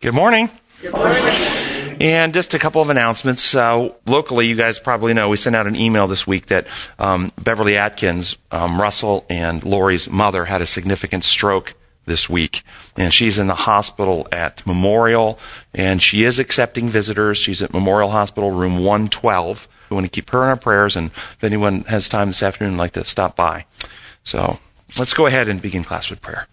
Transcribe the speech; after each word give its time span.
Good 0.00 0.14
morning. 0.14 0.48
Good 0.80 0.92
morning. 0.92 1.24
And 2.00 2.32
just 2.32 2.54
a 2.54 2.58
couple 2.60 2.80
of 2.80 2.88
announcements. 2.88 3.52
Uh, 3.52 3.88
locally, 4.06 4.46
you 4.46 4.54
guys 4.54 4.78
probably 4.78 5.12
know 5.12 5.28
we 5.28 5.36
sent 5.36 5.56
out 5.56 5.66
an 5.66 5.74
email 5.74 6.06
this 6.06 6.24
week 6.24 6.46
that 6.46 6.68
um, 7.00 7.30
Beverly 7.36 7.76
Atkins, 7.76 8.36
um, 8.52 8.80
Russell, 8.80 9.26
and 9.28 9.64
Lori's 9.64 10.08
mother 10.08 10.44
had 10.44 10.62
a 10.62 10.66
significant 10.66 11.24
stroke 11.24 11.74
this 12.06 12.28
week. 12.28 12.62
And 12.96 13.12
she's 13.12 13.40
in 13.40 13.48
the 13.48 13.56
hospital 13.56 14.28
at 14.30 14.64
Memorial, 14.64 15.36
and 15.74 16.00
she 16.00 16.22
is 16.22 16.38
accepting 16.38 16.88
visitors. 16.88 17.36
She's 17.36 17.60
at 17.60 17.72
Memorial 17.72 18.10
Hospital, 18.10 18.52
room 18.52 18.78
112. 18.78 19.66
We 19.90 19.94
want 19.96 20.06
to 20.06 20.10
keep 20.10 20.30
her 20.30 20.44
in 20.44 20.50
our 20.50 20.56
prayers, 20.56 20.94
and 20.94 21.10
if 21.10 21.42
anyone 21.42 21.80
has 21.88 22.08
time 22.08 22.28
this 22.28 22.44
afternoon, 22.44 22.74
I'd 22.74 22.78
like 22.78 22.92
to 22.92 23.04
stop 23.04 23.34
by. 23.34 23.64
So 24.22 24.60
let's 24.96 25.12
go 25.12 25.26
ahead 25.26 25.48
and 25.48 25.60
begin 25.60 25.82
class 25.82 26.08
with 26.08 26.22
prayer. 26.22 26.46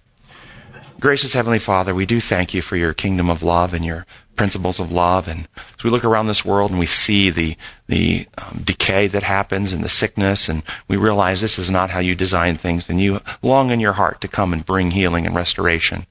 Gracious 0.98 1.34
Heavenly 1.34 1.59
Father, 1.59 1.93
we 1.93 2.05
do 2.05 2.21
thank 2.21 2.54
you 2.54 2.62
for 2.62 2.77
your 2.77 2.93
kingdom 2.93 3.30
of 3.30 3.44
love 3.44 3.73
and 3.73 3.84
your 3.84 4.05
principles 4.38 4.80
of 4.80 4.94
love. 4.94 5.27
And 5.27 5.48
as 5.77 5.84
we 5.84 5.90
look 5.90 6.05
around 6.05 6.27
this 6.27 6.45
world 6.45 6.71
and 6.71 6.80
we 6.80 6.85
see 6.85 7.30
the, 7.30 7.58
the 7.88 8.27
um, 8.38 8.62
decay 8.63 9.08
that 9.08 9.23
happens 9.23 9.73
and 9.73 9.84
the 9.84 9.90
sickness, 9.90 10.48
and 10.48 10.63
we 10.88 10.95
realize 10.95 11.41
this 11.41 11.59
is 11.59 11.70
not 11.70 11.90
how 11.90 11.99
you 11.99 12.16
design 12.16 12.55
things, 12.55 12.90
and 12.90 13.02
you 13.02 13.20
long 13.41 13.71
in 13.71 13.81
your 13.81 13.94
heart 13.94 14.21
to 14.21 14.30
come 14.30 14.54
and 14.54 14.66
bring 14.66 14.91
healing 14.91 15.26
and 15.26 15.35
restoration. 15.35 16.05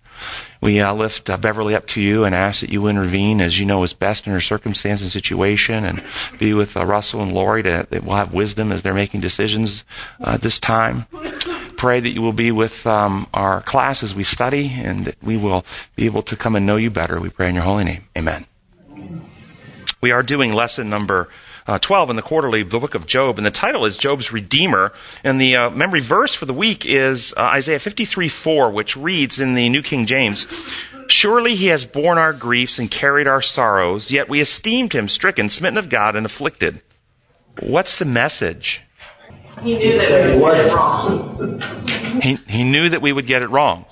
We 0.61 0.81
uh, 0.81 0.95
lift 0.95 1.29
uh, 1.29 1.37
Beverly 1.37 1.75
up 1.75 1.87
to 1.89 2.01
you 2.01 2.25
and 2.25 2.35
ask 2.35 2.61
that 2.61 2.71
you 2.71 2.87
intervene 2.87 3.41
as 3.41 3.59
you 3.59 3.67
know 3.67 3.83
is 3.83 3.93
best 3.93 4.27
in 4.27 4.33
her 4.33 4.41
circumstance 4.41 5.03
and 5.03 5.11
situation, 5.11 5.85
and 5.85 6.03
be 6.39 6.55
with 6.55 6.77
uh, 6.77 6.85
Russell 6.85 7.23
and 7.23 7.33
Lori 7.33 7.63
to, 7.63 7.87
that 7.91 8.05
will 8.05 8.15
have 8.17 8.33
wisdom 8.33 8.73
as 8.73 8.83
they're 8.83 8.95
making 8.95 9.21
decisions 9.21 9.85
uh, 10.21 10.37
this 10.37 10.59
time. 10.59 11.07
Pray 11.77 12.01
that 12.01 12.11
you 12.11 12.23
will 12.23 12.33
be 12.33 12.51
with 12.51 12.87
um, 12.87 13.27
our 13.35 13.61
class 13.63 14.03
as 14.03 14.15
we 14.15 14.25
study, 14.25 14.73
and 14.77 15.05
that 15.05 15.23
we 15.23 15.37
will 15.37 15.67
be 15.97 16.07
able 16.07 16.23
to 16.23 16.37
come 16.37 16.57
and 16.57 16.65
know 16.65 16.77
you 16.77 16.91
better. 16.91 17.21
We 17.21 17.29
pray 17.29 17.49
in 17.49 17.55
your 17.55 17.65
holy 17.65 17.85
name. 17.85 18.05
Amen. 18.17 18.47
We 20.01 20.13
are 20.13 20.23
doing 20.23 20.53
lesson 20.53 20.89
number 20.89 21.29
uh, 21.67 21.79
12 21.79 22.11
in 22.11 22.17
the 22.17 22.23
quarterly, 22.23 22.63
the 22.63 22.79
book 22.79 22.95
of 22.95 23.07
Job, 23.07 23.39
and 23.39 23.47
the 23.47 23.51
title 23.51 23.85
is 23.85 23.97
Job's 23.97 24.33
Redeemer. 24.33 24.93
And 25.23 25.41
the 25.41 25.57
uh, 25.57 25.71
memory 25.71 26.01
verse 26.01 26.35
for 26.35 26.47
the 26.47 26.55
week 26.55 26.85
is 26.85 27.33
uh, 27.37 27.43
Isaiah 27.43 27.79
53 27.79 28.29
4, 28.29 28.71
which 28.71 28.97
reads 28.97 29.41
in 29.41 29.55
the 29.55 29.69
New 29.69 29.83
King 29.83 30.07
James 30.07 30.47
Surely 31.09 31.55
he 31.55 31.67
has 31.67 31.85
borne 31.85 32.19
our 32.19 32.33
griefs 32.33 32.79
and 32.79 32.91
carried 32.91 33.27
our 33.27 33.43
sorrows, 33.43 34.11
yet 34.11 34.29
we 34.29 34.41
esteemed 34.41 34.93
him 34.93 35.09
stricken, 35.09 35.51
smitten 35.51 35.79
of 35.79 35.89
God, 35.89 36.17
and 36.17 36.25
afflicted. 36.25 36.83
What's 37.61 37.99
the 37.99 38.05
message? 38.05 38.83
He 39.63 39.77
knew 39.77 39.99
that 39.99 40.35
we 40.35 40.41
would 40.41 40.55
get 40.55 40.67
it 40.67 40.73
wrong. 40.73 41.61
He, 42.23 42.39
he 42.49 42.65
knew 42.65 42.89
that 42.89 43.03
we 43.03 43.13
would 43.13 43.27
get 43.27 43.43
it 43.43 43.51
wrong. 43.51 43.87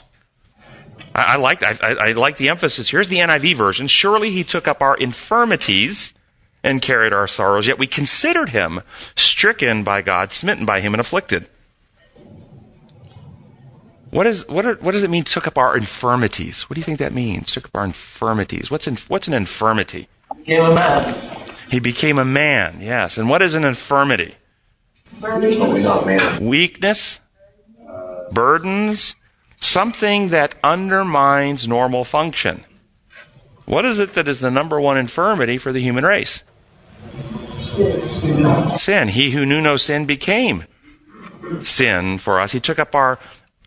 I, 1.14 1.34
I 1.34 1.36
like 1.36 1.62
I, 1.62 1.76
I 1.80 2.12
like 2.12 2.36
the 2.36 2.48
emphasis. 2.48 2.90
Here's 2.90 3.08
the 3.08 3.18
NIV 3.18 3.56
version. 3.56 3.86
Surely 3.86 4.30
he 4.30 4.44
took 4.44 4.66
up 4.66 4.82
our 4.82 4.96
infirmities 4.96 6.12
and 6.64 6.80
carried 6.80 7.12
our 7.12 7.26
sorrows, 7.26 7.66
yet 7.66 7.78
we 7.78 7.86
considered 7.86 8.50
him 8.50 8.80
stricken 9.16 9.82
by 9.82 10.02
God, 10.02 10.32
smitten 10.32 10.64
by 10.64 10.80
him, 10.80 10.94
and 10.94 11.00
afflicted. 11.00 11.48
What, 14.10 14.26
is, 14.26 14.46
what, 14.46 14.66
are, 14.66 14.74
what 14.74 14.92
does 14.92 15.02
it 15.02 15.10
mean, 15.10 15.24
took 15.24 15.46
up 15.46 15.56
our 15.56 15.76
infirmities? 15.76 16.68
What 16.68 16.74
do 16.74 16.80
you 16.80 16.84
think 16.84 16.98
that 16.98 17.14
means, 17.14 17.50
took 17.50 17.64
up 17.64 17.74
our 17.74 17.84
infirmities? 17.84 18.70
What's, 18.70 18.86
in, 18.86 18.96
what's 19.08 19.26
an 19.26 19.34
infirmity? 19.34 20.06
He 20.36 20.42
Became 20.44 20.64
a 20.64 20.74
man. 20.74 21.54
He 21.70 21.80
became 21.80 22.18
a 22.18 22.24
man, 22.24 22.78
yes. 22.80 23.16
And 23.16 23.30
what 23.30 23.40
is 23.40 23.54
an 23.54 23.64
infirmity? 23.64 24.34
Weakness, 26.40 27.20
burdens, 28.30 29.14
something 29.60 30.28
that 30.28 30.56
undermines 30.62 31.66
normal 31.66 32.04
function. 32.04 32.64
What 33.64 33.84
is 33.86 33.98
it 33.98 34.14
that 34.14 34.28
is 34.28 34.40
the 34.40 34.50
number 34.50 34.80
one 34.80 34.98
infirmity 34.98 35.56
for 35.56 35.72
the 35.72 35.80
human 35.80 36.04
race? 36.04 36.42
Sin. 38.78 39.08
He 39.08 39.30
who 39.30 39.46
knew 39.46 39.60
no 39.60 39.76
sin 39.76 40.06
became 40.06 40.64
sin 41.62 42.18
for 42.18 42.40
us. 42.40 42.52
He 42.52 42.60
took 42.60 42.78
up 42.78 42.94
our, 42.94 43.18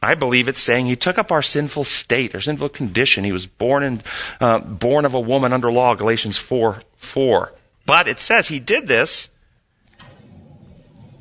I 0.01 0.15
believe 0.15 0.47
it's 0.47 0.61
saying 0.61 0.85
he 0.85 0.95
took 0.95 1.17
up 1.17 1.31
our 1.31 1.41
sinful 1.41 1.83
state, 1.83 2.35
our 2.35 2.41
sinful 2.41 2.69
condition. 2.69 3.23
He 3.23 3.31
was 3.31 3.47
born 3.47 3.83
in, 3.83 4.03
uh, 4.39 4.59
born 4.59 5.05
of 5.05 5.13
a 5.13 5.19
woman 5.19 5.53
under 5.53 5.71
law, 5.71 5.95
Galatians 5.95 6.37
4, 6.37 6.83
4. 6.97 7.53
But 7.85 8.07
it 8.07 8.19
says 8.19 8.47
he 8.47 8.59
did 8.59 8.87
this, 8.87 9.29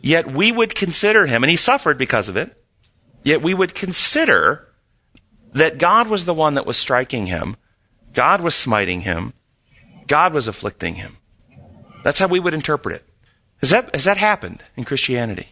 yet 0.00 0.30
we 0.30 0.52
would 0.52 0.74
consider 0.74 1.26
him, 1.26 1.42
and 1.42 1.50
he 1.50 1.56
suffered 1.56 1.98
because 1.98 2.28
of 2.28 2.36
it, 2.36 2.56
yet 3.22 3.42
we 3.42 3.54
would 3.54 3.74
consider 3.74 4.68
that 5.52 5.78
God 5.78 6.08
was 6.08 6.24
the 6.24 6.34
one 6.34 6.54
that 6.54 6.66
was 6.66 6.76
striking 6.76 7.26
him, 7.26 7.56
God 8.12 8.40
was 8.40 8.54
smiting 8.54 9.02
him, 9.02 9.32
God 10.06 10.32
was 10.32 10.48
afflicting 10.48 10.96
him. 10.96 11.16
That's 12.04 12.20
how 12.20 12.28
we 12.28 12.38
would 12.38 12.54
interpret 12.54 12.94
it. 12.94 13.08
Has 13.60 13.70
that, 13.70 13.92
has 13.94 14.04
that 14.04 14.18
happened 14.18 14.62
in 14.76 14.84
Christianity? 14.84 15.48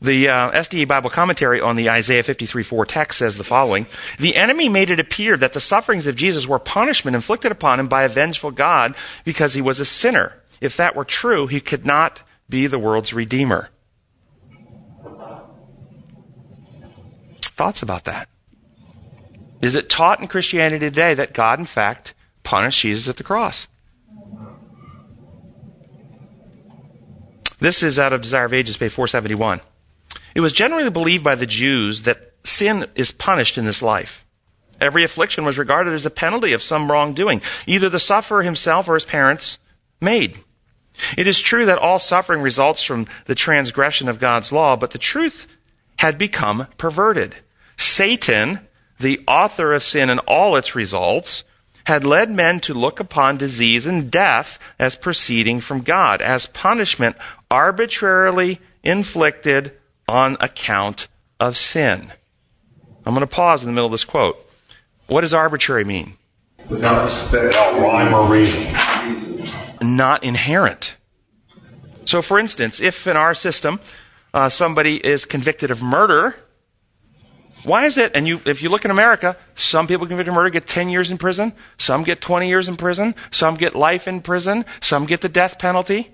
The 0.00 0.28
uh, 0.28 0.50
SDA 0.50 0.88
Bible 0.88 1.08
commentary 1.08 1.60
on 1.60 1.76
the 1.76 1.88
Isaiah 1.88 2.22
53:4 2.22 2.84
text 2.86 3.18
says 3.18 3.36
the 3.36 3.44
following 3.44 3.86
The 4.18 4.36
enemy 4.36 4.68
made 4.68 4.90
it 4.90 5.00
appear 5.00 5.36
that 5.38 5.54
the 5.54 5.60
sufferings 5.60 6.06
of 6.06 6.16
Jesus 6.16 6.46
were 6.46 6.58
punishment 6.58 7.14
inflicted 7.14 7.52
upon 7.52 7.80
him 7.80 7.86
by 7.86 8.02
a 8.02 8.08
vengeful 8.08 8.50
God 8.50 8.94
because 9.24 9.54
he 9.54 9.62
was 9.62 9.80
a 9.80 9.86
sinner. 9.86 10.42
If 10.60 10.76
that 10.76 10.94
were 10.94 11.04
true, 11.04 11.46
he 11.46 11.60
could 11.60 11.86
not 11.86 12.22
be 12.50 12.66
the 12.66 12.78
world's 12.78 13.14
redeemer. 13.14 13.70
Thoughts 17.42 17.82
about 17.82 18.04
that? 18.04 18.28
Is 19.62 19.74
it 19.74 19.88
taught 19.88 20.20
in 20.20 20.28
Christianity 20.28 20.80
today 20.80 21.14
that 21.14 21.32
God, 21.32 21.58
in 21.58 21.64
fact, 21.64 22.14
punished 22.42 22.80
Jesus 22.80 23.08
at 23.08 23.16
the 23.16 23.22
cross? 23.22 23.68
This 27.64 27.82
is 27.82 27.98
out 27.98 28.12
of 28.12 28.20
Desire 28.20 28.44
of 28.44 28.52
Ages, 28.52 28.76
page 28.76 28.92
471. 28.92 29.62
It 30.34 30.42
was 30.42 30.52
generally 30.52 30.90
believed 30.90 31.24
by 31.24 31.34
the 31.34 31.46
Jews 31.46 32.02
that 32.02 32.34
sin 32.44 32.84
is 32.94 33.10
punished 33.10 33.56
in 33.56 33.64
this 33.64 33.80
life. 33.80 34.26
Every 34.82 35.02
affliction 35.02 35.46
was 35.46 35.56
regarded 35.56 35.94
as 35.94 36.04
a 36.04 36.10
penalty 36.10 36.52
of 36.52 36.62
some 36.62 36.92
wrongdoing, 36.92 37.40
either 37.66 37.88
the 37.88 37.98
sufferer 37.98 38.42
himself 38.42 38.86
or 38.86 38.92
his 38.92 39.06
parents 39.06 39.60
made. 39.98 40.40
It 41.16 41.26
is 41.26 41.40
true 41.40 41.64
that 41.64 41.78
all 41.78 41.98
suffering 41.98 42.42
results 42.42 42.82
from 42.82 43.06
the 43.24 43.34
transgression 43.34 44.10
of 44.10 44.20
God's 44.20 44.52
law, 44.52 44.76
but 44.76 44.90
the 44.90 44.98
truth 44.98 45.46
had 46.00 46.18
become 46.18 46.66
perverted. 46.76 47.34
Satan, 47.78 48.60
the 49.00 49.24
author 49.26 49.72
of 49.72 49.82
sin 49.82 50.10
and 50.10 50.20
all 50.28 50.56
its 50.56 50.74
results, 50.74 51.44
had 51.86 52.04
led 52.04 52.30
men 52.30 52.60
to 52.60 52.74
look 52.74 52.98
upon 52.98 53.36
disease 53.36 53.86
and 53.86 54.10
death 54.10 54.58
as 54.78 54.96
proceeding 54.96 55.60
from 55.60 55.82
God, 55.82 56.20
as 56.22 56.46
punishment 56.46 57.16
arbitrarily 57.50 58.60
inflicted 58.82 59.72
on 60.08 60.36
account 60.40 61.08
of 61.38 61.56
sin. 61.56 62.12
I'm 63.06 63.14
going 63.14 63.20
to 63.20 63.26
pause 63.26 63.62
in 63.62 63.68
the 63.68 63.74
middle 63.74 63.86
of 63.86 63.92
this 63.92 64.04
quote. 64.04 64.38
What 65.06 65.20
does 65.20 65.34
arbitrary 65.34 65.84
mean? 65.84 66.14
Without 66.68 67.02
respect, 67.02 67.48
without 67.48 67.78
rhyme 67.78 68.14
or 68.14 68.26
reason. 68.26 69.46
Not 69.82 70.24
inherent. 70.24 70.96
So, 72.06 72.22
for 72.22 72.38
instance, 72.38 72.80
if 72.80 73.06
in 73.06 73.16
our 73.16 73.34
system 73.34 73.80
uh, 74.32 74.48
somebody 74.48 75.04
is 75.04 75.26
convicted 75.26 75.70
of 75.70 75.82
murder, 75.82 76.36
why 77.64 77.86
is 77.86 77.96
it? 77.98 78.12
And 78.14 78.28
you, 78.28 78.40
if 78.44 78.62
you 78.62 78.68
look 78.68 78.84
in 78.84 78.90
America, 78.90 79.36
some 79.54 79.86
people 79.86 80.06
convicted 80.06 80.28
of 80.28 80.34
murder 80.34 80.50
get 80.50 80.66
10 80.66 80.90
years 80.90 81.10
in 81.10 81.16
prison, 81.16 81.54
some 81.78 82.04
get 82.04 82.20
20 82.20 82.48
years 82.48 82.68
in 82.68 82.76
prison, 82.76 83.14
some 83.30 83.56
get 83.56 83.74
life 83.74 84.06
in 84.06 84.20
prison, 84.20 84.64
some 84.80 85.06
get 85.06 85.22
the 85.22 85.28
death 85.28 85.58
penalty. 85.58 86.10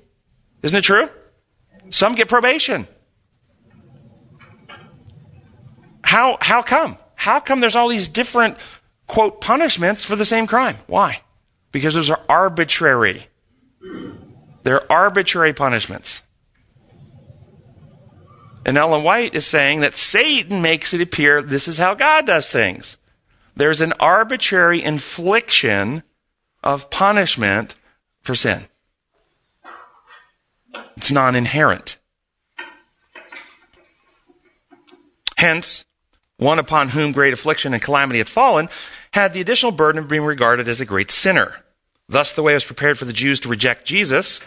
Isn't 0.62 0.78
it 0.78 0.82
true? 0.82 1.08
Some 1.90 2.14
get 2.14 2.28
probation. 2.28 2.86
How, 6.02 6.38
how 6.40 6.62
come? 6.62 6.96
How 7.16 7.40
come 7.40 7.60
there's 7.60 7.76
all 7.76 7.88
these 7.88 8.08
different, 8.08 8.56
quote, 9.06 9.40
punishments 9.40 10.04
for 10.04 10.16
the 10.16 10.24
same 10.24 10.46
crime? 10.46 10.76
Why? 10.86 11.20
Because 11.72 11.94
those 11.94 12.10
are 12.10 12.20
arbitrary. 12.28 13.26
They're 14.62 14.90
arbitrary 14.90 15.52
punishments. 15.52 16.22
And 18.64 18.76
Ellen 18.76 19.02
White 19.02 19.34
is 19.34 19.46
saying 19.46 19.80
that 19.80 19.96
Satan 19.96 20.60
makes 20.60 20.92
it 20.92 21.00
appear 21.00 21.42
this 21.42 21.66
is 21.66 21.78
how 21.78 21.94
God 21.94 22.26
does 22.26 22.48
things. 22.48 22.96
There's 23.56 23.80
an 23.80 23.94
arbitrary 24.00 24.82
infliction 24.82 26.02
of 26.62 26.90
punishment 26.90 27.76
for 28.22 28.34
sin. 28.34 28.66
It's 30.96 31.10
non 31.10 31.34
inherent. 31.34 31.98
Hence, 35.36 35.86
one 36.36 36.58
upon 36.58 36.90
whom 36.90 37.12
great 37.12 37.32
affliction 37.32 37.72
and 37.72 37.82
calamity 37.82 38.18
had 38.18 38.28
fallen 38.28 38.68
had 39.12 39.32
the 39.32 39.40
additional 39.40 39.72
burden 39.72 39.98
of 39.98 40.08
being 40.08 40.24
regarded 40.24 40.68
as 40.68 40.80
a 40.80 40.86
great 40.86 41.10
sinner. 41.10 41.64
Thus, 42.08 42.32
the 42.32 42.42
way 42.42 42.54
was 42.54 42.64
prepared 42.64 42.98
for 42.98 43.06
the 43.06 43.12
Jews 43.12 43.40
to 43.40 43.48
reject 43.48 43.86
Jesus. 43.86 44.40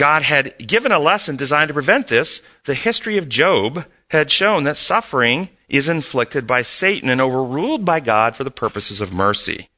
God 0.00 0.22
had 0.22 0.56
given 0.56 0.92
a 0.92 0.98
lesson 0.98 1.36
designed 1.36 1.68
to 1.68 1.74
prevent 1.74 2.08
this. 2.08 2.40
The 2.64 2.72
history 2.72 3.18
of 3.18 3.28
Job 3.28 3.84
had 4.08 4.30
shown 4.30 4.64
that 4.64 4.78
suffering 4.78 5.50
is 5.68 5.90
inflicted 5.90 6.46
by 6.46 6.62
Satan 6.62 7.10
and 7.10 7.20
overruled 7.20 7.84
by 7.84 8.00
God 8.00 8.34
for 8.34 8.42
the 8.42 8.50
purposes 8.50 9.02
of 9.02 9.12
mercy. 9.12 9.68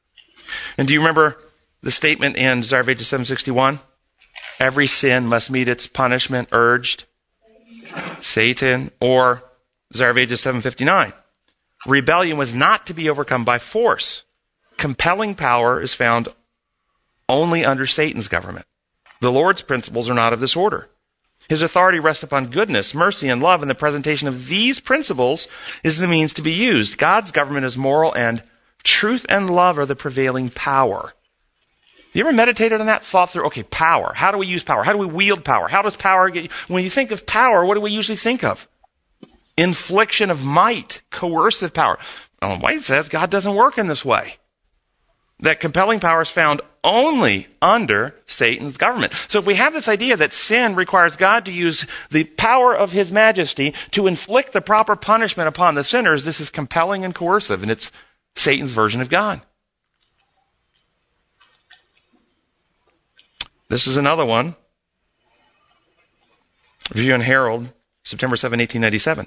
And 0.79 0.87
do 0.87 0.95
you 0.95 1.01
remember 1.01 1.39
the 1.83 1.91
statement 1.91 2.37
in 2.37 2.61
Desire 2.61 2.83
of 2.83 2.89
Ages 2.89 3.09
761? 3.09 3.81
Every 4.61 4.87
sin 4.87 5.27
must 5.27 5.51
meet 5.51 5.67
its 5.67 5.89
punishment 5.89 6.51
urged. 6.53 7.05
Satan. 8.21 8.93
Or 9.01 9.43
Desire 9.91 10.11
of 10.11 10.19
Ages 10.19 10.41
759. 10.41 11.15
Rebellion 11.85 12.39
was 12.39 12.55
not 12.55 12.87
to 12.87 12.95
be 12.95 13.11
overcome 13.11 13.45
by 13.45 13.59
force. 13.59 14.23
Compelling 14.77 15.35
power 15.35 15.81
is 15.81 15.95
found 15.95 16.29
only 17.29 17.65
under 17.65 17.89
Satan's 17.89 18.29
government. 18.29 18.67
The 19.23 19.31
Lord's 19.31 19.63
principles 19.63 20.09
are 20.11 20.15
not 20.15 20.33
of 20.33 20.41
this 20.41 20.57
order. 20.57 20.89
His 21.49 21.63
authority 21.63 22.01
rests 22.01 22.25
upon 22.25 22.49
goodness, 22.49 22.93
mercy, 22.93 23.29
and 23.29 23.41
love, 23.41 23.63
and 23.63 23.71
the 23.71 23.75
presentation 23.77 24.27
of 24.27 24.49
these 24.49 24.81
principles 24.81 25.47
is 25.85 25.99
the 25.99 26.09
means 26.09 26.33
to 26.33 26.43
be 26.43 26.51
used. 26.51 26.99
God's 26.99 27.31
government 27.31 27.65
is 27.65 27.79
moral, 27.79 28.13
and 28.15 28.43
truth 28.83 29.25
and 29.29 29.49
love 29.49 29.79
are 29.79 29.87
the 29.87 29.95
prevailing 29.95 30.49
power. 30.49 31.15
You 32.13 32.23
ever 32.23 32.33
meditated 32.33 32.81
on 32.81 32.89
that? 32.89 33.05
Thought 33.05 33.31
through, 33.31 33.47
okay, 33.47 33.63
power. 33.63 34.13
How 34.13 34.33
do 34.33 34.39
we 34.39 34.49
use 34.49 34.65
power? 34.65 34.83
How 34.83 34.93
do 34.93 34.99
we 34.99 35.07
wield 35.07 35.45
power? 35.45 35.69
How 35.69 35.83
does 35.83 35.95
power 35.95 36.29
get, 36.29 36.51
when 36.67 36.83
you 36.83 36.91
think 36.91 37.13
of 37.13 37.25
power, 37.25 37.65
what 37.65 37.75
do 37.75 37.81
we 37.81 37.93
usually 37.93 38.17
think 38.17 38.43
of? 38.43 38.67
Infliction 39.57 40.31
of 40.33 40.45
might, 40.45 41.01
coercive 41.13 41.73
power. 41.73 41.97
Ellen 42.41 42.59
White 42.59 42.83
says 42.83 43.09
God 43.09 43.31
doesn't 43.31 43.55
work 43.55 43.79
in 43.79 43.87
this 43.87 44.05
way 44.05 44.39
that 45.43 45.61
compelling 45.61 46.01
power 46.01 46.23
is 46.23 46.31
found 46.31 46.61
only 46.85 47.49
under 47.61 48.15
Satan's 48.27 48.77
government. 48.77 49.13
So 49.29 49.39
if 49.39 49.47
we 49.47 49.57
have 49.57 49.73
this 49.73 49.89
idea 49.89 50.17
that 50.17 50.33
sin 50.33 50.75
requires 50.75 51.17
God 51.17 51.45
to 51.45 51.53
use 51.53 51.87
the 52.11 52.25
power 52.25 52.75
of 52.75 52.93
his 52.93 53.13
majesty 53.13 53.75
to 53.91 54.07
inflict 54.07 54.53
the 54.53 54.61
proper 54.61 54.97
punishment 54.97 55.49
upon 55.49 55.75
the 55.75 55.85
sinners, 55.85 56.25
this 56.25 56.41
is 56.41 56.51
compelling 56.51 57.05
and 57.05 57.15
coercive, 57.15 57.63
and 57.63 57.71
it's 57.71 57.93
Satan's 58.35 58.73
version 58.73 59.01
of 59.01 59.11
God. 59.11 59.43
This 63.69 63.87
is 63.87 63.97
another 63.97 64.25
one. 64.25 64.55
Review 66.95 67.15
and 67.15 67.23
Herald, 67.23 67.73
September 68.05 68.37
7, 68.37 68.59
1897. 68.59 69.27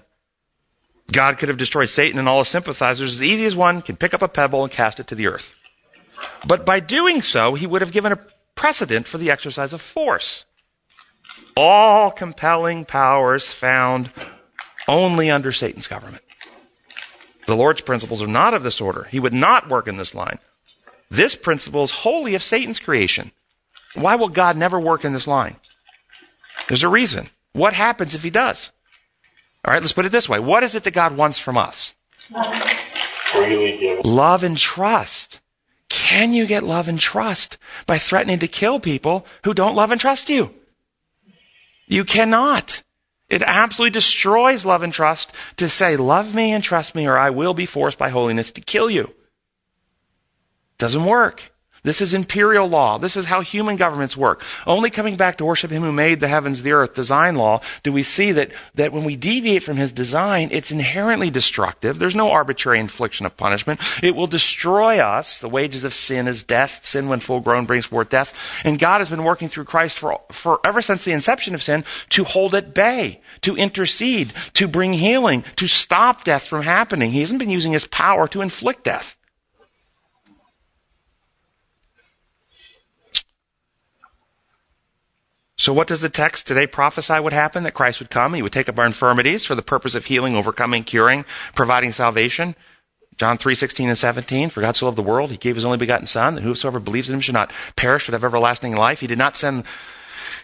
God 1.11 1.37
could 1.37 1.49
have 1.49 1.57
destroyed 1.57 1.89
Satan 1.89 2.19
and 2.19 2.27
all 2.27 2.39
his 2.39 2.47
sympathizers 2.47 3.13
as 3.13 3.23
easy 3.23 3.45
as 3.45 3.55
one 3.55 3.81
can 3.81 3.95
pick 3.95 4.13
up 4.13 4.21
a 4.21 4.27
pebble 4.27 4.63
and 4.63 4.71
cast 4.71 4.99
it 4.99 5.07
to 5.07 5.15
the 5.15 5.27
earth. 5.27 5.55
But 6.45 6.65
by 6.65 6.79
doing 6.79 7.21
so, 7.21 7.55
he 7.55 7.67
would 7.67 7.81
have 7.81 7.91
given 7.91 8.11
a 8.11 8.19
precedent 8.55 9.07
for 9.07 9.17
the 9.17 9.31
exercise 9.31 9.73
of 9.73 9.81
force. 9.81 10.45
All 11.57 12.11
compelling 12.11 12.85
powers 12.85 13.47
found 13.47 14.11
only 14.87 15.31
under 15.31 15.51
Satan's 15.51 15.87
government. 15.87 16.23
The 17.47 17.55
Lord's 17.55 17.81
principles 17.81 18.21
are 18.21 18.27
not 18.27 18.53
of 18.53 18.63
this 18.63 18.81
order. 18.81 19.07
He 19.11 19.19
would 19.19 19.33
not 19.33 19.69
work 19.69 19.87
in 19.87 19.97
this 19.97 20.15
line. 20.15 20.39
This 21.09 21.35
principle 21.35 21.83
is 21.83 21.91
wholly 21.91 22.35
of 22.35 22.43
Satan's 22.43 22.79
creation. 22.79 23.31
Why 23.93 24.15
will 24.15 24.29
God 24.29 24.57
never 24.57 24.79
work 24.79 25.05
in 25.05 25.13
this 25.13 25.27
line? 25.27 25.57
There's 26.67 26.83
a 26.83 26.89
reason. 26.89 27.29
What 27.53 27.73
happens 27.73 28.15
if 28.15 28.23
he 28.23 28.29
does? 28.29 28.71
All 29.63 29.73
right, 29.73 29.81
let's 29.81 29.93
put 29.93 30.05
it 30.05 30.11
this 30.11 30.27
way. 30.27 30.39
What 30.39 30.63
is 30.63 30.75
it 30.75 30.83
that 30.83 30.91
God 30.91 31.17
wants 31.17 31.37
from 31.37 31.57
us? 31.57 31.95
Love 34.03 34.43
and 34.43 34.57
trust. 34.57 35.39
Can 35.95 36.33
you 36.33 36.45
get 36.45 36.63
love 36.63 36.87
and 36.87 36.99
trust 36.99 37.57
by 37.85 37.97
threatening 37.97 38.39
to 38.39 38.47
kill 38.47 38.79
people 38.79 39.25
who 39.43 39.53
don't 39.53 39.75
love 39.75 39.91
and 39.91 39.99
trust 39.99 40.29
you? 40.29 40.53
You 41.87 42.03
cannot. 42.03 42.83
It 43.29 43.41
absolutely 43.41 43.91
destroys 43.91 44.65
love 44.65 44.83
and 44.83 44.93
trust 44.93 45.31
to 45.57 45.69
say, 45.69 45.95
love 45.95 46.35
me 46.35 46.51
and 46.51 46.63
trust 46.63 46.95
me, 46.95 47.07
or 47.07 47.17
I 47.17 47.29
will 47.29 47.53
be 47.53 47.65
forced 47.65 47.97
by 47.97 48.09
holiness 48.09 48.51
to 48.51 48.61
kill 48.61 48.89
you. 48.89 49.15
Doesn't 50.77 51.05
work. 51.05 51.53
This 51.85 52.01
is 52.01 52.15
imperial 52.15 52.67
law. 52.67 52.97
This 52.97 53.15
is 53.15 53.25
how 53.25 53.41
human 53.41 53.75
governments 53.75 54.17
work. 54.17 54.41
Only 54.65 54.89
coming 54.89 55.15
back 55.15 55.37
to 55.37 55.45
worship 55.45 55.69
Him 55.69 55.83
who 55.83 55.91
made 55.91 56.19
the 56.19 56.27
heavens, 56.27 56.63
the 56.63 56.71
earth, 56.71 56.95
design 56.95 57.35
law, 57.35 57.61
do 57.83 57.93
we 57.93 58.01
see 58.01 58.31
that, 58.31 58.51
that 58.73 58.91
when 58.91 59.03
we 59.03 59.15
deviate 59.15 59.61
from 59.61 59.77
His 59.77 59.91
design, 59.91 60.49
it's 60.51 60.71
inherently 60.71 61.29
destructive. 61.29 61.99
There's 61.99 62.15
no 62.15 62.31
arbitrary 62.31 62.79
infliction 62.79 63.27
of 63.27 63.37
punishment. 63.37 63.79
It 64.01 64.15
will 64.15 64.25
destroy 64.25 64.97
us. 64.97 65.37
The 65.37 65.47
wages 65.47 65.83
of 65.83 65.93
sin 65.93 66.27
is 66.27 66.41
death. 66.41 66.83
Sin, 66.83 67.07
when 67.07 67.19
full 67.19 67.39
grown, 67.39 67.65
brings 67.65 67.85
forth 67.85 68.09
death. 68.09 68.33
And 68.65 68.79
God 68.79 68.99
has 68.99 69.09
been 69.09 69.23
working 69.23 69.47
through 69.47 69.65
Christ 69.65 69.99
for, 69.99 70.19
for 70.31 70.59
ever 70.65 70.81
since 70.81 71.05
the 71.05 71.11
inception 71.11 71.53
of 71.53 71.61
sin 71.61 71.85
to 72.09 72.23
hold 72.23 72.55
at 72.55 72.73
bay, 72.73 73.21
to 73.41 73.55
intercede, 73.55 74.33
to 74.55 74.67
bring 74.67 74.93
healing, 74.93 75.43
to 75.57 75.67
stop 75.67 76.23
death 76.23 76.47
from 76.47 76.63
happening. 76.63 77.11
He 77.11 77.19
hasn't 77.19 77.39
been 77.39 77.51
using 77.51 77.73
His 77.73 77.85
power 77.85 78.27
to 78.29 78.41
inflict 78.41 78.85
death. 78.85 79.14
So 85.57 85.71
what 85.71 85.87
does 85.87 86.01
the 86.01 86.09
text 86.09 86.47
today 86.47 86.67
prophesy 86.67 87.19
would 87.19 87.33
happen? 87.33 87.63
That 87.63 87.73
Christ 87.73 87.99
would 87.99 88.09
come. 88.09 88.33
He 88.33 88.41
would 88.41 88.51
take 88.51 88.67
up 88.67 88.77
our 88.77 88.85
infirmities 88.85 89.45
for 89.45 89.55
the 89.55 89.61
purpose 89.61 89.95
of 89.95 90.05
healing, 90.05 90.35
overcoming, 90.35 90.83
curing, 90.83 91.23
providing 91.53 91.93
salvation. 91.93 92.55
John 93.17 93.37
3, 93.37 93.55
16 93.55 93.87
and 93.87 93.97
17. 93.97 94.49
For 94.49 94.59
God 94.59 94.75
so 94.75 94.85
loved 94.85 94.97
the 94.97 95.01
world, 95.01 95.31
he 95.31 95.37
gave 95.37 95.55
his 95.55 95.63
only 95.63 95.77
begotten 95.77 96.07
son, 96.07 96.35
that 96.35 96.41
whosoever 96.41 96.79
believes 96.79 97.09
in 97.09 97.15
him 97.15 97.21
should 97.21 97.33
not 97.33 97.53
perish, 97.77 98.05
but 98.05 98.13
have 98.13 98.25
everlasting 98.25 98.75
life. 98.75 98.99
He 98.99 99.07
did 99.07 99.17
not 99.17 99.37
send 99.37 99.63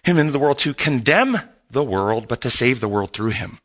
him 0.04 0.18
into 0.18 0.31
the 0.31 0.40
world 0.40 0.60
to 0.60 0.74
condemn 0.74 1.38
the 1.69 1.84
world, 1.84 2.28
but 2.30 2.42
to 2.42 2.50
save 2.50 2.80
the 2.80 2.88
world 2.88 3.12
through 3.12 3.31
him. 3.31 3.60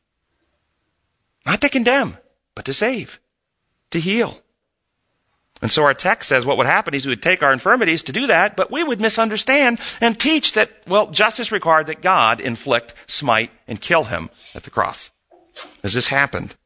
Not 1.44 1.60
to 1.60 1.69
condemn, 1.69 2.16
but 2.56 2.64
to 2.64 2.75
save, 2.75 3.20
to 3.93 4.00
heal. 4.00 4.40
And 5.62 5.70
so 5.70 5.85
our 5.85 5.94
text 5.94 6.29
says 6.29 6.44
what 6.44 6.58
would 6.58 6.67
happen 6.67 6.94
is 6.94 7.06
we 7.06 7.11
would 7.11 7.23
take 7.23 7.43
our 7.43 7.53
infirmities 7.53 8.03
to 8.05 8.12
do 8.12 8.26
that, 8.26 8.56
but 8.56 8.70
we 8.70 8.85
would 8.85 9.00
misunderstand 9.00 9.81
and 10.00 10.19
teach 10.19 10.53
that, 10.53 10.70
well, 10.87 11.11
justice 11.11 11.50
required 11.50 11.87
that 11.87 12.03
God 12.03 12.41
inflict, 12.41 12.94
smite, 13.06 13.50
and 13.67 13.81
kill 13.81 14.05
him 14.05 14.29
at 14.55 14.64
the 14.64 14.70
cross. 14.70 15.11
As 15.82 15.94
this 15.94 16.08
happened. 16.08 16.56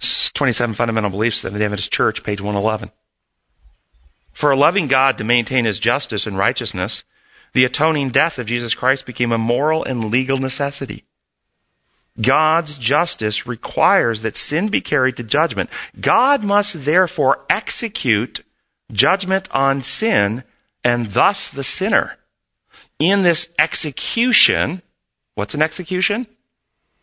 27 0.00 0.74
Fundamental 0.74 1.10
Beliefs 1.10 1.44
of 1.44 1.52
the 1.52 1.64
Adventist 1.64 1.92
Church, 1.92 2.22
page 2.22 2.40
111. 2.40 2.90
For 4.32 4.52
a 4.52 4.56
loving 4.56 4.86
God 4.86 5.18
to 5.18 5.24
maintain 5.24 5.64
his 5.64 5.80
justice 5.80 6.26
and 6.26 6.38
righteousness, 6.38 7.02
the 7.54 7.64
atoning 7.64 8.10
death 8.10 8.38
of 8.38 8.46
Jesus 8.46 8.74
Christ 8.74 9.04
became 9.04 9.32
a 9.32 9.38
moral 9.38 9.82
and 9.82 10.10
legal 10.10 10.38
necessity. 10.38 11.04
God's 12.20 12.76
justice 12.76 13.46
requires 13.46 14.22
that 14.22 14.36
sin 14.36 14.68
be 14.68 14.80
carried 14.80 15.16
to 15.16 15.22
judgment. 15.22 15.70
God 16.00 16.42
must 16.42 16.84
therefore 16.84 17.44
execute 17.48 18.44
judgment 18.92 19.48
on 19.52 19.82
sin 19.82 20.44
and 20.82 21.06
thus 21.06 21.48
the 21.48 21.64
sinner. 21.64 22.16
In 22.98 23.22
this 23.22 23.50
execution, 23.58 24.82
what's 25.34 25.54
an 25.54 25.62
execution? 25.62 26.26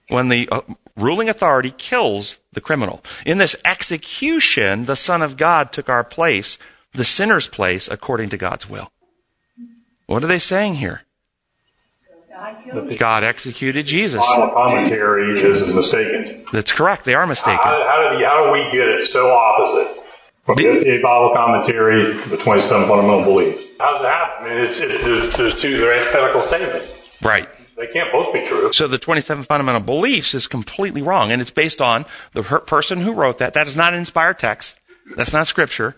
When 0.10 0.30
the 0.30 0.50
uh, 0.52 0.62
ruling 0.98 1.30
authority 1.30 1.72
kills 1.72 2.40
the 2.54 2.62
criminal. 2.62 3.04
In 3.26 3.38
this 3.38 3.56
execution, 3.66 4.86
the 4.86 4.96
Son 4.96 5.22
of 5.22 5.38
God 5.38 5.72
took 5.72 5.90
our 5.90 6.04
place, 6.04 6.58
the 6.94 7.06
sinner's 7.06 7.48
place, 7.48 7.88
according 7.88 8.30
to 8.30 8.38
God's 8.38 8.70
will. 8.70 8.92
What 10.06 10.24
are 10.24 10.28
they 10.28 10.40
saying 10.40 10.76
here? 10.76 11.05
God 12.98 13.24
executed 13.24 13.86
Jesus. 13.86 14.20
Bible 14.20 14.54
commentary 14.54 15.42
is 15.42 15.66
mistaken. 15.68 16.46
That's 16.52 16.72
correct. 16.72 17.06
They 17.06 17.16
are 17.16 17.26
mistaken. 17.26 17.60
How, 17.64 17.86
how, 17.88 18.12
did, 18.12 18.26
how 18.26 18.46
do 18.46 18.52
we 18.52 18.72
get 18.72 18.90
it 18.90 19.06
so 19.06 19.32
opposite? 19.32 20.04
From 20.46 20.58
the 20.58 20.66
SDA 20.66 21.02
Bible 21.02 21.34
commentary 21.34 22.22
to 22.22 22.30
the 22.30 22.38
27 22.38 22.88
fundamental 22.88 23.24
beliefs. 23.24 23.64
How 23.80 23.94
does 23.94 24.02
it 24.02 24.08
happen? 24.08 24.46
I 24.46 24.50
mean, 24.50 24.64
it's, 24.66 24.80
it, 24.80 25.02
there's, 25.02 25.36
there's 25.36 25.56
two 25.56 25.78
they're 25.78 25.94
antithetical 25.94 26.42
statements. 26.42 26.94
Right. 27.22 27.50
They 27.78 27.88
can't 27.88 28.12
both 28.12 28.32
be 28.32 28.46
true. 28.48 28.72
So 28.72 28.88
the 28.88 28.98
27 28.98 29.44
fundamental 29.46 29.82
beliefs 29.82 30.34
is 30.34 30.48
completely 30.48 31.02
wrong, 31.02 31.32
and 31.32 31.42
it's 31.42 31.52
based 31.52 31.82
on 31.82 32.06
the 32.34 32.44
person 32.44 33.00
who 33.00 33.14
wrote 33.14 33.40
that. 33.40 33.54
That 33.54 33.68
is 33.68 33.76
not 33.76 33.94
an 33.94 34.00
inspired 34.00 34.40
text. 34.40 34.78
That's 35.16 35.34
not 35.34 35.48
scripture. 35.48 35.96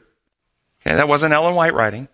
Okay, 0.82 0.96
that 0.96 1.08
wasn't 1.08 1.34
Ellen 1.34 1.56
White 1.56 1.74
writing. 1.74 2.08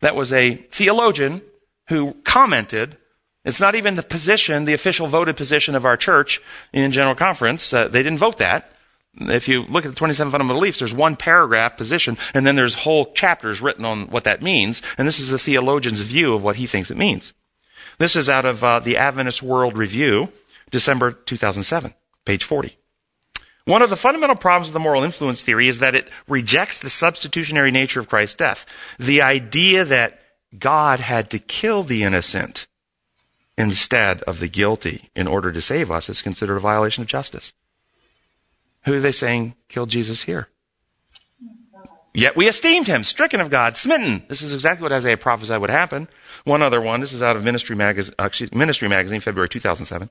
That 0.00 0.14
was 0.14 0.32
a 0.32 0.54
theologian 0.54 1.42
who 1.88 2.14
commented 2.24 2.96
it's 3.44 3.60
not 3.60 3.74
even 3.74 3.94
the 3.94 4.02
position, 4.02 4.64
the 4.64 4.74
official 4.74 5.06
voted 5.06 5.36
position 5.36 5.74
of 5.74 5.84
our 5.84 5.96
church 5.96 6.40
in 6.72 6.90
General 6.90 7.14
Conference. 7.14 7.72
Uh, 7.72 7.88
they 7.88 8.02
didn't 8.02 8.18
vote 8.18 8.38
that. 8.38 8.72
If 9.18 9.48
you 9.48 9.62
look 9.62 9.84
at 9.84 9.88
the 9.88 9.96
27 9.96 10.30
fundamental 10.30 10.60
beliefs, 10.60 10.78
there's 10.78 10.92
one 10.92 11.16
paragraph 11.16 11.76
position, 11.76 12.16
and 12.32 12.46
then 12.46 12.54
there's 12.54 12.74
whole 12.74 13.12
chapters 13.12 13.60
written 13.60 13.84
on 13.84 14.06
what 14.08 14.24
that 14.24 14.42
means. 14.42 14.82
And 14.96 15.08
this 15.08 15.18
is 15.18 15.30
the 15.30 15.38
theologian's 15.38 16.00
view 16.00 16.34
of 16.34 16.42
what 16.42 16.56
he 16.56 16.66
thinks 16.66 16.90
it 16.90 16.96
means. 16.96 17.32
This 17.98 18.14
is 18.14 18.30
out 18.30 18.44
of 18.44 18.62
uh, 18.62 18.78
the 18.78 18.96
Adventist 18.96 19.42
World 19.42 19.76
Review, 19.76 20.30
December 20.70 21.12
2007, 21.12 21.94
page 22.24 22.44
40. 22.44 22.76
One 23.64 23.82
of 23.82 23.90
the 23.90 23.96
fundamental 23.96 24.36
problems 24.36 24.68
of 24.68 24.74
the 24.74 24.80
moral 24.80 25.02
influence 25.02 25.42
theory 25.42 25.68
is 25.68 25.80
that 25.80 25.94
it 25.94 26.08
rejects 26.26 26.78
the 26.78 26.90
substitutionary 26.90 27.70
nature 27.70 28.00
of 28.00 28.08
Christ's 28.08 28.36
death. 28.36 28.64
The 28.98 29.22
idea 29.22 29.84
that 29.84 30.20
God 30.58 31.00
had 31.00 31.30
to 31.30 31.38
kill 31.38 31.82
the 31.82 32.02
innocent 32.02 32.66
instead 33.60 34.22
of 34.22 34.40
the 34.40 34.48
guilty 34.48 35.10
in 35.14 35.26
order 35.26 35.52
to 35.52 35.60
save 35.60 35.90
us 35.90 36.08
is 36.08 36.22
considered 36.22 36.56
a 36.56 36.60
violation 36.60 37.02
of 37.02 37.08
justice. 37.08 37.52
Who 38.84 38.94
are 38.94 39.00
they 39.00 39.12
saying 39.12 39.54
killed 39.68 39.90
Jesus 39.90 40.22
here? 40.22 40.48
Yet 42.12 42.36
we 42.36 42.48
esteemed 42.48 42.88
him, 42.88 43.04
stricken 43.04 43.40
of 43.40 43.50
God, 43.50 43.76
smitten. 43.76 44.24
This 44.26 44.42
is 44.42 44.52
exactly 44.52 44.82
what 44.82 44.92
Isaiah 44.92 45.16
prophesied 45.16 45.60
would 45.60 45.70
happen. 45.70 46.08
One 46.44 46.60
other 46.60 46.80
one. 46.80 47.00
This 47.00 47.12
is 47.12 47.22
out 47.22 47.36
of 47.36 47.44
Ministry, 47.44 47.76
Magaz- 47.76 48.12
uh, 48.18 48.56
Ministry 48.56 48.88
Magazine, 48.88 49.20
February 49.20 49.48
2007. 49.48 50.10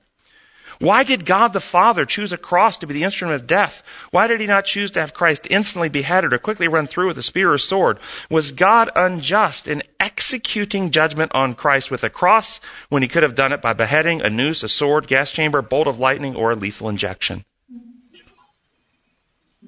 Why 0.80 1.02
did 1.02 1.26
God 1.26 1.52
the 1.52 1.60
Father 1.60 2.06
choose 2.06 2.32
a 2.32 2.38
cross 2.38 2.78
to 2.78 2.86
be 2.86 2.94
the 2.94 3.04
instrument 3.04 3.38
of 3.38 3.46
death? 3.46 3.82
Why 4.12 4.26
did 4.26 4.40
he 4.40 4.46
not 4.46 4.64
choose 4.64 4.90
to 4.92 5.00
have 5.00 5.12
Christ 5.12 5.46
instantly 5.50 5.90
beheaded 5.90 6.32
or 6.32 6.38
quickly 6.38 6.68
run 6.68 6.86
through 6.86 7.08
with 7.08 7.18
a 7.18 7.22
spear 7.22 7.52
or 7.52 7.58
sword? 7.58 7.98
Was 8.30 8.50
God 8.50 8.88
unjust 8.96 9.68
in 9.68 9.82
executing 10.00 10.90
judgment 10.90 11.34
on 11.34 11.52
Christ 11.52 11.90
with 11.90 12.02
a 12.02 12.08
cross 12.08 12.60
when 12.88 13.02
he 13.02 13.08
could 13.08 13.22
have 13.22 13.34
done 13.34 13.52
it 13.52 13.60
by 13.60 13.74
beheading, 13.74 14.22
a 14.22 14.30
noose, 14.30 14.62
a 14.62 14.70
sword, 14.70 15.06
gas 15.06 15.30
chamber, 15.30 15.60
bolt 15.60 15.86
of 15.86 15.98
lightning, 15.98 16.34
or 16.34 16.50
a 16.50 16.56
lethal 16.56 16.88
injection? 16.88 17.44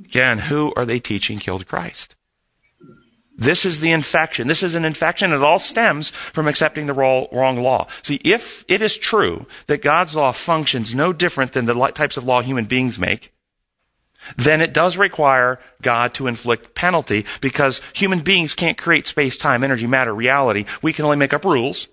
Again, 0.02 0.38
who 0.38 0.72
are 0.76 0.86
they 0.86 0.98
teaching 0.98 1.38
killed 1.38 1.66
Christ? 1.66 2.14
This 3.42 3.66
is 3.66 3.80
the 3.80 3.90
infection. 3.90 4.46
This 4.46 4.62
is 4.62 4.76
an 4.76 4.84
infection. 4.84 5.32
It 5.32 5.42
all 5.42 5.58
stems 5.58 6.10
from 6.10 6.46
accepting 6.46 6.86
the 6.86 6.94
wrong 6.94 7.60
law. 7.60 7.88
See, 8.02 8.20
if 8.24 8.64
it 8.68 8.80
is 8.82 8.96
true 8.96 9.46
that 9.66 9.82
God's 9.82 10.14
law 10.14 10.30
functions 10.30 10.94
no 10.94 11.12
different 11.12 11.52
than 11.52 11.64
the 11.64 11.74
types 11.88 12.16
of 12.16 12.24
law 12.24 12.40
human 12.40 12.66
beings 12.66 13.00
make, 13.00 13.32
then 14.36 14.60
it 14.60 14.72
does 14.72 14.96
require 14.96 15.58
God 15.80 16.14
to 16.14 16.28
inflict 16.28 16.76
penalty 16.76 17.26
because 17.40 17.80
human 17.92 18.20
beings 18.20 18.54
can't 18.54 18.78
create 18.78 19.08
space, 19.08 19.36
time, 19.36 19.64
energy, 19.64 19.88
matter, 19.88 20.14
reality. 20.14 20.64
We 20.80 20.92
can 20.92 21.04
only 21.04 21.16
make 21.16 21.32
up 21.32 21.44
rules 21.44 21.88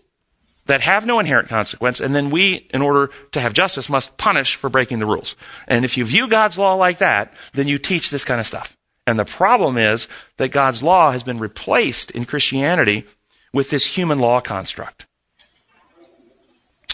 that 0.67 0.81
have 0.81 1.07
no 1.07 1.19
inherent 1.19 1.49
consequence, 1.49 1.99
and 1.99 2.13
then 2.13 2.29
we, 2.29 2.67
in 2.71 2.83
order 2.83 3.09
to 3.31 3.41
have 3.41 3.53
justice, 3.53 3.89
must 3.89 4.17
punish 4.17 4.55
for 4.55 4.69
breaking 4.69 4.99
the 4.99 5.07
rules. 5.07 5.35
And 5.67 5.83
if 5.83 5.97
you 5.97 6.05
view 6.05 6.27
God's 6.27 6.59
law 6.59 6.75
like 6.75 6.99
that, 6.99 7.33
then 7.53 7.67
you 7.67 7.79
teach 7.79 8.11
this 8.11 8.23
kind 8.23 8.39
of 8.39 8.45
stuff. 8.45 8.77
And 9.09 9.17
the 9.17 9.25
problem 9.25 9.75
is 9.75 10.07
that 10.37 10.49
God's 10.49 10.83
law 10.83 11.11
has 11.11 11.23
been 11.23 11.39
replaced 11.39 12.11
in 12.11 12.25
Christianity 12.25 13.07
with 13.51 13.71
this 13.71 13.97
human 13.97 14.19
law 14.19 14.39
construct. 14.39 15.07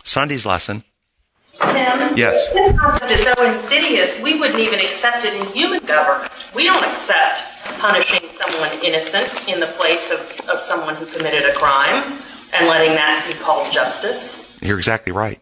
Sunday's 0.06 0.46
lesson. 0.46 0.86
Tim, 1.60 2.16
Yes. 2.16 2.54
This 2.54 2.80
concept 2.80 3.12
is 3.12 3.22
so 3.22 3.34
insidious, 3.44 4.18
we 4.22 4.40
wouldn't 4.40 4.62
even 4.62 4.80
accept 4.80 5.26
it 5.26 5.34
in 5.34 5.46
human 5.48 5.84
government. 5.84 6.32
We 6.54 6.64
don't 6.64 6.86
accept 6.86 7.44
punishing 7.80 8.30
someone 8.30 8.72
innocent 8.82 9.50
in 9.50 9.60
the 9.60 9.68
place 9.68 10.10
of, 10.10 10.20
of 10.48 10.62
someone 10.62 10.96
who 10.96 11.06
committed 11.08 11.44
a 11.44 11.54
crime 11.54 12.22
and 12.54 12.68
letting 12.68 12.96
that 12.96 13.26
be 13.28 13.38
called 13.40 13.74
justice. 13.74 14.42
You're 14.62 14.78
exactly 14.78 15.12
right. 15.12 15.42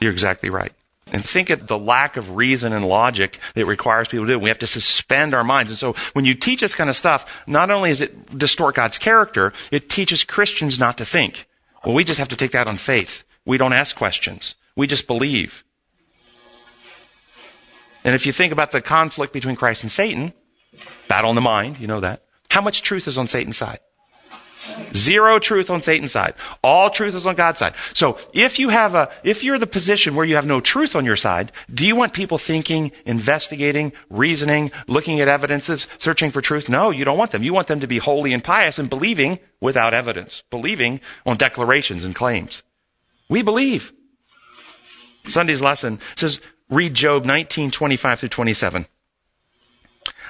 You're 0.00 0.12
exactly 0.12 0.48
right. 0.48 0.72
And 1.12 1.24
think 1.24 1.50
of 1.50 1.66
the 1.66 1.78
lack 1.78 2.16
of 2.16 2.36
reason 2.36 2.72
and 2.72 2.86
logic 2.86 3.38
that 3.54 3.66
requires 3.66 4.08
people 4.08 4.26
to 4.26 4.34
do. 4.34 4.38
We 4.38 4.48
have 4.48 4.60
to 4.60 4.66
suspend 4.66 5.34
our 5.34 5.42
minds. 5.42 5.70
And 5.70 5.78
so 5.78 5.94
when 6.12 6.24
you 6.24 6.34
teach 6.34 6.60
this 6.60 6.74
kind 6.74 6.88
of 6.88 6.96
stuff, 6.96 7.42
not 7.46 7.70
only 7.70 7.90
does 7.90 8.00
it 8.00 8.38
distort 8.38 8.76
God's 8.76 8.98
character, 8.98 9.52
it 9.72 9.90
teaches 9.90 10.22
Christians 10.22 10.78
not 10.78 10.98
to 10.98 11.04
think. 11.04 11.46
Well, 11.84 11.94
we 11.94 12.04
just 12.04 12.18
have 12.18 12.28
to 12.28 12.36
take 12.36 12.52
that 12.52 12.68
on 12.68 12.76
faith. 12.76 13.24
We 13.44 13.58
don't 13.58 13.72
ask 13.72 13.96
questions. 13.96 14.54
We 14.76 14.86
just 14.86 15.06
believe. 15.06 15.64
And 18.04 18.14
if 18.14 18.24
you 18.24 18.32
think 18.32 18.52
about 18.52 18.72
the 18.72 18.80
conflict 18.80 19.32
between 19.32 19.56
Christ 19.56 19.82
and 19.82 19.90
Satan, 19.90 20.32
battle 21.08 21.30
in 21.30 21.34
the 21.34 21.42
mind, 21.42 21.78
you 21.78 21.86
know 21.86 22.00
that. 22.00 22.22
How 22.50 22.60
much 22.60 22.82
truth 22.82 23.08
is 23.08 23.18
on 23.18 23.26
Satan's 23.26 23.56
side? 23.56 23.80
Zero 24.94 25.38
truth 25.38 25.70
on 25.70 25.80
Satan's 25.80 26.12
side. 26.12 26.34
All 26.62 26.90
truth 26.90 27.14
is 27.14 27.26
on 27.26 27.34
God's 27.34 27.58
side. 27.58 27.74
So 27.94 28.18
if 28.32 28.58
you 28.58 28.68
have 28.68 28.94
a, 28.94 29.10
if 29.24 29.42
you're 29.42 29.58
the 29.58 29.66
position 29.66 30.14
where 30.14 30.26
you 30.26 30.34
have 30.34 30.46
no 30.46 30.60
truth 30.60 30.94
on 30.94 31.04
your 31.04 31.16
side, 31.16 31.52
do 31.72 31.86
you 31.86 31.96
want 31.96 32.12
people 32.12 32.38
thinking, 32.38 32.92
investigating, 33.06 33.92
reasoning, 34.10 34.70
looking 34.86 35.20
at 35.20 35.28
evidences, 35.28 35.86
searching 35.98 36.30
for 36.30 36.42
truth? 36.42 36.68
No, 36.68 36.90
you 36.90 37.04
don't 37.04 37.18
want 37.18 37.30
them. 37.30 37.42
You 37.42 37.54
want 37.54 37.68
them 37.68 37.80
to 37.80 37.86
be 37.86 37.98
holy 37.98 38.32
and 38.32 38.44
pious 38.44 38.78
and 38.78 38.90
believing 38.90 39.38
without 39.60 39.94
evidence, 39.94 40.42
believing 40.50 41.00
on 41.24 41.36
declarations 41.36 42.04
and 42.04 42.14
claims. 42.14 42.62
We 43.28 43.42
believe. 43.42 43.92
Sunday's 45.28 45.62
lesson 45.62 46.00
says, 46.16 46.40
read 46.68 46.94
Job 46.94 47.24
19, 47.24 47.70
25 47.70 48.20
through 48.20 48.28
27. 48.28 48.86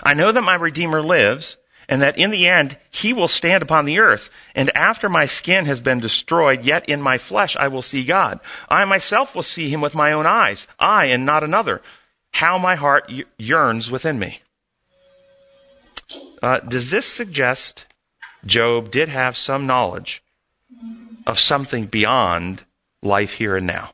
I 0.02 0.14
know 0.14 0.32
that 0.32 0.42
my 0.42 0.54
Redeemer 0.54 1.02
lives 1.02 1.56
and 1.90 2.00
that 2.00 2.16
in 2.16 2.30
the 2.30 2.47
end 2.47 2.78
he 2.90 3.12
will 3.12 3.28
stand 3.28 3.62
upon 3.62 3.85
the 3.85 3.99
earth. 3.99 4.30
And 4.54 4.70
after 4.76 5.09
my 5.09 5.26
skin 5.26 5.66
has 5.66 5.80
been 5.80 5.99
destroyed, 5.99 6.64
yet 6.64 6.88
in 6.88 7.02
my 7.02 7.18
flesh 7.18 7.56
I 7.56 7.68
will 7.68 7.82
see 7.82 8.04
God. 8.04 8.38
I 8.70 8.85
myself 8.87 9.35
will 9.35 9.42
see 9.42 9.68
him 9.68 9.82
with 9.82 9.97
my 9.97 10.12
own 10.12 10.25
eyes, 10.25 10.68
I 10.78 11.06
and 11.06 11.26
not 11.26 11.44
another. 11.44 11.82
How 12.32 12.56
my 12.56 12.76
heart 12.76 13.12
yearns 13.37 13.90
within 13.90 14.20
me. 14.20 14.40
Uh, 16.40 16.61
does 16.61 16.90
this 16.90 17.06
suggest 17.06 17.85
Job 18.47 18.90
did 18.90 19.09
have 19.09 19.37
some 19.37 19.66
knowledge 19.66 20.23
of 21.26 21.38
something 21.38 21.87
beyond 21.87 22.62
life 23.02 23.35
here 23.35 23.56
and 23.56 23.66
now? 23.66 23.90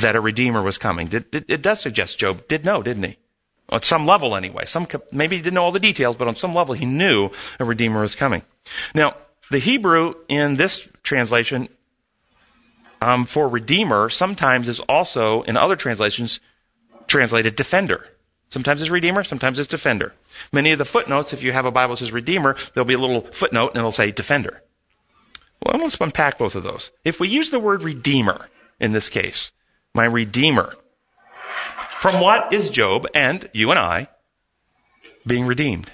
That 0.00 0.16
a 0.16 0.20
redeemer 0.20 0.62
was 0.62 0.78
coming. 0.78 1.12
It, 1.12 1.26
it, 1.32 1.44
it 1.48 1.62
does 1.62 1.80
suggest 1.80 2.18
Job 2.18 2.46
did 2.48 2.64
know, 2.64 2.82
didn't 2.82 3.02
he? 3.02 3.16
On 3.70 3.82
some 3.82 4.06
level, 4.06 4.36
anyway. 4.36 4.66
Some, 4.66 4.86
maybe 5.10 5.36
he 5.36 5.42
didn't 5.42 5.54
know 5.54 5.64
all 5.64 5.72
the 5.72 5.80
details, 5.80 6.16
but 6.16 6.28
on 6.28 6.36
some 6.36 6.54
level, 6.54 6.74
he 6.74 6.86
knew 6.86 7.30
a 7.58 7.64
Redeemer 7.64 8.02
was 8.02 8.14
coming. 8.14 8.42
Now, 8.94 9.16
the 9.50 9.58
Hebrew 9.58 10.14
in 10.28 10.56
this 10.56 10.88
translation 11.02 11.68
um, 13.00 13.24
for 13.24 13.48
Redeemer 13.48 14.10
sometimes 14.10 14.68
is 14.68 14.80
also, 14.80 15.42
in 15.42 15.56
other 15.56 15.76
translations, 15.76 16.40
translated 17.06 17.56
Defender. 17.56 18.06
Sometimes 18.50 18.80
it's 18.80 18.90
Redeemer, 18.90 19.24
sometimes 19.24 19.58
it's 19.58 19.68
Defender. 19.68 20.14
Many 20.52 20.72
of 20.72 20.78
the 20.78 20.84
footnotes, 20.84 21.32
if 21.32 21.42
you 21.42 21.52
have 21.52 21.66
a 21.66 21.70
Bible 21.70 21.94
that 21.94 21.98
says 21.98 22.12
Redeemer, 22.12 22.56
there'll 22.72 22.86
be 22.86 22.94
a 22.94 22.98
little 22.98 23.22
footnote 23.22 23.70
and 23.70 23.78
it'll 23.78 23.92
say 23.92 24.10
Defender. 24.10 24.62
Well, 25.62 25.80
let's 25.80 26.00
unpack 26.00 26.38
both 26.38 26.54
of 26.54 26.62
those. 26.62 26.90
If 27.04 27.18
we 27.18 27.28
use 27.28 27.50
the 27.50 27.60
word 27.60 27.82
Redeemer 27.82 28.48
in 28.78 28.92
this 28.92 29.08
case, 29.08 29.50
my 29.94 30.04
Redeemer, 30.04 30.74
from 32.04 32.20
what 32.20 32.52
is 32.52 32.68
Job 32.68 33.06
and 33.14 33.48
you 33.54 33.70
and 33.70 33.78
I 33.78 34.08
being 35.26 35.46
redeemed? 35.46 35.90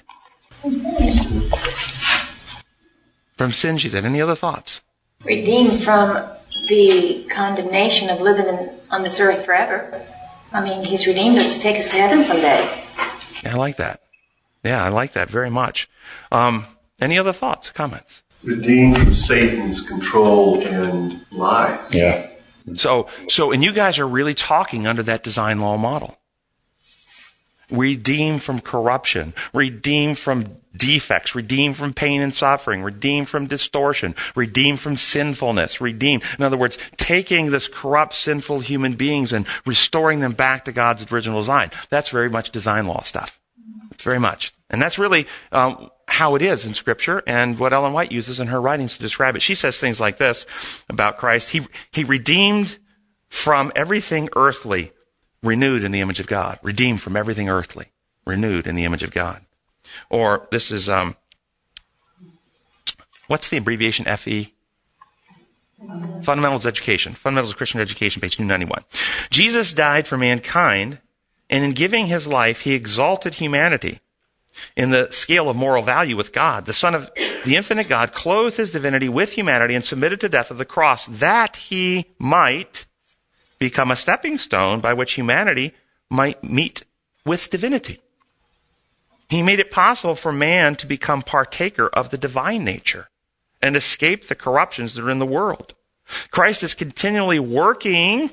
From 3.37 3.53
sin, 3.53 3.77
she 3.77 3.87
said. 3.87 4.03
Any 4.03 4.21
other 4.21 4.35
thoughts? 4.35 4.81
Redeemed 5.23 5.81
from 5.81 6.21
the 6.67 7.25
condemnation 7.31 8.09
of 8.09 8.19
living 8.19 8.45
in, 8.45 8.77
on 8.89 9.03
this 9.03 9.21
earth 9.21 9.45
forever. 9.45 10.05
I 10.51 10.61
mean, 10.61 10.83
he's 10.83 11.07
redeemed 11.07 11.37
us 11.37 11.53
to 11.53 11.61
take 11.61 11.77
us 11.77 11.87
to 11.87 11.95
heaven 11.95 12.23
someday. 12.23 12.69
Yeah, 13.41 13.53
I 13.53 13.55
like 13.55 13.77
that. 13.77 14.01
Yeah, 14.65 14.83
I 14.83 14.89
like 14.89 15.13
that 15.13 15.29
very 15.29 15.49
much. 15.49 15.89
Um, 16.29 16.65
any 16.99 17.17
other 17.17 17.31
thoughts, 17.31 17.71
comments? 17.71 18.21
Redeemed 18.43 18.97
from 18.97 19.15
Satan's 19.15 19.79
control 19.79 20.61
and 20.61 21.25
lies. 21.31 21.95
Yeah. 21.95 22.30
So, 22.75 23.07
so, 23.27 23.51
and 23.51 23.63
you 23.63 23.73
guys 23.73 23.99
are 23.99 24.07
really 24.07 24.33
talking 24.33 24.87
under 24.87 25.03
that 25.03 25.23
design 25.23 25.59
law 25.59 25.77
model. 25.77 26.17
Redeemed 27.71 28.41
from 28.41 28.59
corruption, 28.59 29.33
redeemed 29.53 30.17
from 30.17 30.57
defects, 30.75 31.35
redeemed 31.35 31.77
from 31.77 31.93
pain 31.93 32.21
and 32.21 32.33
suffering, 32.33 32.83
redeemed 32.83 33.29
from 33.29 33.47
distortion, 33.47 34.15
redeemed 34.35 34.79
from 34.79 34.97
sinfulness, 34.97 35.79
redeemed. 35.79 36.23
In 36.37 36.43
other 36.43 36.57
words, 36.57 36.77
taking 36.97 37.51
this 37.51 37.67
corrupt, 37.67 38.13
sinful 38.13 38.59
human 38.59 38.93
beings 38.93 39.31
and 39.31 39.45
restoring 39.65 40.19
them 40.19 40.33
back 40.33 40.65
to 40.65 40.71
God's 40.71 41.09
original 41.11 41.39
design. 41.39 41.71
That's 41.89 42.09
very 42.09 42.29
much 42.29 42.51
design 42.51 42.87
law 42.87 43.03
stuff. 43.03 43.39
It's 43.91 44.03
very 44.03 44.19
much. 44.19 44.53
And 44.69 44.81
that's 44.81 44.97
really 44.97 45.27
um, 45.51 45.89
how 46.11 46.35
it 46.35 46.41
is 46.41 46.65
in 46.65 46.73
Scripture 46.73 47.23
and 47.25 47.57
what 47.57 47.71
Ellen 47.71 47.93
White 47.93 48.11
uses 48.11 48.41
in 48.41 48.47
her 48.47 48.59
writings 48.59 48.97
to 48.97 49.01
describe 49.01 49.37
it. 49.37 49.41
She 49.41 49.55
says 49.55 49.79
things 49.79 50.01
like 50.01 50.17
this 50.17 50.45
about 50.89 51.17
Christ. 51.17 51.51
He, 51.51 51.65
he 51.89 52.03
redeemed 52.03 52.77
from 53.29 53.71
everything 53.77 54.27
earthly, 54.35 54.91
renewed 55.41 55.85
in 55.85 55.93
the 55.93 56.01
image 56.01 56.19
of 56.19 56.27
God. 56.27 56.59
Redeemed 56.61 56.99
from 56.99 57.15
everything 57.15 57.47
earthly, 57.47 57.93
renewed 58.25 58.67
in 58.67 58.75
the 58.75 58.83
image 58.83 59.03
of 59.03 59.11
God. 59.11 59.41
Or 60.09 60.49
this 60.51 60.69
is, 60.69 60.89
um, 60.89 61.15
what's 63.27 63.47
the 63.47 63.57
abbreviation 63.57 64.05
FE? 64.05 64.53
Fundamentals 66.23 66.65
Education. 66.65 67.13
Fundamentals 67.13 67.51
of 67.51 67.57
Christian 67.57 67.79
Education, 67.79 68.21
page 68.21 68.35
291. 68.35 68.83
Jesus 69.29 69.71
died 69.71 70.07
for 70.07 70.17
mankind, 70.17 70.99
and 71.49 71.63
in 71.63 71.71
giving 71.71 72.07
his 72.07 72.27
life, 72.27 72.61
he 72.61 72.73
exalted 72.73 73.35
humanity 73.35 74.01
in 74.75 74.91
the 74.91 75.09
scale 75.11 75.49
of 75.49 75.55
moral 75.55 75.83
value 75.83 76.15
with 76.15 76.31
God. 76.31 76.65
The 76.65 76.73
Son 76.73 76.95
of 76.95 77.09
the 77.45 77.55
infinite 77.55 77.89
God 77.89 78.13
clothed 78.13 78.57
his 78.57 78.71
divinity 78.71 79.09
with 79.09 79.33
humanity 79.33 79.75
and 79.75 79.83
submitted 79.83 80.19
to 80.21 80.29
death 80.29 80.51
of 80.51 80.57
the 80.57 80.65
cross 80.65 81.05
that 81.07 81.55
he 81.55 82.05
might 82.19 82.85
become 83.59 83.91
a 83.91 83.95
stepping 83.95 84.37
stone 84.37 84.79
by 84.79 84.93
which 84.93 85.13
humanity 85.13 85.73
might 86.09 86.43
meet 86.43 86.83
with 87.25 87.49
divinity. 87.49 87.99
He 89.29 89.41
made 89.41 89.59
it 89.59 89.71
possible 89.71 90.15
for 90.15 90.33
man 90.33 90.75
to 90.75 90.87
become 90.87 91.21
partaker 91.21 91.87
of 91.87 92.09
the 92.09 92.17
divine 92.17 92.65
nature 92.65 93.07
and 93.61 93.75
escape 93.75 94.27
the 94.27 94.35
corruptions 94.35 94.93
that 94.93 95.05
are 95.05 95.09
in 95.09 95.19
the 95.19 95.25
world. 95.25 95.73
Christ 96.31 96.63
is 96.63 96.73
continually 96.73 97.39
working. 97.39 98.31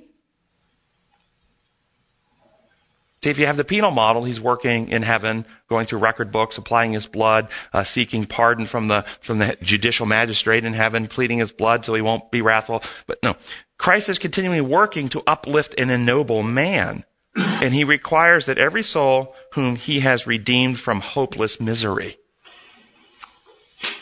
See, 3.23 3.31
if 3.31 3.39
you 3.39 3.47
have 3.47 3.57
the 3.57 3.65
penal 3.65 3.91
model, 3.91 4.25
he's 4.25 4.41
working 4.41 4.89
in 4.89 5.03
heaven, 5.03 5.45
going 5.69 5.87
through 5.87 5.99
record 5.99 6.31
books, 6.31 6.57
applying 6.57 6.93
his 6.93 7.07
blood, 7.07 7.49
uh, 7.73 7.83
seeking 7.83 8.25
pardon 8.27 8.65
from 8.65 8.87
the 8.87 9.03
from 9.21 9.39
the 9.39 9.57
judicial 9.61 10.07
magistrate 10.07 10.65
in 10.65 10.73
heaven, 10.73 11.09
pleading 11.09 11.39
his 11.39 11.51
blood 11.51 11.85
so 11.85 11.95
he 11.95 12.01
won't 12.01 12.31
be 12.31 12.43
wrathful. 12.43 12.83
But 13.07 13.21
no, 13.25 13.37
Christ 13.77 14.09
is 14.09 14.19
continually 14.19 14.61
working 14.61 15.09
to 15.11 15.23
uplift 15.27 15.75
and 15.77 15.91
ennoble 15.91 16.45
man, 16.45 17.05
and 17.35 17.75
he 17.75 17.83
requires 17.83 18.47
that 18.47 18.59
every 18.59 18.85
soul 18.85 19.35
whom 19.55 19.75
he 19.75 20.01
has 20.01 20.27
redeemed 20.29 20.79
from 20.79 21.01
hopeless 21.01 21.61
misery 21.61 22.19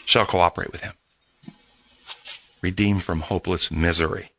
shall 0.05 0.27
cooperate 0.27 0.73
with 0.73 0.83
him. 0.83 0.93
Redeemed 2.61 3.03
from 3.03 3.21
hopeless 3.21 3.71
misery. 3.71 4.31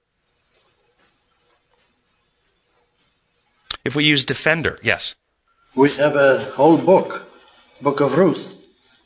If 3.87 3.95
we 3.95 4.03
use 4.03 4.25
defender, 4.25 4.77
yes. 4.83 5.15
We 5.73 5.89
have 5.91 6.17
a 6.17 6.43
whole 6.51 6.77
book, 6.77 7.31
Book 7.81 8.01
of 8.01 8.17
Ruth, 8.17 8.53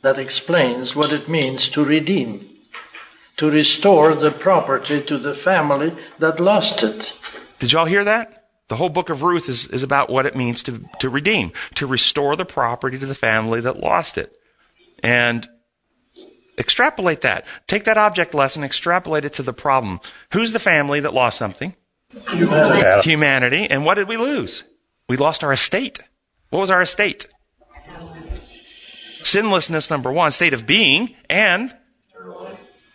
that 0.02 0.18
explains 0.18 0.96
what 0.96 1.12
it 1.12 1.28
means 1.28 1.68
to 1.68 1.84
redeem, 1.84 2.48
to 3.36 3.48
restore 3.48 4.16
the 4.16 4.32
property 4.32 5.00
to 5.00 5.18
the 5.18 5.34
family 5.34 5.94
that 6.18 6.40
lost 6.40 6.82
it. 6.82 7.14
Did 7.60 7.70
y'all 7.70 7.84
hear 7.86 8.02
that? 8.02 8.48
The 8.66 8.74
whole 8.74 8.88
book 8.88 9.08
of 9.08 9.22
Ruth 9.22 9.48
is, 9.48 9.68
is 9.68 9.84
about 9.84 10.10
what 10.10 10.26
it 10.26 10.34
means 10.34 10.64
to, 10.64 10.84
to 10.98 11.08
redeem, 11.08 11.52
to 11.76 11.86
restore 11.86 12.34
the 12.34 12.44
property 12.44 12.98
to 12.98 13.06
the 13.06 13.14
family 13.14 13.60
that 13.60 13.78
lost 13.78 14.18
it. 14.18 14.32
And 15.00 15.48
extrapolate 16.58 17.20
that. 17.20 17.46
Take 17.68 17.84
that 17.84 17.98
object 17.98 18.34
lesson, 18.34 18.64
extrapolate 18.64 19.24
it 19.24 19.34
to 19.34 19.44
the 19.44 19.52
problem. 19.52 20.00
Who's 20.32 20.50
the 20.50 20.58
family 20.58 20.98
that 20.98 21.14
lost 21.14 21.38
something? 21.38 21.76
Humanity. 22.30 23.08
Humanity. 23.08 23.70
And 23.70 23.84
what 23.84 23.94
did 23.94 24.08
we 24.08 24.16
lose? 24.16 24.64
We 25.08 25.16
lost 25.16 25.44
our 25.44 25.52
estate. 25.52 26.00
What 26.50 26.60
was 26.60 26.70
our 26.70 26.82
estate? 26.82 27.26
Sinlessness, 29.22 29.90
number 29.90 30.10
one, 30.10 30.32
state 30.32 30.52
of 30.52 30.66
being, 30.66 31.14
and 31.30 31.74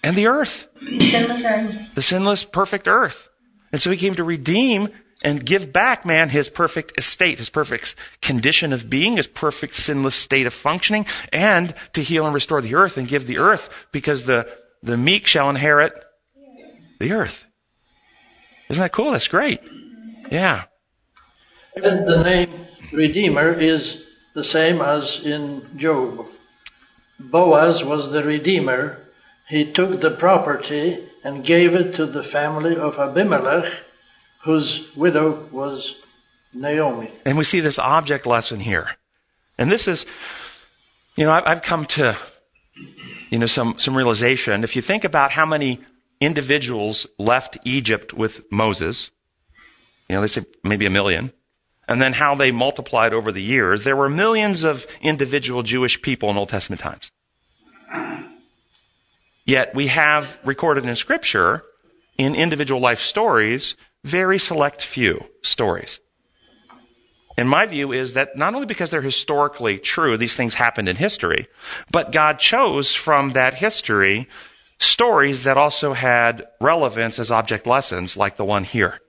and 0.04 0.16
the 0.16 0.28
earth. 0.28 0.68
Sinless 0.82 1.44
earth. 1.44 1.96
The 1.96 2.02
sinless, 2.02 2.44
perfect 2.44 2.88
earth. 2.88 3.30
And 3.72 3.82
so 3.82 3.92
he 3.92 3.98
came 3.98 4.16
to 4.16 4.24
redeem 4.24 4.90
and 5.24 5.46
give 5.46 5.74
back 5.74 6.06
man 6.06 6.30
his 6.30 6.50
perfect 6.50 6.98
estate, 6.98 7.40
his 7.40 7.50
perfect 7.50 7.96
condition 8.22 8.72
of 8.72 8.90
being, 8.90 9.18
his 9.18 9.28
perfect 9.28 9.76
sinless 9.76 10.16
state 10.16 10.46
of 10.46 10.54
functioning, 10.54 11.06
and 11.34 11.74
to 11.94 12.04
heal 12.04 12.26
and 12.26 12.34
restore 12.34 12.62
the 12.62 12.76
earth 12.76 12.98
and 12.98 13.08
give 13.08 13.26
the 13.26 13.40
earth 13.40 13.70
because 13.92 14.26
the, 14.26 14.48
the 14.84 14.98
meek 14.98 15.26
shall 15.26 15.50
inherit 15.50 15.94
the 17.00 17.12
earth. 17.12 17.46
Isn't 18.70 18.82
that 18.82 18.92
cool? 18.92 19.12
That's 19.12 19.28
great. 19.28 19.60
Yeah. 20.32 20.66
The 21.82 22.24
name 22.24 22.68
Redeemer 22.92 23.52
is 23.52 24.02
the 24.34 24.44
same 24.44 24.82
as 24.82 25.24
in 25.24 25.78
Job. 25.78 26.30
Boaz 27.20 27.84
was 27.84 28.12
the 28.12 28.24
Redeemer. 28.24 29.00
He 29.48 29.72
took 29.72 30.02
the 30.02 30.12
property 30.12 31.00
and 31.24 31.46
gave 31.46 31.76
it 31.76 31.94
to 31.96 32.06
the 32.06 32.24
family 32.24 32.76
of 32.76 32.98
Abimelech, 32.98 33.72
whose 34.44 34.96
widow 34.96 35.48
was 35.52 35.96
Naomi. 36.54 37.12
And 37.26 37.38
we 37.38 37.44
see 37.44 37.60
this 37.60 37.80
object 37.80 38.26
lesson 38.26 38.60
here. 38.60 38.90
And 39.58 39.70
this 39.72 39.88
is, 39.88 40.06
you 41.16 41.26
know, 41.26 41.32
I've 41.46 41.62
come 41.62 41.86
to, 41.86 42.16
you 43.30 43.40
know, 43.40 43.46
some, 43.46 43.78
some 43.78 43.96
realization. 43.96 44.64
If 44.64 44.76
you 44.76 44.82
think 44.82 45.04
about 45.04 45.32
how 45.32 45.46
many 45.46 45.80
individuals 46.20 47.08
left 47.20 47.58
Egypt 47.64 48.14
with 48.14 48.52
Moses, 48.52 49.12
you 50.10 50.16
know, 50.16 50.22
they 50.22 50.28
say 50.28 50.44
maybe 50.64 50.86
a 50.86 50.90
million, 50.90 51.34
and 51.88 52.02
then 52.02 52.14
how 52.14 52.36
they 52.36 52.52
multiplied 52.52 53.14
over 53.14 53.32
the 53.32 53.42
years, 53.42 53.84
there 53.84 53.96
were 53.96 54.10
millions 54.10 54.64
of 54.64 54.86
individual 55.02 55.64
Jewish 55.64 56.02
people 56.02 56.30
in 56.30 56.38
Old 56.38 56.50
Testament 56.50 56.82
times. 56.82 57.12
Yet 59.46 59.74
we 59.74 59.88
have 59.88 60.38
recorded 60.44 60.86
in 60.86 60.96
Scripture, 60.96 61.64
in 62.18 62.36
individual 62.36 62.82
life 62.82 63.00
stories, 63.00 63.78
very 64.04 64.38
select 64.38 64.82
few 64.82 65.26
stories. 65.42 66.02
And 67.38 67.48
my 67.48 67.66
view 67.68 67.94
is 67.94 68.14
that 68.14 68.36
not 68.36 68.56
only 68.56 68.66
because 68.66 68.90
they're 68.90 69.02
historically 69.02 69.78
true, 69.78 70.18
these 70.18 70.36
things 70.36 70.56
happened 70.56 70.90
in 70.90 70.96
history, 70.96 71.48
but 71.92 72.12
God 72.12 72.40
chose 72.40 72.94
from 72.94 73.32
that 73.32 73.54
history 73.54 74.28
stories 74.80 75.44
that 75.44 75.58
also 75.58 75.94
had 75.94 76.48
relevance 76.60 77.20
as 77.20 77.32
object 77.32 77.68
lessons, 77.68 78.18
like 78.18 78.38
the 78.38 78.46
one 78.46 78.64
here. 78.64 79.00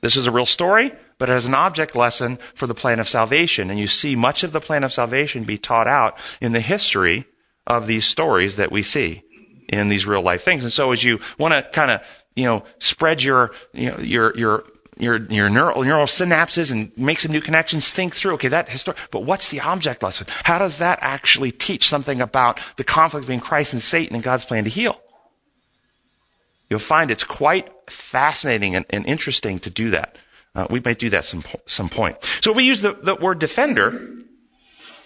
This 0.00 0.16
is 0.16 0.26
a 0.26 0.32
real 0.32 0.46
story, 0.46 0.92
but 1.18 1.28
as 1.28 1.46
an 1.46 1.54
object 1.54 1.94
lesson 1.96 2.38
for 2.54 2.66
the 2.66 2.74
plan 2.74 3.00
of 3.00 3.08
salvation. 3.08 3.70
And 3.70 3.78
you 3.78 3.88
see 3.88 4.14
much 4.16 4.44
of 4.44 4.52
the 4.52 4.60
plan 4.60 4.84
of 4.84 4.92
salvation 4.92 5.44
be 5.44 5.58
taught 5.58 5.88
out 5.88 6.16
in 6.40 6.52
the 6.52 6.60
history 6.60 7.26
of 7.66 7.86
these 7.86 8.06
stories 8.06 8.56
that 8.56 8.72
we 8.72 8.82
see 8.82 9.24
in 9.68 9.88
these 9.88 10.06
real 10.06 10.22
life 10.22 10.42
things. 10.42 10.62
And 10.62 10.72
so 10.72 10.92
as 10.92 11.04
you 11.04 11.20
want 11.38 11.52
to 11.54 11.62
kind 11.72 11.90
of, 11.90 12.00
you 12.34 12.44
know, 12.44 12.64
spread 12.78 13.22
your, 13.22 13.50
you 13.72 13.90
know, 13.90 13.98
your, 13.98 14.36
your, 14.36 14.64
your, 14.96 15.26
your 15.26 15.50
neural, 15.50 15.82
neural 15.82 16.06
synapses 16.06 16.72
and 16.72 16.96
make 16.96 17.20
some 17.20 17.32
new 17.32 17.40
connections, 17.40 17.90
think 17.90 18.14
through, 18.14 18.34
okay, 18.34 18.48
that 18.48 18.68
historic, 18.68 18.98
but 19.10 19.24
what's 19.24 19.50
the 19.50 19.60
object 19.60 20.02
lesson? 20.02 20.26
How 20.44 20.58
does 20.58 20.78
that 20.78 20.98
actually 21.02 21.52
teach 21.52 21.88
something 21.88 22.20
about 22.20 22.60
the 22.76 22.84
conflict 22.84 23.26
between 23.26 23.40
Christ 23.40 23.72
and 23.72 23.82
Satan 23.82 24.14
and 24.14 24.24
God's 24.24 24.44
plan 24.44 24.64
to 24.64 24.70
heal? 24.70 25.00
You'll 26.70 26.80
find 26.80 27.10
it's 27.10 27.24
quite 27.24 27.70
fascinating 27.90 28.76
and, 28.76 28.86
and 28.90 29.04
interesting 29.06 29.58
to 29.60 29.70
do 29.70 29.90
that. 29.90 30.16
Uh, 30.54 30.66
we 30.70 30.80
might 30.80 30.98
do 30.98 31.10
that 31.10 31.24
some 31.24 31.44
some 31.66 31.88
point. 31.88 32.16
So 32.42 32.52
we 32.52 32.64
use 32.64 32.80
the, 32.80 32.92
the 32.94 33.14
word 33.14 33.38
defender. 33.38 34.14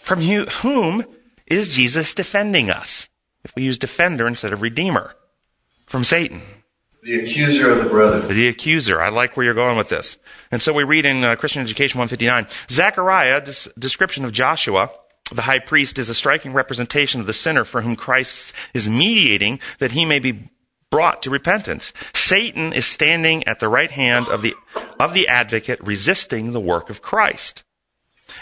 From 0.02 0.20
whom 0.20 1.04
is 1.46 1.68
Jesus 1.68 2.12
defending 2.14 2.70
us? 2.70 3.08
If 3.44 3.54
we 3.54 3.62
use 3.62 3.78
defender 3.78 4.26
instead 4.26 4.52
of 4.52 4.62
redeemer, 4.62 5.14
from 5.92 6.04
Satan. 6.04 6.40
The 7.02 7.20
accuser 7.20 7.70
of 7.70 7.84
the 7.84 7.90
brethren. 7.90 8.28
The 8.28 8.48
accuser. 8.48 9.02
I 9.02 9.10
like 9.10 9.36
where 9.36 9.44
you're 9.44 9.52
going 9.52 9.76
with 9.76 9.90
this. 9.90 10.16
And 10.50 10.62
so 10.62 10.72
we 10.72 10.84
read 10.84 11.04
in 11.04 11.22
uh, 11.22 11.36
Christian 11.36 11.60
Education 11.60 11.98
159, 11.98 12.46
Zechariah, 12.70 13.42
des- 13.42 13.70
description 13.78 14.24
of 14.24 14.32
Joshua, 14.32 14.90
the 15.30 15.42
high 15.42 15.58
priest, 15.58 15.98
is 15.98 16.08
a 16.08 16.14
striking 16.14 16.54
representation 16.54 17.20
of 17.20 17.26
the 17.26 17.34
sinner 17.34 17.64
for 17.64 17.82
whom 17.82 17.94
Christ 17.94 18.54
is 18.72 18.88
mediating 18.88 19.60
that 19.80 19.92
he 19.92 20.06
may 20.06 20.18
be 20.18 20.48
brought 20.92 21.22
to 21.22 21.30
repentance. 21.30 21.92
Satan 22.14 22.72
is 22.72 22.86
standing 22.86 23.42
at 23.48 23.58
the 23.58 23.68
right 23.68 23.90
hand 23.90 24.28
of 24.28 24.42
the, 24.42 24.54
of 25.00 25.14
the 25.14 25.26
advocate 25.26 25.80
resisting 25.82 26.52
the 26.52 26.60
work 26.60 26.90
of 26.90 27.00
Christ 27.00 27.64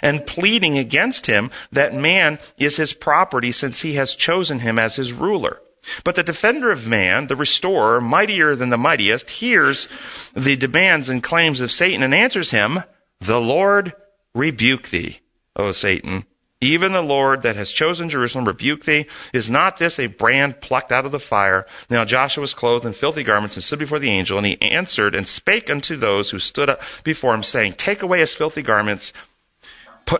and 0.02 0.26
pleading 0.26 0.76
against 0.76 1.26
him 1.26 1.50
that 1.70 1.94
man 1.94 2.40
is 2.58 2.76
his 2.76 2.92
property 2.92 3.52
since 3.52 3.82
he 3.82 3.94
has 3.94 4.16
chosen 4.16 4.58
him 4.58 4.78
as 4.78 4.96
his 4.96 5.12
ruler. 5.12 5.60
But 6.04 6.16
the 6.16 6.24
defender 6.24 6.72
of 6.72 6.88
man, 6.88 7.28
the 7.28 7.36
restorer, 7.36 8.00
mightier 8.00 8.56
than 8.56 8.68
the 8.68 8.76
mightiest, 8.76 9.30
hears 9.30 9.88
the 10.34 10.56
demands 10.56 11.08
and 11.08 11.22
claims 11.22 11.60
of 11.60 11.72
Satan 11.72 12.02
and 12.02 12.14
answers 12.14 12.50
him, 12.50 12.80
The 13.20 13.40
Lord 13.40 13.94
rebuke 14.34 14.88
thee, 14.88 15.20
O 15.56 15.72
Satan. 15.72 16.26
Even 16.62 16.92
the 16.92 17.00
Lord 17.00 17.40
that 17.42 17.56
has 17.56 17.72
chosen 17.72 18.10
Jerusalem 18.10 18.44
rebuke 18.44 18.84
thee. 18.84 19.06
Is 19.32 19.48
not 19.48 19.78
this 19.78 19.98
a 19.98 20.08
brand 20.08 20.60
plucked 20.60 20.92
out 20.92 21.06
of 21.06 21.12
the 21.12 21.18
fire? 21.18 21.66
Now 21.88 22.04
Joshua 22.04 22.42
was 22.42 22.52
clothed 22.52 22.84
in 22.84 22.92
filthy 22.92 23.22
garments 23.22 23.56
and 23.56 23.64
stood 23.64 23.78
before 23.78 23.98
the 23.98 24.10
angel, 24.10 24.36
and 24.36 24.46
he 24.46 24.60
answered 24.60 25.14
and 25.14 25.26
spake 25.26 25.70
unto 25.70 25.96
those 25.96 26.30
who 26.30 26.38
stood 26.38 26.68
up 26.68 26.82
before 27.02 27.32
him, 27.32 27.42
saying, 27.42 27.74
Take 27.74 28.02
away 28.02 28.20
his 28.20 28.34
filthy 28.34 28.62
garments. 28.62 29.14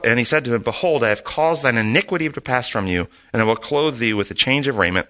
And 0.04 0.18
he 0.18 0.24
said 0.24 0.44
to 0.46 0.54
him, 0.54 0.62
Behold, 0.62 1.04
I 1.04 1.08
have 1.10 1.24
caused 1.24 1.62
thine 1.62 1.76
iniquity 1.76 2.28
to 2.28 2.40
pass 2.40 2.68
from 2.68 2.86
you, 2.86 3.08
and 3.32 3.42
I 3.42 3.44
will 3.44 3.56
clothe 3.56 3.98
thee 3.98 4.14
with 4.14 4.30
a 4.30 4.34
change 4.34 4.66
of 4.66 4.78
raiment. 4.78 5.08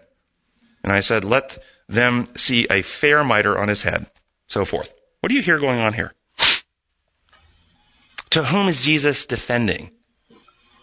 And 0.82 0.92
I 0.92 1.00
said, 1.00 1.24
Let 1.24 1.62
them 1.88 2.26
see 2.36 2.66
a 2.70 2.82
fair 2.82 3.22
mitre 3.22 3.56
on 3.56 3.68
his 3.68 3.82
head. 3.82 4.10
So 4.48 4.64
forth. 4.64 4.92
What 5.20 5.28
do 5.28 5.36
you 5.36 5.42
hear 5.42 5.60
going 5.60 5.78
on 5.78 5.92
here? 5.92 6.14
To 8.30 8.44
whom 8.44 8.68
is 8.68 8.80
Jesus 8.80 9.26
defending? 9.26 9.90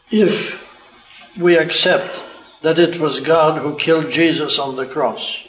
If 0.09 0.63
we 1.37 1.57
accept 1.57 2.23
that 2.61 2.79
it 2.79 2.99
was 2.99 3.19
God 3.19 3.61
who 3.61 3.77
killed 3.77 4.11
Jesus 4.11 4.57
on 4.57 4.75
the 4.75 4.85
cross 4.85 5.47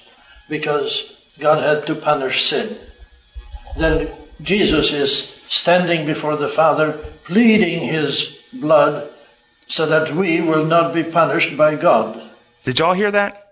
because 0.49 1.15
God 1.39 1.63
had 1.63 1.87
to 1.87 1.95
punish 1.95 2.45
sin, 2.45 2.77
then 3.77 4.11
Jesus 4.43 4.93
is 4.93 5.33
standing 5.49 6.07
before 6.07 6.37
the 6.37 6.49
Father, 6.49 6.93
pleading 7.25 7.89
his 7.89 8.39
blood 8.53 9.11
so 9.67 9.87
that 9.87 10.15
we 10.15 10.41
will 10.41 10.65
not 10.65 10.95
be 10.95 11.05
punished 11.05 11.57
by 11.57 11.75
God. 11.75 12.31
Did 12.65 12.79
y'all 12.79 12.95
hear 12.95 13.11
that? 13.11 13.48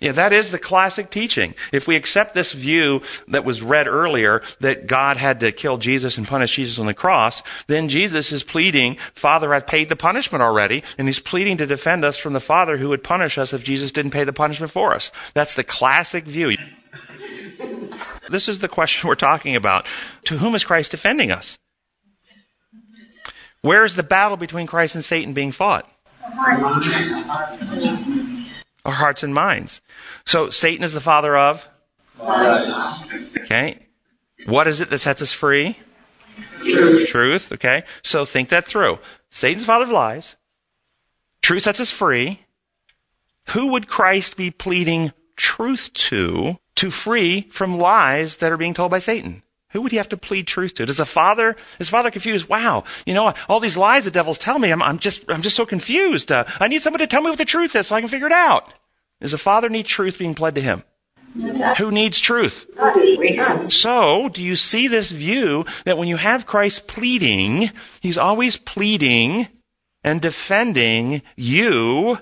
Yeah, 0.00 0.12
that 0.12 0.32
is 0.32 0.52
the 0.52 0.60
classic 0.60 1.10
teaching. 1.10 1.54
If 1.72 1.88
we 1.88 1.96
accept 1.96 2.34
this 2.34 2.52
view 2.52 3.02
that 3.26 3.44
was 3.44 3.62
read 3.62 3.88
earlier, 3.88 4.42
that 4.60 4.86
God 4.86 5.16
had 5.16 5.40
to 5.40 5.50
kill 5.50 5.76
Jesus 5.76 6.16
and 6.16 6.26
punish 6.26 6.54
Jesus 6.54 6.78
on 6.78 6.86
the 6.86 6.94
cross, 6.94 7.42
then 7.66 7.88
Jesus 7.88 8.30
is 8.30 8.44
pleading, 8.44 8.96
Father, 9.14 9.52
I've 9.52 9.66
paid 9.66 9.88
the 9.88 9.96
punishment 9.96 10.40
already, 10.40 10.84
and 10.98 11.08
he's 11.08 11.18
pleading 11.18 11.56
to 11.56 11.66
defend 11.66 12.04
us 12.04 12.16
from 12.16 12.32
the 12.32 12.40
Father 12.40 12.76
who 12.76 12.90
would 12.90 13.02
punish 13.02 13.38
us 13.38 13.52
if 13.52 13.64
Jesus 13.64 13.90
didn't 13.90 14.12
pay 14.12 14.22
the 14.22 14.32
punishment 14.32 14.70
for 14.70 14.94
us. 14.94 15.10
That's 15.34 15.54
the 15.54 15.64
classic 15.64 16.24
view. 16.24 16.56
This 18.30 18.48
is 18.48 18.60
the 18.60 18.68
question 18.68 19.08
we're 19.08 19.16
talking 19.16 19.56
about. 19.56 19.86
To 20.26 20.38
whom 20.38 20.54
is 20.54 20.64
Christ 20.64 20.92
defending 20.92 21.32
us? 21.32 21.58
Where 23.62 23.84
is 23.84 23.96
the 23.96 24.04
battle 24.04 24.36
between 24.36 24.68
Christ 24.68 24.94
and 24.94 25.04
Satan 25.04 25.32
being 25.32 25.50
fought? 25.50 25.90
Our 28.88 28.94
hearts 28.94 29.22
and 29.22 29.34
minds. 29.34 29.82
So 30.24 30.48
Satan 30.48 30.82
is 30.82 30.94
the 30.94 31.00
father 31.00 31.36
of? 31.36 31.68
Okay. 32.18 33.78
What 34.46 34.66
is 34.66 34.80
it 34.80 34.88
that 34.88 35.00
sets 35.00 35.20
us 35.20 35.30
free? 35.30 35.76
Truth. 36.60 37.08
Truth. 37.08 37.52
Okay. 37.52 37.84
So 38.02 38.24
think 38.24 38.48
that 38.48 38.64
through. 38.64 38.98
Satan's 39.30 39.66
father 39.66 39.84
of 39.84 39.90
lies. 39.90 40.36
Truth 41.42 41.64
sets 41.64 41.80
us 41.80 41.90
free. 41.90 42.46
Who 43.50 43.72
would 43.72 43.88
Christ 43.88 44.38
be 44.38 44.50
pleading 44.50 45.12
truth 45.36 45.90
to 45.92 46.58
to 46.76 46.90
free 46.90 47.48
from 47.50 47.78
lies 47.78 48.38
that 48.38 48.52
are 48.52 48.56
being 48.56 48.72
told 48.72 48.90
by 48.90 49.00
Satan? 49.00 49.42
Who 49.72 49.82
would 49.82 49.92
he 49.92 49.98
have 49.98 50.08
to 50.10 50.16
plead 50.16 50.46
truth 50.46 50.74
to? 50.74 50.86
Does 50.86 50.96
the 50.96 51.04
father, 51.04 51.56
is 51.78 51.90
father 51.90 52.10
confused? 52.10 52.48
Wow, 52.48 52.84
you 53.04 53.12
know, 53.12 53.34
all 53.48 53.60
these 53.60 53.76
lies 53.76 54.04
the 54.04 54.10
devil's 54.10 54.38
telling 54.38 54.62
me, 54.62 54.70
I'm, 54.70 54.82
I'm 54.82 54.98
just, 54.98 55.30
I'm 55.30 55.42
just 55.42 55.56
so 55.56 55.66
confused. 55.66 56.32
Uh, 56.32 56.44
I 56.58 56.68
need 56.68 56.80
somebody 56.80 57.04
to 57.04 57.08
tell 57.08 57.22
me 57.22 57.28
what 57.28 57.38
the 57.38 57.44
truth 57.44 57.76
is 57.76 57.86
so 57.86 57.96
I 57.96 58.00
can 58.00 58.08
figure 58.08 58.26
it 58.26 58.32
out. 58.32 58.72
Does 59.20 59.32
the 59.32 59.38
father 59.38 59.68
need 59.68 59.86
truth 59.86 60.18
being 60.18 60.34
pled 60.34 60.54
to 60.54 60.60
him? 60.60 60.84
Who 61.76 61.90
needs 61.90 62.18
truth? 62.18 62.66
So, 63.70 64.28
do 64.30 64.42
you 64.42 64.56
see 64.56 64.88
this 64.88 65.10
view 65.10 65.66
that 65.84 65.98
when 65.98 66.08
you 66.08 66.16
have 66.16 66.46
Christ 66.46 66.86
pleading, 66.86 67.70
he's 68.00 68.18
always 68.18 68.56
pleading 68.56 69.48
and 70.02 70.20
defending 70.20 71.22
you 71.36 72.18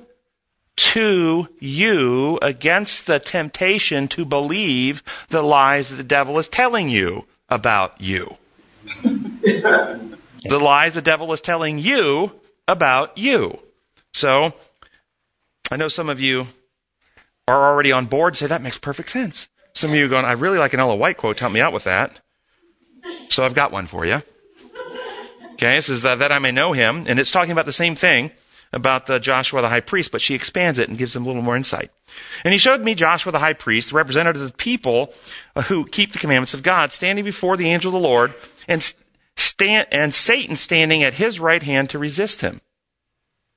to 0.77 1.49
you 1.61 2.39
against 2.43 3.07
the 3.07 3.19
temptation 3.19 4.09
to 4.09 4.25
believe 4.25 5.03
the 5.29 5.43
lies 5.43 5.89
that 5.89 5.97
the 5.97 6.05
devil 6.05 6.39
is 6.39 6.49
telling 6.49 6.89
you 6.89 7.25
about 7.49 8.01
you. 8.01 8.37
the 9.03 10.59
lies 10.61 10.95
the 10.95 11.03
devil 11.03 11.33
is 11.33 11.41
telling 11.41 11.79
you 11.79 12.33
about 12.69 13.17
you. 13.17 13.59
So, 14.13 14.55
I 15.71 15.77
know 15.77 15.89
some 15.89 16.09
of 16.09 16.21
you 16.21 16.47
are 17.49 17.71
already 17.73 17.93
on 17.93 18.07
board 18.07 18.33
and 18.33 18.39
say, 18.39 18.47
that 18.47 18.63
makes 18.63 18.79
perfect 18.79 19.11
sense. 19.11 19.49
Some 19.75 19.91
of 19.91 19.97
you 19.97 20.07
are 20.07 20.09
going, 20.09 20.25
I 20.25 20.33
really 20.33 20.59
like 20.59 20.73
an 20.73 20.81
Ellen 20.81 20.99
White 20.99 21.17
quote. 21.17 21.39
Help 21.39 21.53
me 21.53 21.61
out 21.61 21.73
with 21.73 21.85
that. 21.85 22.19
So 23.29 23.45
I've 23.45 23.55
got 23.55 23.73
one 23.73 23.87
for 23.87 24.07
you. 24.07 24.23
Okay, 25.53 25.77
this 25.77 25.89
is 25.89 26.03
that, 26.03 26.19
that 26.19 26.33
I 26.33 26.39
may 26.39 26.51
know 26.51 26.73
him. 26.73 27.05
And 27.07 27.19
it's 27.19 27.31
talking 27.31 27.53
about 27.53 27.67
the 27.67 27.73
same 27.73 27.95
thing 27.95 28.31
about 28.73 29.07
the 29.07 29.19
Joshua 29.19 29.63
the 29.63 29.69
high 29.69 29.81
priest, 29.81 30.13
but 30.13 30.21
she 30.21 30.35
expands 30.35 30.79
it 30.79 30.89
and 30.89 30.99
gives 30.99 31.15
them 31.15 31.23
a 31.23 31.27
little 31.27 31.43
more 31.43 31.57
insight. 31.57 31.91
And 32.45 32.53
he 32.53 32.59
showed 32.59 32.83
me 32.83 32.95
Joshua 32.95 33.33
the 33.33 33.39
high 33.39 33.53
priest, 33.53 33.91
the 33.91 33.97
representative 33.97 34.43
of 34.43 34.51
the 34.51 34.57
people 34.57 35.13
uh, 35.55 35.63
who 35.63 35.87
keep 35.87 36.13
the 36.13 36.19
commandments 36.19 36.55
of 36.55 36.63
God, 36.63 36.93
standing 36.93 37.25
before 37.25 37.57
the 37.57 37.71
angel 37.71 37.89
of 37.89 38.01
the 38.01 38.09
Lord, 38.09 38.35
and 38.69 38.95
stand, 39.37 39.87
and 39.91 40.13
Satan 40.13 40.57
standing 40.57 41.03
at 41.03 41.15
his 41.15 41.41
right 41.41 41.63
hand 41.63 41.91
to 41.91 41.99
resist 41.99 42.41
him. 42.41 42.61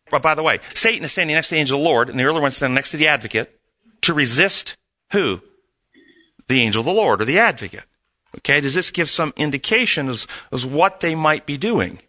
By 0.10 0.34
the 0.34 0.44
way, 0.44 0.60
Satan 0.74 1.04
is 1.04 1.12
standing 1.12 1.36
next 1.36 1.50
to 1.50 1.56
the 1.56 1.62
angel 1.62 1.78
of 1.78 1.84
the 1.84 1.90
Lord, 1.90 2.10
and 2.10 2.20
the 2.20 2.24
earlier 2.24 2.42
one 2.42 2.52
standing 2.52 2.76
next 2.76 2.92
to 2.92 2.98
the 2.98 3.08
advocate 3.08 3.60
to 4.02 4.14
resist 4.14 4.76
who? 5.12 5.42
The 6.48 6.62
angel 6.62 6.80
of 6.80 6.86
the 6.86 6.92
Lord 6.92 7.22
or 7.22 7.26
the 7.26 7.40
advocate. 7.40 7.86
Okay, 8.38 8.62
does 8.62 8.76
this 8.76 8.92
give 8.92 9.10
some 9.10 9.34
indication 9.36 10.10
as, 10.10 10.28
as 10.52 10.66
what 10.66 11.00
they 11.00 11.16
might 11.16 11.46
be 11.46 11.58
doing? 11.58 12.00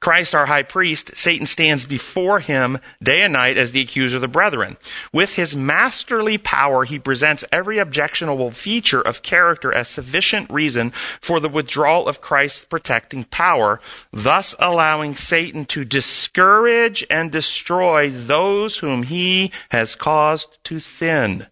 Christ, 0.00 0.32
our 0.32 0.46
high 0.46 0.62
priest, 0.62 1.16
Satan 1.16 1.44
stands 1.44 1.84
before 1.84 2.38
him 2.38 2.78
day 3.02 3.22
and 3.22 3.32
night 3.32 3.56
as 3.56 3.72
the 3.72 3.80
accuser 3.80 4.16
of 4.16 4.20
the 4.20 4.28
brethren. 4.28 4.76
With 5.12 5.34
his 5.34 5.56
masterly 5.56 6.38
power, 6.38 6.84
he 6.84 7.00
presents 7.00 7.44
every 7.50 7.78
objectionable 7.78 8.52
feature 8.52 9.00
of 9.00 9.22
character 9.22 9.72
as 9.72 9.88
sufficient 9.88 10.50
reason 10.50 10.90
for 11.20 11.40
the 11.40 11.48
withdrawal 11.48 12.06
of 12.06 12.20
Christ's 12.20 12.64
protecting 12.64 13.24
power, 13.24 13.80
thus 14.12 14.54
allowing 14.60 15.14
Satan 15.14 15.64
to 15.66 15.84
discourage 15.84 17.04
and 17.10 17.32
destroy 17.32 18.08
those 18.08 18.78
whom 18.78 19.02
he 19.02 19.50
has 19.70 19.96
caused 19.96 20.58
to 20.64 20.78
sin. 20.78 21.48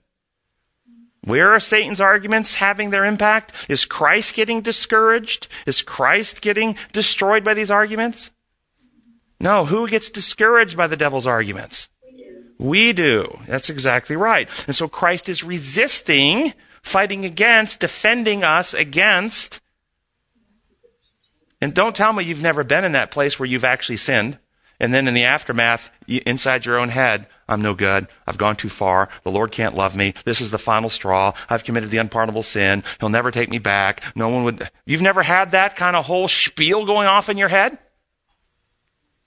Where 1.24 1.50
are 1.50 1.58
Satan's 1.58 2.00
arguments 2.00 2.54
having 2.54 2.90
their 2.90 3.04
impact? 3.04 3.52
Is 3.68 3.84
Christ 3.84 4.34
getting 4.34 4.60
discouraged? 4.60 5.48
Is 5.66 5.82
Christ 5.82 6.40
getting 6.40 6.76
destroyed 6.92 7.42
by 7.42 7.52
these 7.52 7.72
arguments? 7.72 8.30
No, 9.38 9.66
who 9.66 9.88
gets 9.88 10.08
discouraged 10.08 10.76
by 10.76 10.86
the 10.86 10.96
devil's 10.96 11.26
arguments? 11.26 11.88
We 12.58 12.92
do. 12.92 13.38
That's 13.46 13.68
exactly 13.68 14.16
right. 14.16 14.48
And 14.66 14.74
so 14.74 14.88
Christ 14.88 15.28
is 15.28 15.44
resisting, 15.44 16.54
fighting 16.82 17.24
against, 17.24 17.80
defending 17.80 18.44
us 18.44 18.72
against. 18.72 19.60
And 21.60 21.74
don't 21.74 21.96
tell 21.96 22.12
me 22.12 22.24
you've 22.24 22.42
never 22.42 22.64
been 22.64 22.84
in 22.84 22.92
that 22.92 23.10
place 23.10 23.38
where 23.38 23.46
you've 23.46 23.64
actually 23.64 23.98
sinned. 23.98 24.38
And 24.78 24.92
then 24.92 25.08
in 25.08 25.14
the 25.14 25.24
aftermath, 25.24 25.90
inside 26.06 26.66
your 26.66 26.78
own 26.78 26.90
head, 26.90 27.26
I'm 27.48 27.62
no 27.62 27.74
good. 27.74 28.08
I've 28.26 28.38
gone 28.38 28.56
too 28.56 28.68
far. 28.68 29.08
The 29.22 29.30
Lord 29.30 29.52
can't 29.52 29.74
love 29.74 29.96
me. 29.96 30.14
This 30.24 30.40
is 30.40 30.50
the 30.50 30.58
final 30.58 30.90
straw. 30.90 31.32
I've 31.48 31.64
committed 31.64 31.90
the 31.90 31.98
unpardonable 31.98 32.42
sin. 32.42 32.82
He'll 33.00 33.08
never 33.08 33.30
take 33.30 33.48
me 33.48 33.58
back. 33.58 34.02
No 34.14 34.28
one 34.28 34.44
would. 34.44 34.70
You've 34.84 35.02
never 35.02 35.22
had 35.22 35.52
that 35.52 35.76
kind 35.76 35.96
of 35.96 36.06
whole 36.06 36.28
spiel 36.28 36.84
going 36.84 37.06
off 37.06 37.28
in 37.28 37.38
your 37.38 37.48
head? 37.48 37.78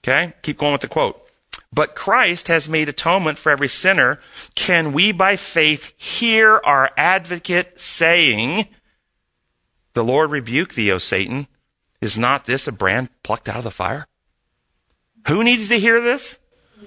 Okay? 0.04 0.34
Keep 0.42 0.58
going 0.60 0.72
with 0.74 0.82
the 0.82 0.88
quote. 0.88 1.26
But 1.72 1.96
Christ 1.96 2.48
has 2.48 2.68
made 2.68 2.90
atonement 2.90 3.38
for 3.38 3.52
every 3.52 3.68
sinner. 3.68 4.20
Can 4.56 4.92
we 4.92 5.12
by 5.12 5.36
faith 5.36 5.94
hear 5.98 6.60
our 6.64 6.90
advocate 6.98 7.80
saying, 7.80 8.68
The 9.94 10.04
Lord 10.04 10.32
rebuke 10.32 10.74
thee, 10.74 10.92
O 10.92 10.98
Satan? 10.98 11.48
Is 12.02 12.18
not 12.18 12.46
this 12.46 12.68
a 12.68 12.72
brand 12.72 13.10
plucked 13.24 13.50
out 13.50 13.58
of 13.58 13.64
the 13.64 13.72
fire? 13.72 14.08
Who 15.28 15.44
needs 15.44 15.68
to 15.70 15.80
hear 15.80 16.02
this? 16.02 16.40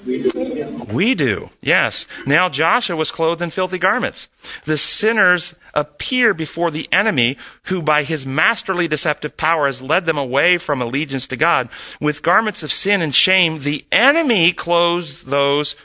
We 0.04 1.14
do. 1.14 1.50
Yes. 1.60 2.06
Now 2.26 2.48
Joshua 2.48 2.96
was 2.96 3.10
clothed 3.10 3.42
in 3.42 3.50
filthy 3.50 3.78
garments. 3.78 4.28
The 4.64 4.78
sinners 4.78 5.54
appear 5.74 6.34
before 6.34 6.70
the 6.70 6.88
enemy 6.92 7.36
who 7.64 7.82
by 7.82 8.02
his 8.02 8.26
masterly 8.26 8.88
deceptive 8.88 9.36
power 9.36 9.66
has 9.66 9.82
led 9.82 10.04
them 10.04 10.18
away 10.18 10.58
from 10.58 10.82
allegiance 10.82 11.26
to 11.28 11.36
God. 11.36 11.68
With 12.00 12.22
garments 12.22 12.62
of 12.62 12.72
sin 12.72 13.02
and 13.02 13.14
shame, 13.14 13.60
the 13.60 13.84
enemy 13.92 14.52
clothes 14.52 15.24
those 15.24 15.76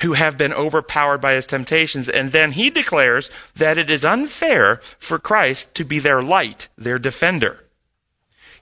who 0.00 0.14
have 0.14 0.38
been 0.38 0.52
overpowered 0.52 1.18
by 1.18 1.34
his 1.34 1.46
temptations. 1.46 2.08
And 2.08 2.32
then 2.32 2.52
he 2.52 2.70
declares 2.70 3.30
that 3.54 3.78
it 3.78 3.90
is 3.90 4.04
unfair 4.04 4.80
for 4.98 5.18
Christ 5.18 5.74
to 5.76 5.84
be 5.84 5.98
their 5.98 6.22
light, 6.22 6.68
their 6.76 6.98
defender. 6.98 7.64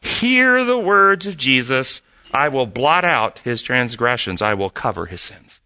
Hear 0.00 0.64
the 0.64 0.78
words 0.78 1.26
of 1.26 1.36
Jesus 1.36 2.02
I 2.32 2.48
will 2.48 2.66
blot 2.66 3.04
out 3.04 3.40
his 3.40 3.62
transgressions. 3.62 4.42
I 4.42 4.54
will 4.54 4.70
cover 4.70 5.06
his 5.06 5.20
sins. 5.20 5.60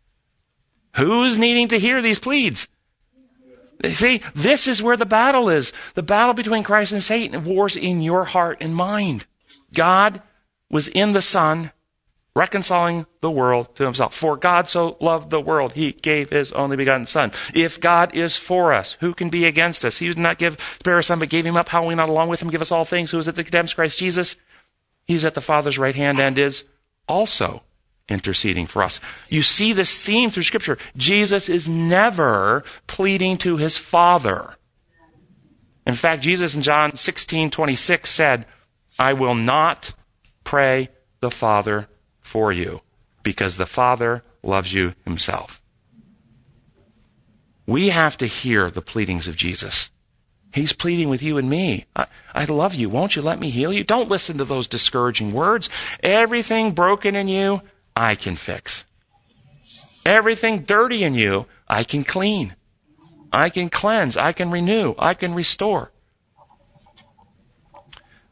Who's 0.96 1.38
needing 1.38 1.68
to 1.68 1.79
hear 1.79 2.00
these 2.00 2.18
pleads? 2.18 2.68
See, 3.85 4.22
this 4.35 4.66
is 4.66 4.83
where 4.83 4.96
the 4.96 5.05
battle 5.07 5.48
is. 5.48 5.72
The 5.94 6.03
battle 6.03 6.35
between 6.35 6.62
Christ 6.62 6.92
and 6.92 7.03
Satan 7.03 7.44
wars 7.44 7.77
in 7.77 8.00
your 8.00 8.24
heart 8.24 8.59
and 8.61 8.74
mind. 8.74 9.27
God 9.74 10.22
was 10.70 10.88
in 10.88 11.12
the 11.12 11.20
Son, 11.20 11.72
reconciling 12.35 13.07
the 13.20 13.31
world 13.31 13.74
to 13.77 13.85
himself. 13.85 14.14
For 14.14 14.37
God 14.37 14.68
so 14.68 14.96
loved 15.00 15.31
the 15.31 15.40
world, 15.40 15.72
he 15.72 15.92
gave 15.92 16.31
his 16.31 16.53
only 16.53 16.77
begotten 16.77 17.07
Son. 17.07 17.33
If 17.53 17.81
God 17.81 18.14
is 18.14 18.37
for 18.37 18.72
us, 18.72 18.96
who 19.00 19.12
can 19.12 19.29
be 19.29 19.44
against 19.44 19.85
us? 19.85 19.98
He 19.98 20.07
did 20.07 20.18
not 20.18 20.38
give 20.38 20.57
spare 20.81 20.96
his 20.96 21.07
Son, 21.07 21.18
but 21.18 21.29
gave 21.29 21.44
him 21.44 21.57
up. 21.57 21.68
How 21.68 21.83
will 21.83 21.88
we 21.88 21.94
not 21.94 22.09
along 22.09 22.29
with 22.29 22.40
him 22.40 22.50
give 22.50 22.62
us 22.62 22.72
all 22.72 22.85
things? 22.85 23.11
Who 23.11 23.18
is 23.18 23.29
it 23.29 23.35
that 23.35 23.44
condemns 23.44 23.74
Christ 23.74 23.98
Jesus? 23.98 24.37
He's 25.07 25.25
at 25.25 25.35
the 25.35 25.40
Father's 25.40 25.79
right 25.79 25.95
hand 25.95 26.19
and 26.19 26.38
is 26.38 26.64
also 27.09 27.62
interceding 28.09 28.67
for 28.67 28.83
us. 28.83 29.01
You 29.29 29.43
see 29.43 29.73
this 29.73 29.99
theme 29.99 30.31
through 30.31 30.43
Scripture. 30.43 30.79
Jesus 30.97 31.49
is 31.49 31.69
never 31.69 32.64
pleading 32.87 33.37
to 33.38 33.57
his 33.57 33.77
Father. 33.77 34.57
In 35.87 35.95
fact, 35.95 36.23
Jesus 36.23 36.55
in 36.55 36.62
John 36.62 36.97
16 36.97 37.51
26 37.51 38.11
said, 38.11 38.47
I 38.99 39.12
will 39.12 39.35
not 39.35 39.93
pray 40.45 40.88
the 41.21 41.31
Father 41.31 41.88
for 42.21 42.53
you 42.53 42.81
because 43.23 43.57
the 43.57 43.67
Father 43.67 44.23
loves 44.43 44.73
you 44.73 44.95
himself. 45.05 45.62
We 47.67 47.88
have 47.88 48.19
to 48.19 48.27
hear 48.27 48.71
the 48.71 48.83
pleadings 48.83 49.27
of 49.27 49.37
Jesus. 49.37 49.90
He's 50.55 50.73
pleading 50.73 51.09
with 51.09 51.21
you 51.21 51.37
and 51.37 51.51
me. 51.51 51.87
I, 51.97 52.07
I, 52.33 52.45
love 52.45 52.77
you. 52.77 52.88
Won't 52.88 53.17
you 53.17 53.23
let 53.23 53.40
me 53.40 53.51
heal 53.51 53.73
you? 53.73 53.83
Don't 53.83 54.09
listen 54.09 54.38
to 54.38 54.45
those 54.45 54.69
discouraging 54.69 55.33
words. 55.33 55.69
Everything 56.01 56.71
broken 56.71 57.17
in 57.17 57.27
you, 57.27 57.62
I 57.97 58.14
can 58.14 58.37
fix. 58.37 58.85
Everything 60.07 60.61
dirty 60.61 61.03
in 61.03 61.14
you, 61.14 61.47
I 61.67 61.83
can 61.83 62.05
clean. 62.05 62.55
I 63.33 63.51
can 63.51 63.69
cleanse. 63.69 64.17
I 64.17 64.31
can 64.31 64.53
renew. 64.53 64.95
I 64.97 65.14
can 65.14 65.35
restore. 65.35 65.90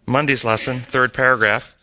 Monday's 0.06 0.44
lesson, 0.44 0.78
third 0.78 1.12
paragraph. 1.12 1.76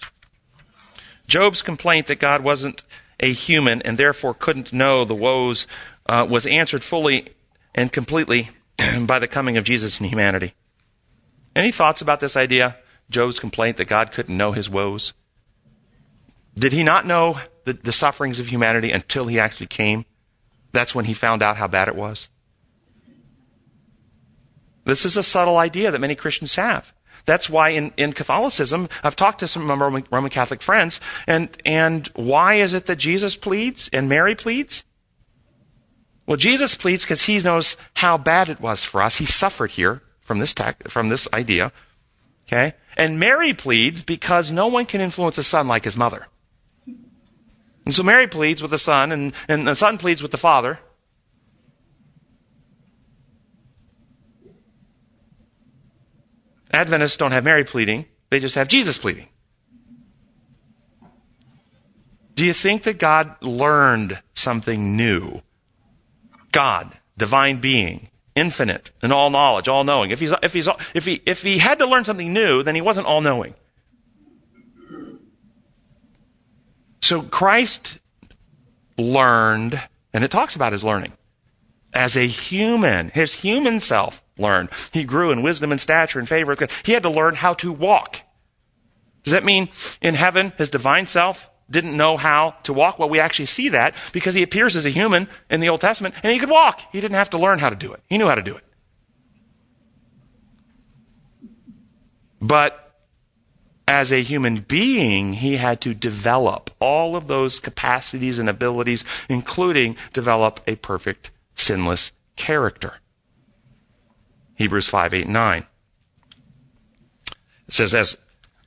Job's 1.27 1.61
complaint 1.61 2.07
that 2.07 2.19
God 2.19 2.45
wasn't 2.45 2.83
a 3.19 3.33
human 3.33 3.81
and 3.81 3.97
therefore 3.97 4.33
couldn't 4.33 4.71
know 4.71 5.03
the 5.03 5.13
woes 5.13 5.67
uh, 6.05 6.25
was 6.29 6.45
answered 6.45 6.85
fully 6.85 7.27
and 7.75 7.91
completely 7.91 8.51
by 9.05 9.19
the 9.19 9.27
coming 9.27 9.57
of 9.57 9.63
Jesus 9.63 9.99
in 9.99 10.07
humanity. 10.07 10.53
Any 11.55 11.71
thoughts 11.71 12.01
about 12.01 12.19
this 12.19 12.37
idea? 12.37 12.77
Job's 13.09 13.39
complaint 13.39 13.77
that 13.77 13.87
God 13.87 14.11
couldn't 14.11 14.37
know 14.37 14.51
his 14.51 14.69
woes? 14.69 15.13
Did 16.57 16.73
he 16.73 16.83
not 16.83 17.05
know 17.05 17.39
the, 17.65 17.73
the 17.73 17.91
sufferings 17.91 18.39
of 18.39 18.47
humanity 18.47 18.91
until 18.91 19.27
he 19.27 19.39
actually 19.39 19.67
came? 19.67 20.05
That's 20.71 20.93
when 20.93 21.05
he 21.05 21.13
found 21.13 21.41
out 21.41 21.57
how 21.57 21.67
bad 21.67 21.87
it 21.87 21.95
was. 21.95 22.29
This 24.85 25.05
is 25.05 25.17
a 25.17 25.23
subtle 25.23 25.57
idea 25.57 25.91
that 25.91 25.99
many 25.99 26.15
Christians 26.15 26.55
have. 26.55 26.93
That's 27.25 27.49
why 27.49 27.69
in, 27.69 27.93
in 27.97 28.13
Catholicism, 28.13 28.89
I've 29.03 29.15
talked 29.15 29.39
to 29.39 29.47
some 29.47 29.69
Roman, 29.69 30.03
Roman 30.11 30.31
Catholic 30.31 30.61
friends, 30.61 30.99
and, 31.27 31.49
and 31.63 32.07
why 32.15 32.55
is 32.55 32.73
it 32.73 32.87
that 32.87 32.97
Jesus 32.97 33.35
pleads 33.35 33.89
and 33.93 34.09
Mary 34.09 34.35
pleads? 34.35 34.83
Well, 36.29 36.37
Jesus 36.37 36.75
pleads 36.75 37.03
because 37.03 37.23
he 37.23 37.39
knows 37.39 37.75
how 37.95 38.15
bad 38.15 38.49
it 38.49 38.61
was 38.61 38.83
for 38.83 39.01
us. 39.01 39.15
He 39.15 39.25
suffered 39.25 39.71
here 39.71 40.03
from 40.21 40.37
this, 40.37 40.53
from 40.87 41.09
this 41.09 41.27
idea. 41.33 41.71
Okay? 42.45 42.75
And 42.95 43.19
Mary 43.19 43.55
pleads 43.55 44.03
because 44.03 44.51
no 44.51 44.67
one 44.67 44.85
can 44.85 45.01
influence 45.01 45.39
a 45.39 45.43
son 45.43 45.67
like 45.67 45.85
his 45.85 45.97
mother. 45.97 46.27
And 46.85 47.95
so 47.95 48.03
Mary 48.03 48.27
pleads 48.27 48.61
with 48.61 48.69
the 48.69 48.77
son, 48.77 49.11
and, 49.11 49.33
and 49.47 49.67
the 49.67 49.73
son 49.73 49.97
pleads 49.97 50.21
with 50.21 50.29
the 50.29 50.37
father. 50.37 50.77
Adventists 56.71 57.17
don't 57.17 57.31
have 57.31 57.43
Mary 57.43 57.63
pleading, 57.63 58.05
they 58.29 58.39
just 58.39 58.53
have 58.53 58.67
Jesus 58.67 58.99
pleading. 58.99 59.29
Do 62.35 62.45
you 62.45 62.53
think 62.53 62.83
that 62.83 62.99
God 62.99 63.35
learned 63.41 64.21
something 64.35 64.95
new? 64.95 65.41
God, 66.51 66.91
divine 67.17 67.57
being, 67.57 68.09
infinite 68.35 68.91
and 69.01 69.11
all 69.11 69.29
knowledge, 69.29 69.67
all 69.67 69.83
knowing. 69.83 70.11
If 70.11 70.19
he's, 70.19 70.33
if 70.41 70.53
he's, 70.53 70.67
if 70.93 71.05
he, 71.05 71.21
if 71.25 71.41
he 71.43 71.57
had 71.57 71.79
to 71.79 71.85
learn 71.85 72.05
something 72.05 72.31
new, 72.33 72.63
then 72.63 72.75
he 72.75 72.81
wasn't 72.81 73.07
all 73.07 73.21
knowing. 73.21 73.53
So 77.01 77.21
Christ 77.21 77.97
learned, 78.97 79.81
and 80.13 80.23
it 80.23 80.31
talks 80.31 80.55
about 80.55 80.73
his 80.73 80.83
learning, 80.83 81.13
as 81.93 82.15
a 82.15 82.27
human. 82.27 83.09
His 83.09 83.33
human 83.33 83.79
self 83.79 84.23
learned. 84.37 84.69
He 84.93 85.03
grew 85.03 85.31
in 85.31 85.41
wisdom 85.41 85.71
and 85.71 85.81
stature 85.81 86.19
and 86.19 86.27
favor. 86.27 86.55
He 86.83 86.93
had 86.93 87.03
to 87.03 87.09
learn 87.09 87.35
how 87.35 87.53
to 87.55 87.71
walk. 87.71 88.21
Does 89.23 89.33
that 89.33 89.43
mean 89.43 89.69
in 90.01 90.15
heaven, 90.15 90.53
his 90.57 90.69
divine 90.69 91.07
self 91.07 91.49
didn't 91.69 91.95
know 91.95 92.17
how 92.17 92.55
to 92.63 92.73
walk? 92.73 92.99
Well, 92.99 93.09
we 93.09 93.19
actually 93.19 93.45
see 93.45 93.69
that 93.69 93.95
because 94.11 94.33
he 94.33 94.43
appears 94.43 94.75
as 94.75 94.85
a 94.85 94.89
human 94.89 95.27
in 95.49 95.59
the 95.59 95.69
Old 95.69 95.81
Testament 95.81 96.15
and 96.23 96.31
he 96.31 96.39
could 96.39 96.49
walk. 96.49 96.81
He 96.91 96.99
didn't 96.99 97.15
have 97.15 97.29
to 97.31 97.37
learn 97.37 97.59
how 97.59 97.69
to 97.69 97.75
do 97.75 97.93
it. 97.93 98.01
He 98.07 98.17
knew 98.17 98.27
how 98.27 98.35
to 98.35 98.41
do 98.41 98.55
it. 98.55 98.63
But 102.41 102.89
as 103.87 104.11
a 104.11 104.21
human 104.21 104.57
being, 104.57 105.33
he 105.33 105.57
had 105.57 105.81
to 105.81 105.93
develop 105.93 106.69
all 106.79 107.15
of 107.15 107.27
those 107.27 107.59
capacities 107.59 108.39
and 108.39 108.47
abilities, 108.47 109.03
including 109.27 109.97
develop 110.13 110.61
a 110.67 110.75
perfect, 110.75 111.31
sinless 111.55 112.11
character. 112.35 112.95
Hebrews 114.55 114.87
5, 114.87 115.13
8, 115.13 115.27
9. 115.27 115.65
It 117.67 117.73
says, 117.73 117.93
as 117.93 118.17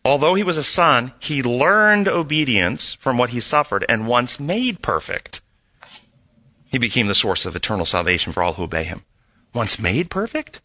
although 0.05 0.35
he 0.35 0.43
was 0.43 0.57
a 0.57 0.65
son, 0.65 1.13
he 1.19 1.43
learned 1.43 2.09
obedience 2.09 2.95
from 2.95 3.19
what 3.19 3.31
he 3.31 3.41
suffered, 3.41 3.85
and 3.89 4.07
once 4.07 4.41
made 4.41 4.83
perfect, 4.83 5.41
he 6.67 6.79
became 6.79 7.07
the 7.07 7.15
source 7.15 7.45
of 7.45 7.55
eternal 7.55 7.87
salvation 7.87 8.33
for 8.33 8.43
all 8.43 8.55
who 8.55 8.65
obey 8.65 8.85
him. 8.85 9.05
Once 9.55 9.79
made 9.79 10.11
perfect? 10.11 10.61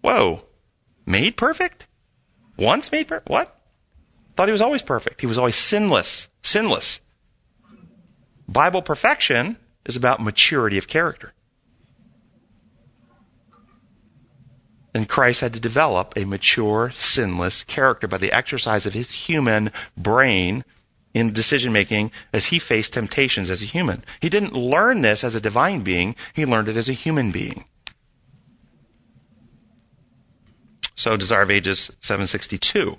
Whoa. 0.00 0.44
Made 1.04 1.36
perfect? 1.36 1.86
Once 2.56 2.90
made 2.90 3.08
perfect? 3.08 3.28
What? 3.28 3.56
Thought 4.36 4.48
he 4.48 4.52
was 4.52 4.62
always 4.62 4.82
perfect. 4.82 5.20
He 5.20 5.26
was 5.26 5.36
always 5.36 5.56
sinless. 5.56 6.28
Sinless. 6.42 7.00
Bible 8.48 8.82
perfection 8.82 9.56
is 9.84 9.96
about 9.96 10.20
maturity 10.22 10.78
of 10.78 10.88
character. 10.88 11.34
And 14.94 15.08
Christ 15.08 15.40
had 15.40 15.54
to 15.54 15.60
develop 15.60 16.14
a 16.16 16.24
mature, 16.24 16.92
sinless 16.96 17.62
character 17.64 18.08
by 18.08 18.18
the 18.18 18.32
exercise 18.32 18.86
of 18.86 18.92
his 18.92 19.12
human 19.12 19.70
brain 19.96 20.64
in 21.14 21.32
decision 21.32 21.72
making 21.72 22.10
as 22.32 22.46
he 22.46 22.58
faced 22.58 22.92
temptations 22.92 23.50
as 23.50 23.62
a 23.62 23.66
human. 23.66 24.04
He 24.20 24.28
didn't 24.28 24.54
learn 24.54 25.02
this 25.02 25.24
as 25.24 25.34
a 25.34 25.40
divine 25.40 25.82
being, 25.82 26.16
he 26.34 26.46
learned 26.46 26.68
it 26.68 26.76
as 26.76 26.88
a 26.88 26.92
human 26.92 27.30
being. 27.30 27.64
So, 30.94 31.16
Desire 31.16 31.42
of 31.42 31.50
Ages 31.50 31.90
762. 32.00 32.98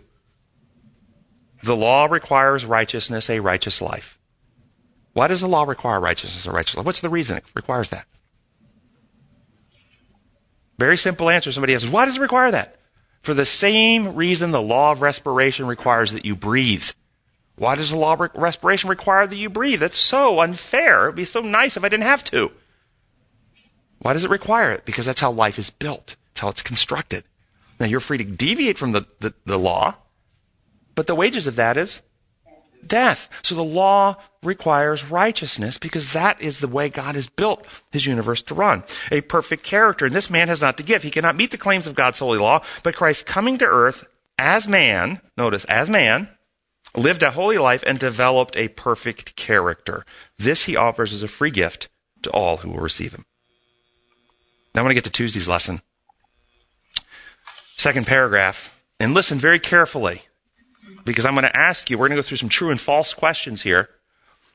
The 1.63 1.75
law 1.75 2.05
requires 2.05 2.65
righteousness, 2.65 3.29
a 3.29 3.39
righteous 3.39 3.81
life. 3.81 4.17
Why 5.13 5.27
does 5.27 5.41
the 5.41 5.47
law 5.47 5.63
require 5.65 5.99
righteousness, 5.99 6.45
a 6.47 6.51
righteous 6.51 6.77
life? 6.77 6.85
What's 6.85 7.01
the 7.01 7.09
reason 7.09 7.37
it 7.37 7.43
requires 7.53 7.89
that? 7.91 8.07
Very 10.81 10.97
simple 10.97 11.29
answer. 11.29 11.51
Somebody 11.51 11.75
asks, 11.75 11.87
why 11.87 12.05
does 12.05 12.17
it 12.17 12.21
require 12.21 12.49
that? 12.49 12.77
For 13.21 13.35
the 13.35 13.45
same 13.45 14.15
reason 14.15 14.49
the 14.49 14.59
law 14.59 14.91
of 14.91 15.03
respiration 15.03 15.67
requires 15.67 16.11
that 16.13 16.25
you 16.25 16.35
breathe. 16.35 16.89
Why 17.55 17.75
does 17.75 17.91
the 17.91 17.97
law 17.97 18.13
of 18.13 18.31
respiration 18.33 18.89
require 18.89 19.27
that 19.27 19.35
you 19.35 19.47
breathe? 19.47 19.81
That's 19.81 19.95
so 19.95 20.39
unfair. 20.39 21.03
It'd 21.03 21.17
be 21.17 21.23
so 21.23 21.41
nice 21.41 21.77
if 21.77 21.83
I 21.83 21.89
didn't 21.89 22.05
have 22.05 22.23
to. 22.23 22.51
Why 23.99 24.13
does 24.13 24.23
it 24.23 24.31
require 24.31 24.71
it? 24.71 24.83
Because 24.83 25.05
that's 25.05 25.21
how 25.21 25.29
life 25.29 25.59
is 25.59 25.69
built. 25.69 26.15
It's 26.31 26.41
how 26.41 26.49
it's 26.49 26.63
constructed. 26.63 27.25
Now 27.79 27.85
you're 27.85 27.99
free 27.99 28.17
to 28.17 28.23
deviate 28.23 28.79
from 28.79 28.91
the, 28.91 29.05
the, 29.19 29.35
the 29.45 29.59
law, 29.59 29.97
but 30.95 31.05
the 31.05 31.13
wages 31.13 31.45
of 31.45 31.57
that 31.57 31.77
is 31.77 32.01
death. 32.87 33.29
So 33.43 33.55
the 33.55 33.63
law 33.63 34.15
requires 34.43 35.05
righteousness 35.05 35.77
because 35.77 36.13
that 36.13 36.41
is 36.41 36.59
the 36.59 36.67
way 36.67 36.89
God 36.89 37.15
has 37.15 37.27
built 37.27 37.65
his 37.91 38.05
universe 38.05 38.41
to 38.43 38.55
run. 38.55 38.83
A 39.11 39.21
perfect 39.21 39.63
character. 39.63 40.05
And 40.05 40.15
this 40.15 40.29
man 40.29 40.47
has 40.47 40.61
not 40.61 40.77
to 40.77 40.83
give. 40.83 41.03
He 41.03 41.11
cannot 41.11 41.35
meet 41.35 41.51
the 41.51 41.57
claims 41.57 41.87
of 41.87 41.95
God's 41.95 42.19
holy 42.19 42.39
law, 42.39 42.63
but 42.83 42.95
Christ 42.95 43.25
coming 43.25 43.57
to 43.59 43.65
earth 43.65 44.05
as 44.37 44.67
man, 44.67 45.21
notice, 45.37 45.65
as 45.65 45.89
man, 45.89 46.29
lived 46.95 47.23
a 47.23 47.31
holy 47.31 47.57
life 47.57 47.83
and 47.85 47.99
developed 47.99 48.57
a 48.57 48.69
perfect 48.69 49.35
character. 49.35 50.05
This 50.37 50.65
he 50.65 50.75
offers 50.75 51.13
as 51.13 51.23
a 51.23 51.27
free 51.27 51.51
gift 51.51 51.89
to 52.23 52.31
all 52.31 52.57
who 52.57 52.69
will 52.69 52.79
receive 52.79 53.13
him. 53.13 53.25
Now 54.73 54.81
I 54.81 54.83
want 54.83 54.91
to 54.91 54.95
get 54.95 55.03
to 55.05 55.09
Tuesday's 55.09 55.47
lesson. 55.47 55.81
Second 57.77 58.07
paragraph. 58.07 58.77
And 58.99 59.13
listen 59.13 59.37
very 59.37 59.59
carefully 59.59 60.23
because 61.05 61.25
I'm 61.25 61.33
going 61.33 61.43
to 61.43 61.57
ask 61.57 61.89
you, 61.89 61.97
we're 61.97 62.07
going 62.07 62.17
to 62.17 62.23
go 62.23 62.27
through 62.27 62.37
some 62.37 62.49
true 62.49 62.69
and 62.69 62.79
false 62.79 63.13
questions 63.13 63.61
here 63.61 63.89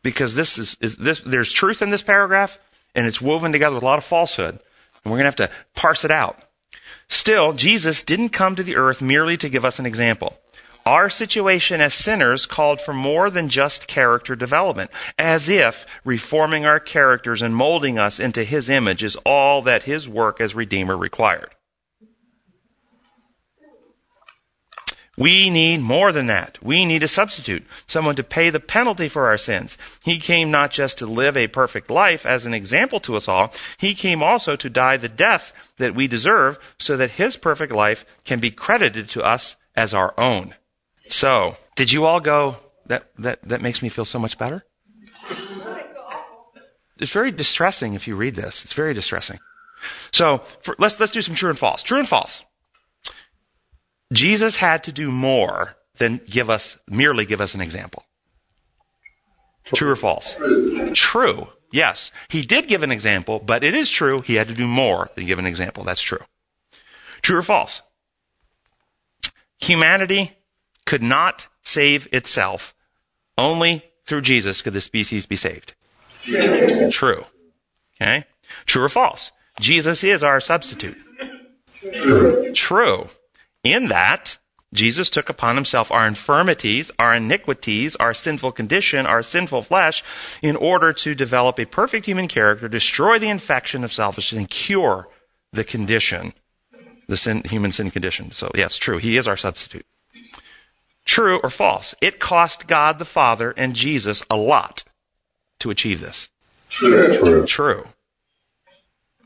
because 0.03 0.35
this 0.35 0.59
is, 0.59 0.77
is 0.81 0.97
this, 0.97 1.21
there's 1.25 1.53
truth 1.53 1.83
in 1.83 1.91
this 1.91 2.03
paragraph 2.03 2.59
and 2.95 3.07
it's 3.07 3.21
woven 3.21 3.53
together 3.53 3.75
with 3.75 3.83
a 3.83 3.87
lot 3.87 3.99
of 3.99 4.05
falsehood. 4.05 4.59
And 5.05 5.13
we're 5.13 5.19
going 5.19 5.31
to 5.31 5.43
have 5.43 5.51
to 5.51 5.51
parse 5.75 6.05
it 6.05 6.11
out. 6.11 6.39
Still, 7.09 7.53
Jesus 7.53 8.03
didn't 8.03 8.31
come 8.31 8.57
to 8.57 8.63
the 8.63 8.77
earth 8.77 9.01
merely 9.01 9.37
to 9.37 9.49
give 9.49 9.65
us 9.65 9.79
an 9.79 9.87
example. 9.87 10.37
Our 10.85 11.11
situation 11.11 11.81
as 11.81 11.95
sinners 11.95 12.47
called 12.47 12.81
for 12.81 12.93
more 12.93 13.29
than 13.29 13.49
just 13.49 13.89
character 13.89 14.37
development, 14.37 14.93
as 15.19 15.49
if 15.49 15.85
reforming 16.05 16.65
our 16.65 16.79
characters 16.79 17.43
and 17.43 17.57
molding 17.57 17.99
us 17.99 18.21
into 18.21 18.45
His 18.45 18.69
image 18.69 19.03
is 19.03 19.17
all 19.27 19.63
that 19.63 19.83
His 19.83 20.09
work 20.09 20.41
as 20.41 20.55
Redeemer 20.55 20.97
required. 20.97 21.56
We 25.17 25.49
need 25.49 25.81
more 25.81 26.13
than 26.13 26.27
that. 26.27 26.63
We 26.63 26.85
need 26.85 27.03
a 27.03 27.09
substitute, 27.09 27.65
someone 27.87 28.17
to 28.17 28.23
pay 28.23 28.51
the 28.51 28.61
penalty 28.61 29.09
for 29.09 29.27
our 29.27 29.39
sins. 29.39 29.79
He 30.03 30.19
came 30.19 30.51
not 30.51 30.71
just 30.71 30.99
to 30.99 31.07
live 31.07 31.37
a 31.37 31.49
perfect 31.49 31.91
life 31.91 32.27
as 32.27 32.45
an 32.45 32.53
example 32.53 33.01
to 33.01 33.17
us 33.17 33.27
all, 33.27 33.53
he 33.79 33.95
came 33.95 34.23
also 34.23 34.57
to 34.57 34.69
die 34.69 34.99
the 34.99 35.09
death 35.09 35.53
that 35.79 35.95
we 35.95 36.07
deserve 36.07 36.59
so 36.79 36.97
that 36.99 37.13
his 37.13 37.37
perfect 37.37 37.73
life 37.73 38.05
can 38.25 38.41
be 38.41 38.51
credited 38.51 39.09
to 39.11 39.23
us 39.23 39.57
as 39.75 39.95
our 39.95 40.13
own. 40.19 40.55
So, 41.09 41.57
did 41.77 41.93
you 41.93 42.05
all 42.05 42.21
go, 42.21 42.57
that, 42.87 43.09
that, 43.19 43.41
that 43.43 43.63
makes 43.63 43.83
me 43.83 43.89
feel 43.89 44.05
so 44.05 44.19
much 44.19 44.37
better? 44.37 44.65
It's 46.99 47.13
very 47.13 47.31
distressing 47.31 47.95
if 47.95 48.09
you 48.09 48.17
read 48.17 48.35
this. 48.35 48.65
It's 48.65 48.73
very 48.73 48.95
distressing. 48.95 49.39
So, 50.13 50.39
for, 50.63 50.75
let's, 50.79 50.99
let's 50.99 51.13
do 51.13 51.23
some 51.23 51.35
true 51.35 51.51
and 51.51 51.59
false. 51.59 51.83
True 51.83 51.99
and 51.99 52.09
false. 52.09 52.43
Jesus 54.13 54.57
had 54.57 54.85
to 54.85 54.93
do 54.93 55.11
more 55.11 55.77
than 55.99 56.21
give 56.29 56.51
us, 56.51 56.79
merely 56.89 57.25
give 57.25 57.41
us 57.41 57.55
an 57.55 57.61
example. 57.61 58.05
True 59.65 59.91
or 59.91 59.97
false? 59.97 60.37
True. 60.95 61.49
Yes. 61.73 62.13
He 62.29 62.43
did 62.43 62.69
give 62.69 62.83
an 62.83 62.93
example, 62.93 63.41
but 63.41 63.65
it 63.65 63.75
is 63.75 63.91
true 63.91 64.21
he 64.21 64.35
had 64.35 64.49
to 64.49 64.55
do 64.55 64.67
more 64.67 65.11
than 65.15 65.27
give 65.27 65.39
an 65.39 65.47
example. 65.47 65.85
That's 65.85 66.03
true. 66.03 66.23
True 67.23 67.39
or 67.39 67.43
false? 67.43 67.83
Humanity 69.59 70.37
could 70.85 71.03
not 71.03 71.49
save 71.65 72.07
itself. 72.13 72.75
Only 73.37 73.85
through 74.05 74.23
Jesus 74.23 74.63
could 74.63 74.73
the 74.73 74.81
species 74.81 75.27
be 75.27 75.37
saved. 75.37 75.75
True. 76.23 76.91
True. 76.91 77.25
Okay? 78.01 78.25
True 78.67 78.85
or 78.85 78.89
false? 78.89 79.33
Jesus 79.61 80.05
is 80.05 80.23
our 80.23 80.41
substitute. 80.41 80.97
True. 81.95 82.53
True. 82.53 83.09
In 83.67 83.89
that, 83.89 84.39
Jesus 84.73 85.11
took 85.11 85.29
upon 85.29 85.57
himself 85.57 85.91
our 85.91 86.07
infirmities, 86.07 86.93
our 87.01 87.13
iniquities, 87.13 87.97
our 87.97 88.15
sinful 88.15 88.53
condition, 88.53 89.07
our 89.07 89.25
sinful 89.25 89.63
flesh, 89.63 90.05
in 90.41 90.55
order 90.55 90.93
to 90.93 91.17
develop 91.17 91.59
a 91.59 91.67
perfect 91.67 92.07
human 92.07 92.29
character, 92.29 92.69
destroy 92.69 93.19
the 93.19 93.29
infection 93.29 93.83
of 93.83 93.93
selfishness, 93.93 94.39
and 94.39 94.49
cure 94.49 95.09
the 95.53 95.65
condition, 95.65 96.33
the 97.09 97.17
sin, 97.17 97.43
human 97.45 97.73
sin 97.73 97.91
condition. 97.91 98.31
So, 98.33 98.53
yes, 98.55 98.77
true. 98.77 98.99
He 98.99 99.17
is 99.17 99.27
our 99.27 99.37
substitute. 99.37 99.87
True 101.05 101.41
or 101.43 101.51
false? 101.51 101.93
It 102.01 102.21
cost 102.21 102.69
God 102.69 103.01
the 103.01 103.05
Father 103.05 103.53
and 103.57 103.75
Jesus 103.75 104.23
a 104.31 104.37
lot 104.37 104.85
to 105.59 105.71
achieve 105.71 106.01
this. 106.01 106.29
True. 106.71 107.19
True. 107.19 107.47
True. 107.47 107.85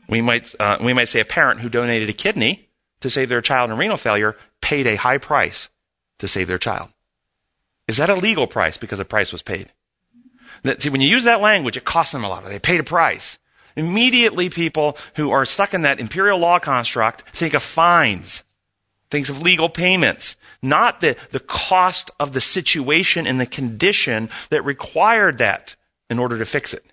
We 0.09 0.21
might, 0.21 0.55
uh, 0.59 0.77
we 0.81 0.93
might 0.93 1.09
say 1.09 1.19
a 1.19 1.25
parent 1.25 1.59
who 1.59 1.69
donated 1.69 2.09
a 2.09 2.13
kidney 2.13 2.69
to 3.01 3.09
save 3.09 3.29
their 3.29 3.41
child 3.41 3.69
in 3.69 3.77
renal 3.77 3.97
failure 3.97 4.35
paid 4.61 4.87
a 4.87 4.95
high 4.95 5.17
price 5.17 5.69
to 6.19 6.27
save 6.27 6.47
their 6.47 6.57
child. 6.57 6.89
Is 7.87 7.97
that 7.97 8.09
a 8.09 8.15
legal 8.15 8.47
price 8.47 8.77
because 8.77 8.99
a 8.99 9.05
price 9.05 9.31
was 9.31 9.41
paid? 9.41 9.69
That, 10.63 10.81
see, 10.81 10.89
when 10.89 11.01
you 11.01 11.09
use 11.09 11.23
that 11.23 11.41
language, 11.41 11.77
it 11.77 11.85
costs 11.85 12.11
them 12.11 12.23
a 12.23 12.29
lot. 12.29 12.45
They 12.45 12.59
paid 12.59 12.79
a 12.79 12.83
price. 12.85 13.39
Immediately, 13.75 14.49
people 14.49 14.97
who 15.15 15.31
are 15.31 15.45
stuck 15.45 15.73
in 15.73 15.81
that 15.81 15.99
imperial 15.99 16.39
law 16.39 16.59
construct 16.59 17.35
think 17.35 17.53
of 17.53 17.63
fines, 17.63 18.43
think 19.09 19.27
of 19.29 19.41
legal 19.41 19.69
payments, 19.69 20.35
not 20.61 21.01
the, 21.01 21.15
the 21.31 21.39
cost 21.39 22.11
of 22.19 22.33
the 22.33 22.41
situation 22.41 23.25
and 23.25 23.39
the 23.39 23.45
condition 23.45 24.29
that 24.49 24.63
required 24.63 25.37
that 25.39 25.75
in 26.09 26.19
order 26.19 26.37
to 26.37 26.45
fix 26.45 26.73
it. 26.73 26.85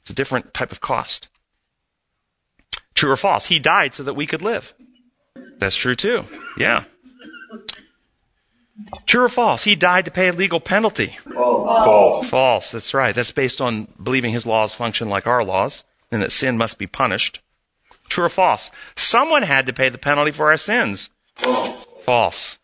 It's 0.00 0.10
a 0.10 0.14
different 0.14 0.54
type 0.54 0.72
of 0.72 0.80
cost. 0.80 1.28
True 2.94 3.12
or 3.12 3.16
false? 3.16 3.46
He 3.46 3.60
died 3.60 3.94
so 3.94 4.02
that 4.02 4.14
we 4.14 4.26
could 4.26 4.42
live. 4.42 4.74
That's 5.58 5.76
true 5.76 5.94
too. 5.94 6.24
Yeah. 6.56 6.84
True 9.06 9.24
or 9.24 9.28
false? 9.28 9.64
He 9.64 9.74
died 9.74 10.04
to 10.04 10.10
pay 10.10 10.28
a 10.28 10.32
legal 10.32 10.60
penalty. 10.60 11.18
False. 11.24 11.84
False. 11.84 12.30
False. 12.30 12.70
That's 12.70 12.94
right. 12.94 13.14
That's 13.14 13.32
based 13.32 13.60
on 13.60 13.88
believing 14.02 14.32
his 14.32 14.46
laws 14.46 14.74
function 14.74 15.08
like 15.08 15.26
our 15.26 15.44
laws 15.44 15.84
and 16.10 16.22
that 16.22 16.32
sin 16.32 16.56
must 16.56 16.78
be 16.78 16.86
punished. 16.86 17.40
True 18.08 18.24
or 18.24 18.30
false? 18.30 18.70
Someone 18.96 19.42
had 19.42 19.66
to 19.66 19.72
pay 19.72 19.88
the 19.88 19.98
penalty 19.98 20.30
for 20.30 20.50
our 20.50 20.56
sins. 20.56 21.10
False. 22.02 22.58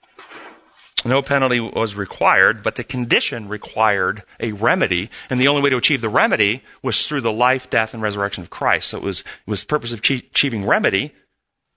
No 1.04 1.20
penalty 1.20 1.60
was 1.60 1.94
required, 1.96 2.62
but 2.62 2.76
the 2.76 2.84
condition 2.84 3.46
required 3.46 4.22
a 4.40 4.52
remedy, 4.52 5.10
and 5.28 5.38
the 5.38 5.48
only 5.48 5.60
way 5.60 5.68
to 5.68 5.76
achieve 5.76 6.00
the 6.00 6.08
remedy 6.08 6.62
was 6.82 7.06
through 7.06 7.20
the 7.20 7.32
life, 7.32 7.68
death, 7.68 7.92
and 7.92 8.02
resurrection 8.02 8.42
of 8.42 8.48
Christ. 8.48 8.88
So 8.88 8.98
it 8.98 9.04
was, 9.04 9.20
it 9.20 9.50
was 9.50 9.60
the 9.60 9.66
purpose 9.66 9.92
of 9.92 9.98
achieving 9.98 10.64
remedy 10.64 11.12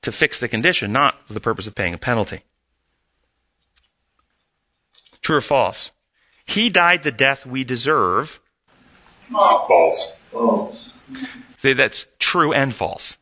to 0.01 0.11
fix 0.11 0.39
the 0.39 0.47
condition, 0.47 0.91
not 0.91 1.27
for 1.27 1.33
the 1.33 1.39
purpose 1.39 1.67
of 1.67 1.75
paying 1.75 1.93
a 1.93 1.97
penalty. 1.97 2.41
True 5.21 5.37
or 5.37 5.41
false? 5.41 5.91
He 6.45 6.69
died 6.69 7.03
the 7.03 7.11
death 7.11 7.45
we 7.45 7.63
deserve. 7.63 8.39
False. 9.31 10.13
False. 10.31 10.91
See, 11.59 11.73
That's 11.73 12.05
true 12.19 12.53
and 12.53 12.73
false. 12.73 13.17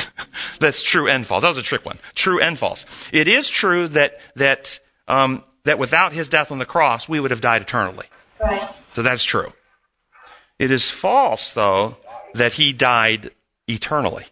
That's 0.60 0.82
true 0.82 1.08
and 1.08 1.26
false. 1.26 1.42
That 1.42 1.48
was 1.48 1.58
a 1.58 1.62
trick 1.62 1.84
one. 1.84 1.98
True 2.14 2.40
and 2.40 2.58
false. 2.58 2.84
It 3.12 3.28
is 3.28 3.48
true 3.48 3.88
that 3.88 4.18
that 4.36 4.80
um, 5.06 5.44
that 5.64 5.78
without 5.78 6.12
his 6.12 6.28
death 6.28 6.50
on 6.50 6.58
the 6.58 6.66
cross, 6.66 7.08
we 7.08 7.20
would 7.20 7.30
have 7.30 7.40
died 7.40 7.62
eternally. 7.62 8.06
Right. 8.40 8.68
So 8.92 9.02
that's 9.02 9.24
true. 9.24 9.52
It 10.58 10.70
is 10.70 10.88
false, 10.88 11.50
though, 11.50 11.96
that 12.34 12.54
he 12.54 12.72
died 12.72 13.30
eternally. 13.66 14.24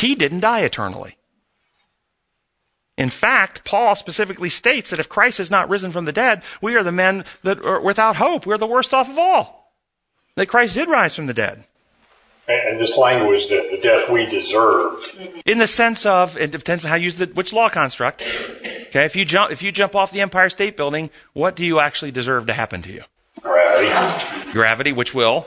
He 0.00 0.14
didn't 0.14 0.40
die 0.40 0.60
eternally. 0.60 1.16
In 2.96 3.08
fact, 3.08 3.64
Paul 3.64 3.94
specifically 3.94 4.50
states 4.50 4.90
that 4.90 5.00
if 5.00 5.08
Christ 5.08 5.38
has 5.38 5.50
not 5.50 5.68
risen 5.68 5.90
from 5.90 6.04
the 6.04 6.12
dead, 6.12 6.42
we 6.60 6.74
are 6.74 6.82
the 6.82 6.92
men 6.92 7.24
that 7.42 7.64
are 7.64 7.80
without 7.80 8.16
hope. 8.16 8.44
We're 8.44 8.58
the 8.58 8.66
worst 8.66 8.92
off 8.92 9.08
of 9.08 9.18
all. 9.18 9.74
That 10.36 10.46
Christ 10.46 10.74
did 10.74 10.88
rise 10.88 11.16
from 11.16 11.26
the 11.26 11.34
dead. 11.34 11.64
And, 12.48 12.80
this 12.80 12.96
language 12.96 13.48
that 13.48 13.70
the 13.70 13.78
death 13.78 14.10
we 14.10 14.26
deserved. 14.26 15.06
In 15.46 15.58
the 15.58 15.66
sense 15.66 16.04
of, 16.04 16.36
it 16.36 16.50
depends 16.50 16.84
on 16.84 16.90
how 16.90 16.96
you 16.96 17.04
use 17.04 17.16
the, 17.16 17.26
which 17.26 17.52
law 17.52 17.68
construct. 17.68 18.22
Okay, 18.88 19.04
if 19.04 19.14
you 19.14 19.24
jump, 19.24 19.52
if 19.52 19.62
you 19.62 19.70
jump 19.70 19.94
off 19.94 20.10
the 20.10 20.20
Empire 20.20 20.50
State 20.50 20.76
Building, 20.76 21.10
what 21.32 21.54
do 21.54 21.64
you 21.64 21.78
actually 21.78 22.10
deserve 22.10 22.46
to 22.46 22.52
happen 22.52 22.82
to 22.82 22.92
you? 22.92 23.02
Gravity. 23.40 24.52
Gravity, 24.52 24.92
which 24.92 25.14
will, 25.14 25.46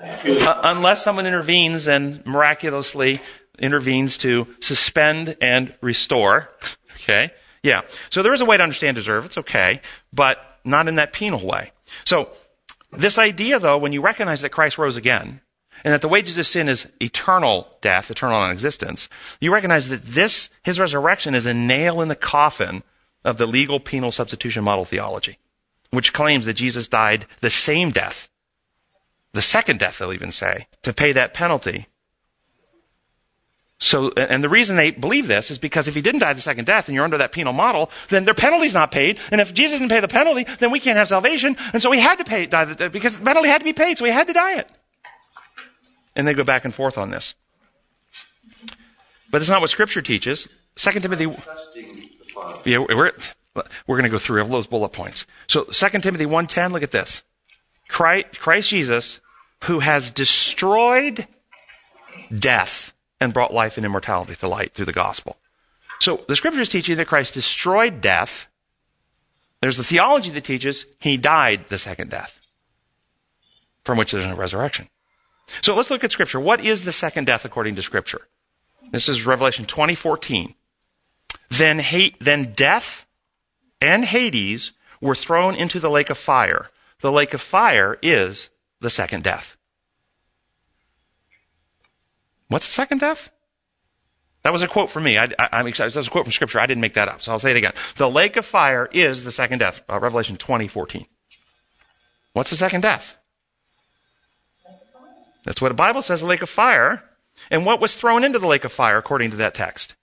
uh, 0.00 0.60
unless 0.64 1.04
someone 1.04 1.26
intervenes 1.26 1.86
and 1.86 2.24
miraculously 2.24 3.20
intervenes 3.58 4.18
to 4.18 4.46
suspend 4.60 5.36
and 5.40 5.74
restore. 5.80 6.50
Okay, 7.00 7.30
yeah. 7.62 7.82
So 8.10 8.22
there 8.22 8.34
is 8.34 8.42
a 8.42 8.44
way 8.44 8.58
to 8.58 8.62
understand 8.62 8.96
deserve. 8.96 9.24
It's 9.24 9.38
okay, 9.38 9.80
but 10.12 10.58
not 10.62 10.88
in 10.88 10.96
that 10.96 11.14
penal 11.14 11.46
way. 11.46 11.72
So 12.04 12.28
this 12.92 13.16
idea, 13.16 13.58
though, 13.58 13.78
when 13.78 13.94
you 13.94 14.02
recognize 14.02 14.42
that 14.42 14.50
Christ 14.50 14.76
rose 14.76 14.96
again, 14.96 15.40
and 15.84 15.94
that 15.94 16.02
the 16.02 16.08
wages 16.08 16.38
of 16.38 16.46
sin 16.46 16.68
is 16.68 16.88
eternal 17.00 17.68
death, 17.80 18.10
eternal 18.10 18.38
non-existence, 18.38 19.08
you 19.40 19.52
recognize 19.52 19.88
that 19.88 20.04
this, 20.04 20.50
his 20.62 20.80
resurrection 20.80 21.34
is 21.34 21.46
a 21.46 21.54
nail 21.54 22.00
in 22.00 22.08
the 22.08 22.16
coffin 22.16 22.82
of 23.24 23.38
the 23.38 23.46
legal 23.46 23.80
penal 23.80 24.10
substitution 24.10 24.64
model 24.64 24.84
theology, 24.84 25.38
which 25.90 26.12
claims 26.12 26.44
that 26.46 26.54
Jesus 26.54 26.88
died 26.88 27.26
the 27.40 27.50
same 27.50 27.90
death, 27.90 28.28
the 29.32 29.42
second 29.42 29.78
death, 29.78 29.98
they'll 29.98 30.12
even 30.12 30.32
say, 30.32 30.66
to 30.82 30.92
pay 30.92 31.12
that 31.12 31.34
penalty. 31.34 31.86
So, 33.80 34.10
and 34.16 34.42
the 34.42 34.48
reason 34.48 34.76
they 34.76 34.90
believe 34.90 35.28
this 35.28 35.52
is 35.52 35.58
because 35.58 35.86
if 35.86 35.94
he 35.94 36.00
didn't 36.00 36.20
die 36.20 36.32
the 36.32 36.40
second 36.40 36.64
death 36.64 36.88
and 36.88 36.96
you're 36.96 37.04
under 37.04 37.18
that 37.18 37.30
penal 37.30 37.52
model, 37.52 37.90
then 38.08 38.24
their 38.24 38.34
penalty's 38.34 38.74
not 38.74 38.90
paid. 38.90 39.20
And 39.30 39.40
if 39.40 39.54
Jesus 39.54 39.78
didn't 39.78 39.90
pay 39.90 40.00
the 40.00 40.08
penalty, 40.08 40.44
then 40.58 40.72
we 40.72 40.80
can't 40.80 40.98
have 40.98 41.08
salvation. 41.08 41.56
And 41.72 41.80
so 41.80 41.92
he 41.92 42.00
had 42.00 42.18
to 42.18 42.24
pay, 42.24 42.46
die 42.46 42.64
the, 42.64 42.90
because 42.90 43.16
the 43.16 43.24
penalty 43.24 43.48
had 43.48 43.58
to 43.58 43.64
be 43.64 43.72
paid, 43.72 43.96
so 43.96 44.04
he 44.04 44.10
had 44.10 44.26
to 44.26 44.32
die 44.32 44.58
it 44.58 44.68
and 46.18 46.26
they 46.26 46.34
go 46.34 46.44
back 46.44 46.66
and 46.66 46.74
forth 46.74 46.98
on 46.98 47.10
this. 47.10 47.34
But 49.30 49.38
that's 49.38 49.48
not 49.48 49.60
what 49.60 49.70
Scripture 49.70 50.02
teaches. 50.02 50.48
Second 50.76 51.02
Timothy. 51.02 51.34
Yeah, 52.64 52.78
we're 52.78 53.12
we're 53.86 53.96
going 53.96 54.04
to 54.04 54.10
go 54.10 54.18
through 54.18 54.42
all 54.42 54.48
those 54.48 54.66
bullet 54.66 54.90
points. 54.90 55.26
So 55.46 55.66
Second 55.70 56.02
Timothy 56.02 56.26
one 56.26 56.46
ten. 56.46 56.72
Look 56.72 56.82
at 56.82 56.90
this. 56.90 57.22
Christ, 57.88 58.38
Christ 58.38 58.68
Jesus, 58.68 59.20
who 59.64 59.78
has 59.78 60.10
destroyed 60.10 61.26
death 62.36 62.92
and 63.20 63.34
brought 63.34 63.52
life 63.52 63.76
and 63.76 63.84
immortality 63.84 64.34
to 64.36 64.48
light 64.48 64.74
through 64.74 64.84
the 64.84 64.92
gospel. 64.92 65.36
So 66.00 66.24
the 66.28 66.36
Scriptures 66.36 66.68
teach 66.68 66.88
you 66.88 66.96
that 66.96 67.06
Christ 67.06 67.34
destroyed 67.34 68.00
death. 68.00 68.48
There's 69.60 69.76
the 69.76 69.84
theology 69.84 70.30
that 70.30 70.44
teaches 70.44 70.86
he 71.00 71.16
died 71.16 71.68
the 71.68 71.78
second 71.78 72.10
death, 72.10 72.46
from 73.84 73.98
which 73.98 74.12
there's 74.12 74.26
no 74.26 74.36
resurrection. 74.36 74.88
So 75.62 75.74
let's 75.74 75.90
look 75.90 76.04
at 76.04 76.12
Scripture. 76.12 76.38
What 76.38 76.64
is 76.64 76.84
the 76.84 76.92
second 76.92 77.26
death 77.26 77.44
according 77.44 77.74
to 77.74 77.82
Scripture? 77.82 78.28
This 78.90 79.08
is 79.08 79.26
Revelation 79.26 79.64
2014. 79.64 80.54
Then, 81.50 81.78
hate, 81.78 82.16
then 82.20 82.52
death 82.54 83.06
and 83.80 84.04
Hades 84.04 84.72
were 85.00 85.14
thrown 85.14 85.54
into 85.54 85.80
the 85.80 85.90
lake 85.90 86.10
of 86.10 86.18
fire. 86.18 86.70
The 87.00 87.12
lake 87.12 87.34
of 87.34 87.40
fire 87.40 87.98
is 88.02 88.50
the 88.80 88.90
second 88.90 89.24
death. 89.24 89.56
What's 92.48 92.66
the 92.66 92.72
second 92.72 92.98
death? 92.98 93.30
That 94.42 94.52
was 94.52 94.62
a 94.62 94.68
quote 94.68 94.90
from 94.90 95.04
me. 95.04 95.18
I, 95.18 95.28
am 95.38 95.66
excited. 95.66 95.92
That 95.92 96.00
was 96.00 96.08
a 96.08 96.10
quote 96.10 96.24
from 96.24 96.32
Scripture. 96.32 96.60
I 96.60 96.66
didn't 96.66 96.80
make 96.80 96.94
that 96.94 97.08
up, 97.08 97.22
so 97.22 97.32
I'll 97.32 97.38
say 97.38 97.50
it 97.50 97.56
again. 97.56 97.72
The 97.96 98.08
lake 98.08 98.36
of 98.36 98.46
fire 98.46 98.88
is 98.92 99.24
the 99.24 99.32
second 99.32 99.58
death. 99.58 99.82
Uh, 99.90 99.98
Revelation 99.98 100.36
2014. 100.36 101.06
What's 102.32 102.50
the 102.50 102.56
second 102.56 102.82
death? 102.82 103.16
That's 105.44 105.60
what 105.60 105.68
the 105.68 105.74
Bible 105.74 106.02
says, 106.02 106.20
the 106.20 106.26
lake 106.26 106.42
of 106.42 106.48
fire. 106.48 107.04
And 107.50 107.64
what 107.64 107.80
was 107.80 107.94
thrown 107.94 108.24
into 108.24 108.38
the 108.38 108.46
lake 108.46 108.64
of 108.64 108.72
fire 108.72 108.98
according 108.98 109.30
to 109.30 109.36
that 109.36 109.54
text? 109.54 109.94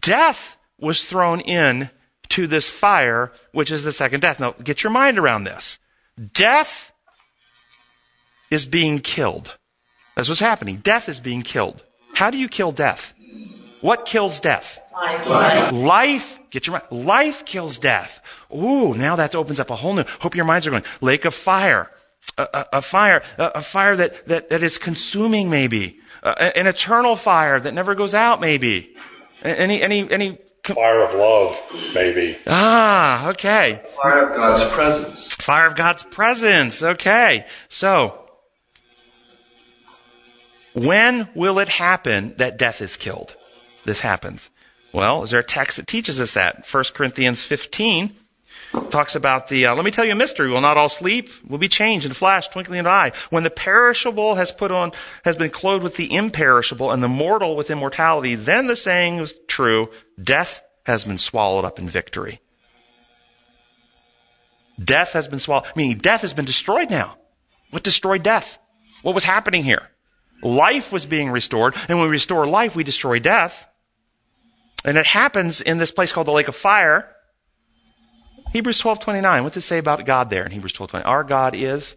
Death 0.00 0.56
was 0.78 1.04
thrown 1.04 1.40
in 1.40 1.90
to 2.30 2.46
this 2.46 2.70
fire, 2.70 3.32
which 3.52 3.70
is 3.70 3.84
the 3.84 3.92
second 3.92 4.20
death. 4.20 4.40
Now, 4.40 4.52
get 4.52 4.82
your 4.82 4.92
mind 4.92 5.18
around 5.18 5.44
this. 5.44 5.78
Death 6.32 6.92
is 8.50 8.64
being 8.66 9.00
killed. 9.00 9.56
That's 10.14 10.28
what's 10.28 10.40
happening. 10.40 10.76
Death 10.76 11.08
is 11.08 11.20
being 11.20 11.42
killed. 11.42 11.82
How 12.14 12.30
do 12.30 12.38
you 12.38 12.48
kill 12.48 12.72
death? 12.72 13.14
What 13.80 14.04
kills 14.04 14.40
death? 14.40 14.80
Life. 14.92 15.72
Life, 15.72 16.38
get 16.50 16.66
your 16.66 16.74
mind. 16.74 17.06
Life 17.06 17.44
kills 17.44 17.78
death. 17.78 18.20
Ooh, 18.54 18.94
now 18.94 19.16
that 19.16 19.34
opens 19.34 19.58
up 19.58 19.70
a 19.70 19.76
whole 19.76 19.94
new. 19.94 20.04
Hope 20.20 20.36
your 20.36 20.44
minds 20.44 20.66
are 20.66 20.70
going. 20.70 20.84
Lake 21.00 21.24
of 21.24 21.34
fire 21.34 21.90
a, 22.38 22.42
a, 22.42 22.66
a 22.74 22.82
fire, 22.82 23.22
a, 23.38 23.44
a, 23.56 23.60
fire 23.60 23.96
that, 23.96 24.26
that, 24.26 24.50
that 24.50 24.62
is 24.62 24.78
consuming 24.78 25.50
maybe, 25.50 26.00
an 26.22 26.66
eternal 26.66 27.16
fire 27.16 27.58
that 27.60 27.74
never 27.74 27.94
goes 27.94 28.14
out 28.14 28.40
maybe. 28.40 28.94
Any, 29.42 29.82
any, 29.82 30.10
any. 30.10 30.38
Fire 30.62 31.02
of 31.02 31.14
love, 31.16 31.58
maybe. 31.92 32.38
Ah, 32.46 33.30
okay. 33.30 33.82
Fire 34.00 34.28
of 34.28 34.36
God's 34.36 34.64
presence. 34.72 35.34
Fire 35.34 35.66
of 35.66 35.74
God's 35.74 36.04
presence. 36.04 36.80
Okay. 36.84 37.46
So, 37.68 38.21
when 40.74 41.28
will 41.34 41.58
it 41.58 41.68
happen 41.68 42.34
that 42.38 42.58
death 42.58 42.80
is 42.80 42.96
killed? 42.96 43.36
this 43.84 44.00
happens? 44.00 44.50
Well, 44.92 45.24
is 45.24 45.30
there 45.30 45.40
a 45.40 45.44
text 45.44 45.76
that 45.76 45.86
teaches 45.86 46.20
us 46.20 46.34
that? 46.34 46.64
1 46.70 46.84
Corinthians 46.94 47.42
15 47.42 48.14
talks 48.90 49.14
about 49.14 49.48
the, 49.48 49.66
uh, 49.66 49.74
let 49.74 49.84
me 49.84 49.90
tell 49.90 50.04
you 50.04 50.12
a 50.12 50.16
mystery. 50.16 50.50
Will 50.50 50.60
not 50.60 50.76
all 50.76 50.88
sleep? 50.88 51.30
Will 51.48 51.58
be 51.58 51.68
changed 51.68 52.04
in 52.04 52.12
a 52.12 52.14
flash, 52.14 52.48
twinkling 52.48 52.80
of 52.80 52.86
an 52.86 52.92
eye. 52.92 53.12
When 53.30 53.42
the 53.42 53.50
perishable 53.50 54.36
has 54.36 54.52
put 54.52 54.70
on, 54.70 54.92
has 55.24 55.36
been 55.36 55.50
clothed 55.50 55.82
with 55.82 55.96
the 55.96 56.14
imperishable 56.14 56.90
and 56.90 57.02
the 57.02 57.08
mortal 57.08 57.56
with 57.56 57.70
immortality, 57.70 58.34
then 58.34 58.66
the 58.66 58.76
saying 58.76 59.18
is 59.18 59.34
true. 59.46 59.90
Death 60.22 60.62
has 60.84 61.04
been 61.04 61.18
swallowed 61.18 61.64
up 61.64 61.78
in 61.78 61.88
victory. 61.88 62.40
Death 64.82 65.12
has 65.12 65.28
been 65.28 65.38
swallowed, 65.38 65.66
meaning 65.76 65.98
death 65.98 66.22
has 66.22 66.32
been 66.32 66.44
destroyed 66.44 66.90
now. 66.90 67.16
What 67.70 67.82
destroyed 67.82 68.22
death? 68.22 68.58
What 69.02 69.14
was 69.14 69.24
happening 69.24 69.64
here? 69.64 69.91
Life 70.42 70.92
was 70.92 71.06
being 71.06 71.30
restored, 71.30 71.74
and 71.88 71.98
when 71.98 72.08
we 72.08 72.12
restore 72.12 72.46
life, 72.46 72.74
we 72.74 72.84
destroy 72.84 73.18
death. 73.18 73.66
And 74.84 74.98
it 74.98 75.06
happens 75.06 75.60
in 75.60 75.78
this 75.78 75.90
place 75.90 76.12
called 76.12 76.26
the 76.26 76.32
lake 76.32 76.48
of 76.48 76.56
fire. 76.56 77.08
Hebrews 78.52 78.80
12:29. 78.80 79.44
What 79.44 79.52
does 79.52 79.64
it 79.64 79.66
say 79.66 79.78
about 79.78 80.04
God 80.04 80.28
there 80.28 80.44
in 80.44 80.50
Hebrews 80.50 80.72
12:20? 80.72 81.04
Our 81.04 81.24
God 81.24 81.54
is 81.54 81.96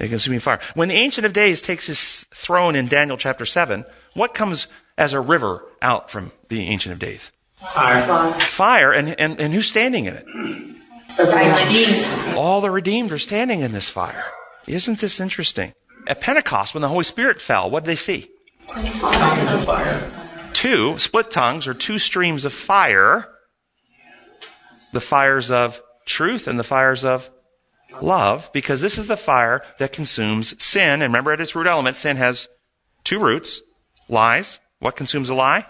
a 0.00 0.08
consuming 0.08 0.40
fire. 0.40 0.60
When 0.74 0.88
the 0.88 0.94
Ancient 0.94 1.24
of 1.24 1.32
Days 1.32 1.62
takes 1.62 1.86
his 1.86 2.26
throne 2.34 2.74
in 2.74 2.86
Daniel 2.86 3.16
chapter 3.16 3.46
7, 3.46 3.84
what 4.14 4.34
comes 4.34 4.66
as 4.98 5.12
a 5.12 5.20
river 5.20 5.64
out 5.80 6.10
from 6.10 6.32
the 6.48 6.68
Ancient 6.68 6.92
of 6.92 6.98
Days? 6.98 7.30
Fire. 7.74 8.40
Fire, 8.40 8.92
and, 8.92 9.14
and, 9.20 9.40
and 9.40 9.52
who's 9.52 9.68
standing 9.68 10.06
in 10.06 10.14
it? 10.14 10.24
All 12.36 12.60
the 12.60 12.70
redeemed 12.70 13.12
are 13.12 13.18
standing 13.18 13.60
in 13.60 13.72
this 13.72 13.88
fire. 13.88 14.24
Isn't 14.66 15.00
this 15.00 15.20
interesting? 15.20 15.74
At 16.10 16.20
Pentecost, 16.20 16.74
when 16.74 16.80
the 16.80 16.88
Holy 16.88 17.04
Spirit 17.04 17.40
fell, 17.40 17.70
what 17.70 17.84
did 17.84 17.90
they 17.90 17.94
see? 17.94 18.28
Two 20.52 20.98
split 20.98 21.30
tongues 21.30 21.68
or 21.68 21.72
two 21.72 22.00
streams 22.00 22.44
of 22.44 22.52
fire. 22.52 23.28
The 24.92 25.00
fires 25.00 25.52
of 25.52 25.80
truth 26.06 26.48
and 26.48 26.58
the 26.58 26.64
fires 26.64 27.04
of 27.04 27.30
love, 28.02 28.50
because 28.52 28.80
this 28.80 28.98
is 28.98 29.06
the 29.06 29.16
fire 29.16 29.62
that 29.78 29.92
consumes 29.92 30.60
sin. 30.60 30.94
And 31.00 31.12
remember, 31.12 31.30
at 31.30 31.40
its 31.40 31.54
root 31.54 31.68
element, 31.68 31.96
sin 31.96 32.16
has 32.16 32.48
two 33.04 33.20
roots 33.20 33.62
lies. 34.08 34.58
What 34.80 34.96
consumes 34.96 35.30
a 35.30 35.34
lie? 35.36 35.64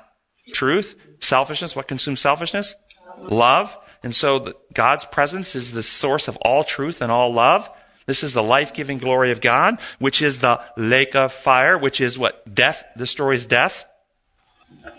Truth. 0.54 0.96
Selfishness. 1.20 1.76
What 1.76 1.86
consumes 1.86 2.22
selfishness? 2.22 2.74
Love. 3.18 3.76
And 4.02 4.16
so 4.16 4.38
the, 4.38 4.56
God's 4.72 5.04
presence 5.04 5.54
is 5.54 5.72
the 5.72 5.82
source 5.82 6.28
of 6.28 6.36
all 6.36 6.64
truth 6.64 7.02
and 7.02 7.12
all 7.12 7.30
love. 7.30 7.70
This 8.10 8.24
is 8.24 8.32
the 8.32 8.42
life-giving 8.42 8.98
glory 8.98 9.30
of 9.30 9.40
God, 9.40 9.78
which 10.00 10.20
is 10.20 10.40
the 10.40 10.60
lake 10.76 11.14
of 11.14 11.32
fire, 11.32 11.78
which 11.78 12.00
is 12.00 12.18
what 12.18 12.52
death 12.52 12.82
destroys 12.96 13.46
death. 13.46 13.86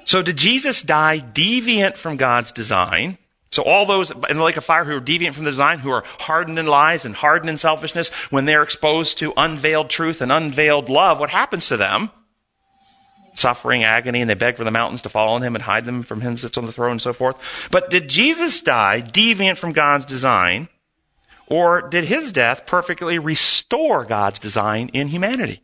So 0.06 0.22
did 0.22 0.38
Jesus 0.38 0.82
die 0.82 1.20
deviant 1.20 1.98
from 1.98 2.16
God's 2.16 2.54
design? 2.54 3.18
So 3.52 3.64
all 3.64 3.86
those 3.86 4.12
in 4.12 4.38
the 4.38 4.44
lake 4.44 4.56
of 4.56 4.64
fire 4.64 4.86
who 4.86 4.96
are 4.96 5.02
deviant 5.02 5.34
from 5.34 5.44
the 5.44 5.52
design, 5.52 5.80
who 5.80 5.92
are 5.92 6.06
hardened 6.20 6.58
in 6.58 6.68
lies 6.68 7.04
and 7.04 7.14
hardened 7.14 7.50
in 7.50 7.58
selfishness, 7.58 8.08
when 8.30 8.46
they're 8.46 8.64
exposed 8.64 9.20
to 9.20 9.34
unveiled 9.36 9.90
truth 9.90 10.22
and 10.22 10.32
unveiled 10.32 10.88
love, 10.88 11.20
what 11.20 11.32
happens 11.32 11.68
to 11.68 11.76
them? 11.76 12.12
Suffering, 13.36 13.84
agony, 13.84 14.22
and 14.22 14.30
they 14.30 14.36
beg 14.36 14.56
for 14.56 14.64
the 14.64 14.72
mountains 14.72 15.02
to 15.02 15.10
fall 15.10 15.36
on 15.36 15.42
him 15.42 15.56
and 15.56 15.64
hide 15.66 15.84
them 15.84 16.02
from 16.02 16.22
him 16.22 16.32
who 16.32 16.38
sits 16.38 16.58
on 16.58 16.66
the 16.66 16.72
throne 16.72 16.92
and 16.92 17.02
so 17.02 17.12
forth. 17.12 17.68
But 17.72 17.90
did 17.90 18.08
Jesus 18.08 18.62
die 18.62 19.02
deviant 19.02 19.58
from 19.58 19.74
God's 19.74 20.06
design? 20.06 20.70
Or 21.52 21.82
did 21.82 22.06
his 22.06 22.32
death 22.32 22.66
perfectly 22.66 23.20
restore 23.20 24.06
God's 24.06 24.40
design 24.40 24.90
in 24.94 25.10
humanity? 25.10 25.62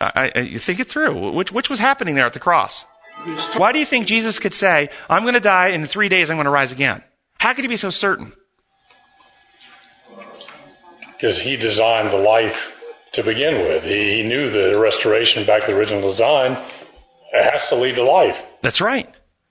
I, 0.00 0.32
I, 0.34 0.40
you 0.40 0.58
think 0.58 0.80
it 0.80 0.88
through. 0.88 1.30
Which, 1.30 1.52
which 1.52 1.70
was 1.70 1.78
happening 1.78 2.16
there 2.16 2.26
at 2.26 2.32
the 2.32 2.40
cross? 2.40 2.84
Why 3.56 3.72
do 3.72 3.78
you 3.78 3.86
think 3.86 4.06
Jesus 4.06 4.38
could 4.38 4.54
say, 4.54 4.90
I'm 5.08 5.22
going 5.22 5.34
to 5.34 5.40
die 5.40 5.68
in 5.68 5.86
three 5.86 6.08
days, 6.08 6.30
I'm 6.30 6.36
going 6.36 6.46
to 6.46 6.50
rise 6.50 6.72
again? 6.72 7.02
How 7.38 7.54
could 7.54 7.62
he 7.62 7.68
be 7.68 7.76
so 7.76 7.90
certain? 7.90 8.32
Because 11.12 11.40
he 11.40 11.56
designed 11.56 12.10
the 12.10 12.18
life 12.18 12.74
to 13.12 13.22
begin 13.22 13.54
with. 13.54 13.84
He, 13.84 14.16
he 14.16 14.22
knew 14.22 14.50
the 14.50 14.78
restoration 14.80 15.46
back 15.46 15.62
to 15.62 15.72
the 15.72 15.78
original 15.78 16.10
design 16.10 16.58
it 17.32 17.50
has 17.50 17.68
to 17.68 17.76
lead 17.76 17.96
to 17.96 18.02
life. 18.02 18.42
That's 18.62 18.80
right. 18.80 19.08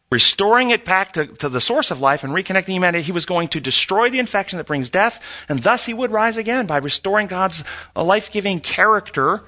Restoring 0.09 0.69
it 0.69 0.85
back 0.85 1.13
to, 1.13 1.27
to 1.27 1.49
the 1.49 1.59
source 1.59 1.91
of 1.91 1.99
life 1.99 2.23
and 2.23 2.33
reconnecting 2.33 2.73
humanity, 2.73 3.03
he 3.03 3.11
was 3.11 3.25
going 3.25 3.49
to 3.49 3.59
destroy 3.59 4.09
the 4.09 4.19
infection 4.19 4.57
that 4.57 4.67
brings 4.67 4.89
death, 4.89 5.45
and 5.49 5.59
thus 5.59 5.85
he 5.85 5.93
would 5.93 6.11
rise 6.11 6.37
again 6.37 6.65
by 6.65 6.77
restoring 6.77 7.27
God's 7.27 7.63
uh, 7.95 8.03
life 8.03 8.31
giving 8.31 8.59
character, 8.59 9.43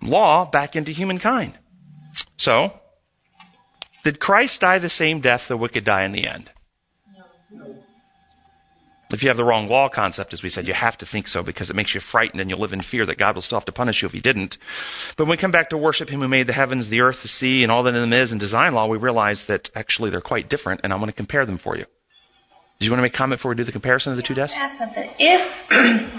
law, 0.00 0.46
back 0.46 0.76
into 0.76 0.92
humankind. 0.92 1.58
So, 2.38 2.80
did 4.02 4.18
Christ 4.18 4.62
die 4.62 4.78
the 4.78 4.88
same 4.88 5.20
death 5.20 5.48
the 5.48 5.58
wicked 5.58 5.84
die 5.84 6.04
in 6.04 6.12
the 6.12 6.26
end? 6.26 6.50
If 9.12 9.22
you 9.22 9.28
have 9.28 9.36
the 9.36 9.44
wrong 9.44 9.68
law 9.68 9.88
concept, 9.88 10.32
as 10.32 10.42
we 10.42 10.48
said, 10.48 10.66
you 10.66 10.74
have 10.74 10.98
to 10.98 11.06
think 11.06 11.28
so 11.28 11.42
because 11.42 11.70
it 11.70 11.76
makes 11.76 11.94
you 11.94 12.00
frightened 12.00 12.40
and 12.40 12.50
you'll 12.50 12.58
live 12.58 12.72
in 12.72 12.80
fear 12.80 13.06
that 13.06 13.18
God 13.18 13.36
will 13.36 13.42
still 13.42 13.56
have 13.56 13.64
to 13.66 13.72
punish 13.72 14.02
you 14.02 14.06
if 14.06 14.12
he 14.12 14.20
didn't. 14.20 14.58
But 15.16 15.24
when 15.24 15.30
we 15.30 15.36
come 15.36 15.52
back 15.52 15.70
to 15.70 15.78
worship 15.78 16.08
him 16.08 16.20
who 16.20 16.28
made 16.28 16.48
the 16.48 16.52
heavens, 16.52 16.88
the 16.88 17.00
earth, 17.00 17.22
the 17.22 17.28
sea, 17.28 17.62
and 17.62 17.70
all 17.70 17.84
that 17.84 17.94
in 17.94 18.00
them 18.00 18.12
is 18.12 18.32
in 18.32 18.38
design 18.38 18.74
law, 18.74 18.86
we 18.86 18.98
realize 18.98 19.44
that 19.44 19.70
actually 19.76 20.10
they're 20.10 20.20
quite 20.20 20.48
different 20.48 20.80
and 20.82 20.92
I'm 20.92 20.98
going 20.98 21.10
to 21.10 21.16
compare 21.16 21.46
them 21.46 21.56
for 21.56 21.76
you. 21.76 21.84
Do 22.78 22.84
you 22.84 22.90
want 22.90 22.98
to 22.98 23.02
make 23.02 23.14
a 23.14 23.16
comment 23.16 23.38
before 23.38 23.50
we 23.50 23.56
do 23.56 23.64
the 23.64 23.72
comparison 23.72 24.12
of 24.12 24.16
the 24.16 24.22
two 24.22 24.34
deaths? 24.34 24.54
Ask 24.56 24.76
something. 24.76 25.08
If 25.18 25.50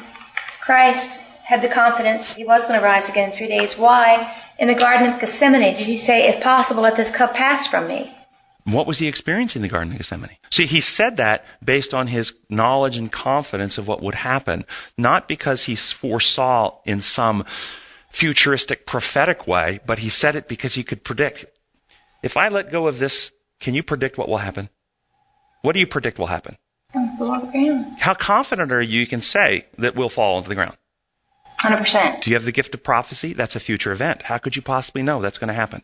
Christ 0.62 1.22
had 1.44 1.62
the 1.62 1.70
confidence 1.70 2.30
that 2.30 2.38
he 2.38 2.46
was 2.46 2.62
going 2.68 2.80
to 2.80 2.84
rise 2.86 3.10
again 3.10 3.30
in 3.30 3.36
three 3.36 3.48
days, 3.48 3.78
why 3.78 4.34
in 4.58 4.68
the 4.68 4.76
Garden 4.76 5.14
of 5.14 5.20
Gethsemane 5.20 5.76
did 5.76 5.86
he 5.86 5.98
say, 5.98 6.28
if 6.30 6.42
possible, 6.42 6.82
let 6.82 6.96
this 6.96 7.12
cup 7.12 7.36
pass 7.36 7.68
from 7.68 7.88
me? 7.88 8.17
What 8.68 8.86
was 8.86 9.00
he 9.00 9.08
experiencing 9.08 9.62
in 9.62 9.64
the 9.64 9.70
Garden 9.70 9.94
of 9.94 9.98
Gethsemane? 9.98 10.36
See, 10.52 10.66
he 10.66 10.82
said 10.82 11.16
that 11.18 11.46
based 11.64 11.94
on 11.94 12.08
his 12.08 12.34
knowledge 12.50 12.98
and 12.98 13.10
confidence 13.10 13.78
of 13.78 13.88
what 13.88 14.02
would 14.02 14.16
happen, 14.16 14.66
not 14.98 15.30
because 15.30 15.66
he 15.66 15.76
foresaw 15.76 16.78
in 16.84 17.00
some 17.00 17.46
futuristic 18.12 18.86
prophetic 18.86 19.48
way, 19.48 19.80
but 19.86 20.00
he 20.00 20.10
said 20.10 20.36
it 20.36 20.50
because 20.50 20.76
he 20.76 20.84
could 20.84 21.06
predict. 21.06 21.46
If 22.22 22.36
I 22.36 22.50
let 22.50 22.70
go 22.70 22.88
of 22.88 23.00
this, 23.00 23.32
can 23.62 23.74
you 23.74 23.84
predict 23.84 24.18
what 24.18 24.28
will 24.28 24.40
happen? 24.40 24.70
What 25.62 25.72
do 25.72 25.80
you 25.80 25.88
predict 25.88 26.20
will 26.20 26.28
happen? 26.28 26.58
Fall 26.92 27.32
on 27.32 27.46
the 27.46 27.52
ground. 27.52 28.00
How 28.00 28.16
confident 28.16 28.72
are 28.74 28.82
you 28.82 29.00
you 29.00 29.08
can 29.08 29.22
say 29.22 29.66
that 29.78 29.96
we'll 29.96 30.10
fall 30.10 30.38
into 30.38 30.50
the 30.50 30.56
ground? 30.56 30.76
100%. 31.62 32.22
Do 32.22 32.30
you 32.30 32.36
have 32.36 32.46
the 32.46 32.52
gift 32.52 32.74
of 32.76 32.84
prophecy? 32.84 33.32
That's 33.32 33.56
a 33.56 33.62
future 33.62 33.94
event. 33.94 34.24
How 34.24 34.38
could 34.38 34.58
you 34.58 34.62
possibly 34.62 35.04
know 35.04 35.22
that's 35.22 35.38
going 35.38 35.48
to 35.48 35.54
happen? 35.54 35.84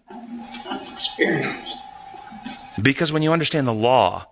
Experience. 0.97 1.69
Because 2.81 3.11
when 3.11 3.21
you 3.21 3.31
understand 3.31 3.67
the 3.67 3.73
law, 3.73 4.27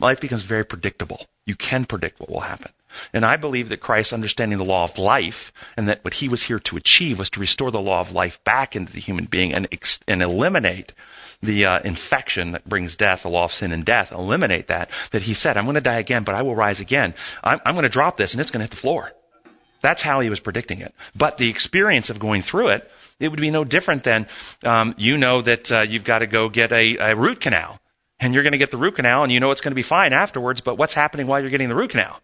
life 0.00 0.20
becomes 0.20 0.42
very 0.42 0.64
predictable. 0.64 1.26
You 1.44 1.54
can 1.54 1.84
predict 1.84 2.20
what 2.20 2.30
will 2.30 2.40
happen. 2.40 2.72
And 3.12 3.24
I 3.24 3.36
believe 3.36 3.68
that 3.68 3.80
Christ 3.80 4.12
understanding 4.12 4.58
the 4.58 4.64
law 4.64 4.84
of 4.84 4.98
life 4.98 5.52
and 5.76 5.88
that 5.88 6.04
what 6.04 6.14
he 6.14 6.28
was 6.28 6.44
here 6.44 6.58
to 6.60 6.76
achieve 6.76 7.18
was 7.18 7.30
to 7.30 7.40
restore 7.40 7.70
the 7.70 7.80
law 7.80 8.00
of 8.00 8.12
life 8.12 8.42
back 8.44 8.74
into 8.74 8.92
the 8.92 9.00
human 9.00 9.26
being 9.26 9.52
and, 9.52 9.68
ex- 9.70 10.00
and 10.08 10.22
eliminate 10.22 10.92
the 11.42 11.66
uh, 11.66 11.80
infection 11.80 12.52
that 12.52 12.68
brings 12.68 12.96
death, 12.96 13.22
the 13.22 13.28
law 13.28 13.44
of 13.44 13.52
sin 13.52 13.72
and 13.72 13.84
death, 13.84 14.12
eliminate 14.12 14.68
that, 14.68 14.90
that 15.10 15.22
he 15.22 15.34
said, 15.34 15.56
I'm 15.56 15.64
going 15.64 15.74
to 15.74 15.80
die 15.80 15.98
again, 15.98 16.24
but 16.24 16.34
I 16.34 16.42
will 16.42 16.56
rise 16.56 16.80
again. 16.80 17.14
I'm, 17.44 17.60
I'm 17.66 17.74
going 17.74 17.84
to 17.84 17.88
drop 17.88 18.16
this 18.16 18.32
and 18.32 18.40
it's 18.40 18.50
going 18.50 18.60
to 18.60 18.64
hit 18.64 18.70
the 18.70 18.76
floor. 18.76 19.12
That's 19.82 20.02
how 20.02 20.20
he 20.20 20.30
was 20.30 20.40
predicting 20.40 20.80
it. 20.80 20.94
But 21.14 21.38
the 21.38 21.50
experience 21.50 22.10
of 22.10 22.18
going 22.18 22.42
through 22.42 22.68
it, 22.68 22.90
it 23.18 23.28
would 23.28 23.40
be 23.40 23.50
no 23.50 23.64
different 23.64 24.04
than 24.04 24.26
um, 24.64 24.94
you 24.96 25.16
know 25.16 25.42
that 25.42 25.72
uh, 25.72 25.80
you've 25.80 26.04
got 26.04 26.20
to 26.20 26.26
go 26.26 26.48
get 26.48 26.72
a, 26.72 26.96
a 26.98 27.16
root 27.16 27.40
canal. 27.40 27.80
And 28.18 28.32
you're 28.32 28.42
going 28.42 28.52
to 28.52 28.58
get 28.58 28.70
the 28.70 28.78
root 28.78 28.96
canal 28.96 29.24
and 29.24 29.32
you 29.32 29.40
know 29.40 29.50
it's 29.50 29.60
going 29.60 29.72
to 29.72 29.76
be 29.76 29.82
fine 29.82 30.14
afterwards, 30.14 30.62
but 30.62 30.78
what's 30.78 30.94
happening 30.94 31.26
while 31.26 31.40
you're 31.40 31.50
getting 31.50 31.68
the 31.68 31.74
root 31.74 31.90
canal? 31.90 32.20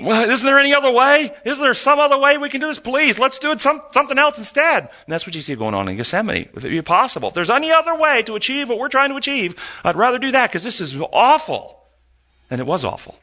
Well, 0.00 0.28
isn't 0.28 0.44
there 0.44 0.58
any 0.58 0.74
other 0.74 0.90
way? 0.90 1.32
Isn't 1.44 1.62
there 1.62 1.74
some 1.74 2.00
other 2.00 2.18
way 2.18 2.36
we 2.36 2.48
can 2.48 2.60
do 2.60 2.66
this? 2.66 2.80
Please, 2.80 3.18
let's 3.18 3.38
do 3.38 3.52
it 3.52 3.60
some, 3.60 3.80
something 3.92 4.18
else 4.18 4.38
instead. 4.38 4.82
And 4.82 4.90
that's 5.12 5.24
what 5.24 5.36
you 5.36 5.42
see 5.42 5.54
going 5.54 5.74
on 5.74 5.88
in 5.88 5.96
Gethsemane. 5.96 6.48
If 6.54 6.64
it 6.64 6.70
be 6.70 6.82
possible, 6.82 7.28
if 7.28 7.34
there's 7.34 7.50
any 7.50 7.70
other 7.70 7.94
way 7.94 8.22
to 8.24 8.34
achieve 8.34 8.68
what 8.68 8.78
we're 8.78 8.88
trying 8.88 9.10
to 9.10 9.16
achieve, 9.16 9.54
I'd 9.84 9.96
rather 9.96 10.18
do 10.18 10.32
that 10.32 10.50
because 10.50 10.64
this 10.64 10.80
is 10.80 11.00
awful. 11.12 11.80
And 12.50 12.60
it 12.60 12.66
was 12.66 12.84
awful. 12.84 13.16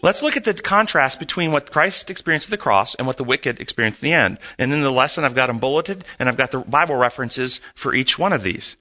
Let's 0.00 0.22
look 0.22 0.36
at 0.36 0.44
the 0.44 0.54
contrast 0.54 1.18
between 1.18 1.50
what 1.50 1.72
Christ 1.72 2.08
experienced 2.10 2.46
at 2.46 2.50
the 2.50 2.56
cross 2.56 2.94
and 2.94 3.06
what 3.06 3.16
the 3.16 3.24
wicked 3.24 3.60
experienced 3.60 3.98
at 3.98 4.02
the 4.02 4.12
end. 4.12 4.38
And 4.58 4.72
in 4.72 4.82
the 4.82 4.92
lesson, 4.92 5.24
I've 5.24 5.34
got 5.34 5.46
them 5.46 5.58
bulleted, 5.58 6.04
and 6.18 6.28
I've 6.28 6.36
got 6.36 6.52
the 6.52 6.60
Bible 6.60 6.94
references 6.94 7.60
for 7.74 7.94
each 7.94 8.18
one 8.18 8.32
of 8.32 8.42
these. 8.42 8.76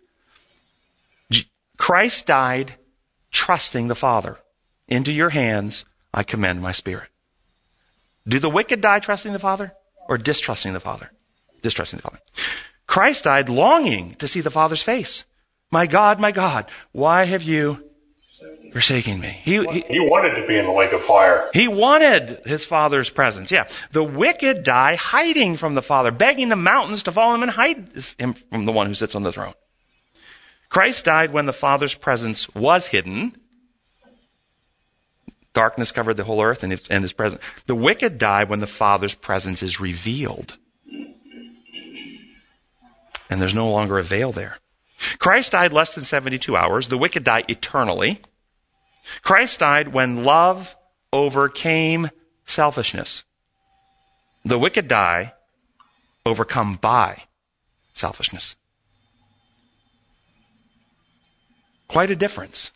Christ 1.77 2.25
died 2.25 2.75
trusting 3.31 3.87
the 3.87 3.95
Father. 3.95 4.37
Into 4.87 5.11
your 5.11 5.29
hands 5.29 5.85
I 6.13 6.23
commend 6.23 6.61
my 6.61 6.71
spirit. 6.71 7.09
Do 8.27 8.39
the 8.39 8.49
wicked 8.49 8.81
die 8.81 8.99
trusting 8.99 9.33
the 9.33 9.39
Father 9.39 9.73
or 10.07 10.17
distrusting 10.17 10.73
the 10.73 10.79
Father? 10.79 11.11
Distrusting 11.61 11.97
the 11.97 12.03
Father. 12.03 12.19
Christ 12.87 13.25
died 13.25 13.49
longing 13.49 14.15
to 14.15 14.27
see 14.27 14.41
the 14.41 14.51
Father's 14.51 14.81
face. 14.81 15.25
My 15.71 15.85
God, 15.85 16.19
my 16.19 16.31
God, 16.31 16.65
why 16.93 17.25
have 17.25 17.43
you 17.43 17.86
forsaking 18.71 19.19
me. 19.19 19.29
He, 19.29 19.63
he, 19.65 19.81
He 19.89 19.99
wanted 19.99 20.39
to 20.39 20.47
be 20.47 20.57
in 20.57 20.65
the 20.65 20.71
lake 20.71 20.91
of 20.93 21.01
fire. 21.03 21.49
he 21.53 21.67
wanted 21.67 22.39
his 22.45 22.63
father's 22.65 23.09
presence. 23.09 23.51
Yeah. 23.51 23.67
The 23.91 24.03
wicked 24.03 24.63
die 24.63 24.95
hiding 24.95 25.57
from 25.57 25.75
the 25.75 25.81
father, 25.81 26.11
begging 26.11 26.49
the 26.49 26.55
mountains 26.55 27.03
to 27.03 27.11
follow 27.11 27.35
him 27.35 27.43
and 27.43 27.51
hide 27.51 27.89
him 28.17 28.33
from 28.33 28.65
the 28.65 28.71
one 28.71 28.87
who 28.87 28.95
sits 28.95 29.15
on 29.15 29.23
the 29.23 29.31
throne. 29.31 29.53
Christ 30.69 31.05
died 31.05 31.31
when 31.31 31.45
the 31.45 31.53
father's 31.53 31.95
presence 31.95 32.53
was 32.53 32.87
hidden. 32.87 33.35
Darkness 35.53 35.91
covered 35.91 36.15
the 36.17 36.23
whole 36.25 36.41
earth 36.41 36.61
and 36.61 36.71
his, 36.71 36.87
and 36.89 37.03
his 37.03 37.13
presence. 37.13 37.41
The 37.65 37.73
wicked 37.75 38.17
die 38.17 38.43
when 38.43 38.59
the 38.59 38.67
father's 38.67 39.15
presence 39.15 39.63
is 39.63 39.79
revealed. 39.79 40.57
And 43.29 43.41
there's 43.41 43.55
no 43.55 43.71
longer 43.71 43.97
a 43.97 44.03
veil 44.03 44.31
there. 44.31 44.57
Christ 45.19 45.51
died 45.51 45.73
less 45.73 45.95
than 45.95 46.03
72 46.03 46.55
hours. 46.55 46.87
The 46.87 46.97
wicked 46.97 47.23
die 47.23 47.43
eternally. 47.47 48.21
Christ 49.21 49.59
died 49.59 49.93
when 49.93 50.23
love 50.23 50.75
overcame 51.13 52.09
selfishness. 52.45 53.23
The 54.43 54.59
wicked 54.59 54.87
die 54.87 55.33
overcome 56.25 56.75
by 56.75 57.23
selfishness. 57.93 58.55
Quite 61.87 62.11
a 62.11 62.15
difference. 62.15 62.71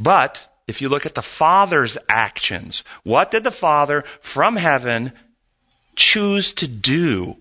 But 0.00 0.48
if 0.66 0.80
you 0.80 0.88
look 0.88 1.06
at 1.06 1.14
the 1.14 1.22
Father's 1.22 1.98
actions, 2.08 2.82
what 3.04 3.30
did 3.30 3.44
the 3.44 3.50
Father 3.50 4.04
from 4.20 4.56
heaven 4.56 5.12
choose 5.96 6.52
to 6.54 6.66
do? 6.66 7.36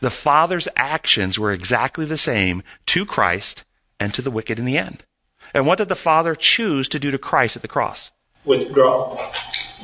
The 0.00 0.10
Father's 0.10 0.68
actions 0.76 1.38
were 1.38 1.52
exactly 1.52 2.04
the 2.04 2.16
same 2.16 2.62
to 2.86 3.04
Christ 3.04 3.64
and 3.98 4.12
to 4.14 4.22
the 4.22 4.30
wicked 4.30 4.58
in 4.58 4.64
the 4.64 4.78
end. 4.78 5.04
And 5.52 5.66
what 5.66 5.78
did 5.78 5.88
the 5.88 5.94
Father 5.94 6.34
choose 6.34 6.88
to 6.88 6.98
do 6.98 7.10
to 7.10 7.18
Christ 7.18 7.56
at 7.56 7.62
the 7.62 7.68
cross? 7.68 8.10
Withdraw. 8.44 9.30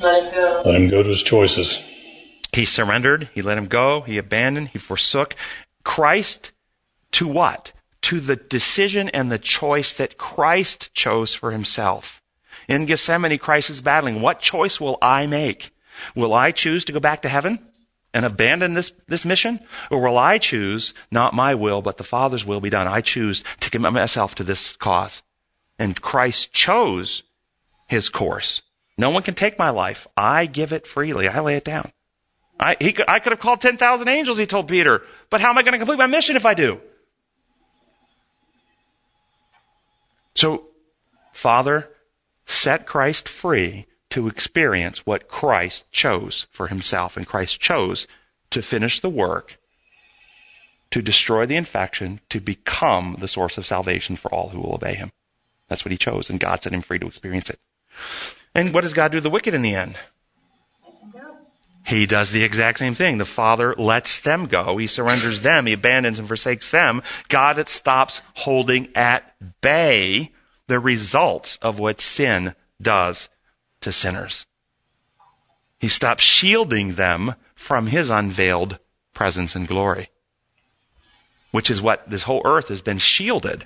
Let 0.00 0.24
it 0.24 0.34
go. 0.34 0.62
Let 0.64 0.74
him 0.74 0.88
go 0.88 1.02
to 1.02 1.08
his 1.08 1.22
choices. 1.22 1.84
He 2.52 2.64
surrendered, 2.64 3.28
he 3.34 3.42
let 3.42 3.58
him 3.58 3.66
go, 3.66 4.00
he 4.00 4.16
abandoned, 4.16 4.68
he 4.68 4.78
forsook. 4.78 5.36
Christ 5.84 6.52
to 7.12 7.28
what? 7.28 7.72
To 8.02 8.20
the 8.20 8.36
decision 8.36 9.10
and 9.10 9.30
the 9.30 9.38
choice 9.38 9.92
that 9.92 10.16
Christ 10.16 10.94
chose 10.94 11.34
for 11.34 11.50
himself. 11.50 12.22
In 12.68 12.86
Gethsemane, 12.86 13.38
Christ 13.38 13.68
is 13.68 13.80
battling. 13.82 14.22
What 14.22 14.40
choice 14.40 14.80
will 14.80 14.96
I 15.02 15.26
make? 15.26 15.70
Will 16.14 16.32
I 16.32 16.50
choose 16.50 16.84
to 16.86 16.92
go 16.92 17.00
back 17.00 17.22
to 17.22 17.28
heaven 17.28 17.65
and 18.16 18.24
abandon 18.24 18.72
this, 18.72 18.92
this 19.08 19.26
mission? 19.26 19.60
Or 19.90 20.00
will 20.00 20.16
I 20.16 20.38
choose, 20.38 20.94
not 21.10 21.34
my 21.34 21.54
will, 21.54 21.82
but 21.82 21.98
the 21.98 22.02
Father's 22.02 22.46
will 22.46 22.62
be 22.62 22.70
done? 22.70 22.88
I 22.88 23.02
choose 23.02 23.44
to 23.60 23.70
commit 23.70 23.92
myself 23.92 24.34
to 24.36 24.42
this 24.42 24.72
cause. 24.72 25.20
And 25.78 26.00
Christ 26.00 26.50
chose 26.50 27.24
his 27.88 28.08
course. 28.08 28.62
No 28.96 29.10
one 29.10 29.22
can 29.22 29.34
take 29.34 29.58
my 29.58 29.68
life. 29.68 30.06
I 30.16 30.46
give 30.46 30.72
it 30.72 30.86
freely. 30.86 31.28
I 31.28 31.40
lay 31.40 31.56
it 31.56 31.64
down. 31.66 31.92
I, 32.58 32.78
he, 32.80 32.96
I 33.06 33.18
could 33.18 33.32
have 33.32 33.38
called 33.38 33.60
10,000 33.60 34.08
angels, 34.08 34.38
he 34.38 34.46
told 34.46 34.66
Peter. 34.66 35.02
But 35.28 35.42
how 35.42 35.50
am 35.50 35.58
I 35.58 35.62
going 35.62 35.72
to 35.72 35.78
complete 35.78 35.98
my 35.98 36.06
mission 36.06 36.36
if 36.36 36.46
I 36.46 36.54
do? 36.54 36.80
So, 40.34 40.68
Father 41.34 41.90
set 42.46 42.86
Christ 42.86 43.28
free 43.28 43.84
to 44.10 44.28
experience 44.28 45.04
what 45.04 45.28
Christ 45.28 45.90
chose 45.90 46.46
for 46.50 46.68
himself. 46.68 47.16
And 47.16 47.26
Christ 47.26 47.60
chose 47.60 48.06
to 48.50 48.62
finish 48.62 49.00
the 49.00 49.10
work, 49.10 49.58
to 50.90 51.02
destroy 51.02 51.46
the 51.46 51.56
infection, 51.56 52.20
to 52.28 52.40
become 52.40 53.16
the 53.18 53.28
source 53.28 53.58
of 53.58 53.66
salvation 53.66 54.16
for 54.16 54.32
all 54.32 54.50
who 54.50 54.60
will 54.60 54.74
obey 54.74 54.94
him. 54.94 55.12
That's 55.68 55.84
what 55.84 55.92
he 55.92 55.98
chose, 55.98 56.30
and 56.30 56.38
God 56.38 56.62
set 56.62 56.72
him 56.72 56.82
free 56.82 56.98
to 57.00 57.06
experience 57.08 57.50
it. 57.50 57.58
And 58.54 58.72
what 58.72 58.82
does 58.82 58.94
God 58.94 59.12
do 59.12 59.18
to 59.18 59.22
the 59.22 59.30
wicked 59.30 59.52
in 59.52 59.62
the 59.62 59.74
end? 59.74 59.98
He 61.86 62.04
does 62.06 62.32
the 62.32 62.42
exact 62.42 62.80
same 62.80 62.94
thing. 62.94 63.18
The 63.18 63.24
Father 63.24 63.74
lets 63.76 64.20
them 64.20 64.46
go. 64.46 64.76
He 64.76 64.88
surrenders 64.88 65.42
them. 65.42 65.66
He 65.66 65.72
abandons 65.72 66.18
and 66.18 66.26
forsakes 66.26 66.70
them. 66.70 67.00
God 67.28 67.68
stops 67.68 68.22
holding 68.34 68.88
at 68.96 69.36
bay 69.60 70.32
the 70.66 70.80
results 70.80 71.58
of 71.62 71.78
what 71.78 72.00
sin 72.00 72.56
does 72.82 73.28
to 73.86 73.92
sinners. 73.92 74.46
He 75.78 75.86
stops 75.86 76.24
shielding 76.24 76.94
them 76.94 77.36
from 77.54 77.86
his 77.86 78.10
unveiled 78.10 78.80
presence 79.14 79.54
and 79.54 79.68
glory, 79.68 80.10
which 81.52 81.70
is 81.70 81.80
what 81.80 82.10
this 82.10 82.24
whole 82.24 82.42
earth 82.44 82.66
has 82.66 82.82
been 82.82 82.98
shielded. 82.98 83.64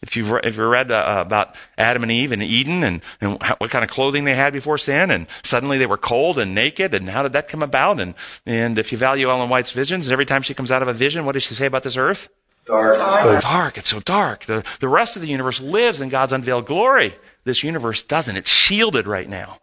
If 0.00 0.16
you've, 0.16 0.32
if 0.44 0.56
you 0.56 0.66
read 0.66 0.90
uh, 0.90 1.22
about 1.26 1.54
Adam 1.76 2.02
and 2.02 2.10
Eve 2.10 2.32
in 2.32 2.40
Eden 2.40 2.82
and, 2.82 3.02
and 3.20 3.40
how, 3.42 3.56
what 3.56 3.70
kind 3.70 3.84
of 3.84 3.90
clothing 3.90 4.24
they 4.24 4.34
had 4.34 4.54
before 4.54 4.78
sin, 4.78 5.10
and 5.10 5.26
suddenly 5.44 5.76
they 5.76 5.86
were 5.86 5.98
cold 5.98 6.38
and 6.38 6.54
naked, 6.54 6.94
and 6.94 7.10
how 7.10 7.22
did 7.22 7.34
that 7.34 7.48
come 7.48 7.62
about? 7.62 8.00
And, 8.00 8.14
and 8.46 8.78
if 8.78 8.92
you 8.92 8.98
value 8.98 9.28
Ellen 9.28 9.50
White's 9.50 9.72
visions, 9.72 10.10
every 10.10 10.26
time 10.26 10.40
she 10.40 10.54
comes 10.54 10.72
out 10.72 10.80
of 10.80 10.88
a 10.88 10.94
vision, 10.94 11.26
what 11.26 11.32
does 11.32 11.42
she 11.42 11.54
say 11.54 11.66
about 11.66 11.82
this 11.82 11.98
earth? 11.98 12.30
Dark. 12.66 12.96
So 13.22 13.40
Dark. 13.40 13.76
It's 13.76 13.90
so 13.90 14.00
dark. 14.00 14.46
The, 14.46 14.64
the 14.80 14.88
rest 14.88 15.16
of 15.16 15.22
the 15.22 15.28
universe 15.28 15.60
lives 15.60 16.00
in 16.00 16.08
God's 16.08 16.32
unveiled 16.32 16.64
glory. 16.64 17.14
This 17.44 17.62
universe 17.62 18.02
doesn't. 18.02 18.36
It's 18.36 18.50
shielded 18.50 19.06
right 19.06 19.28
now. 19.28 19.58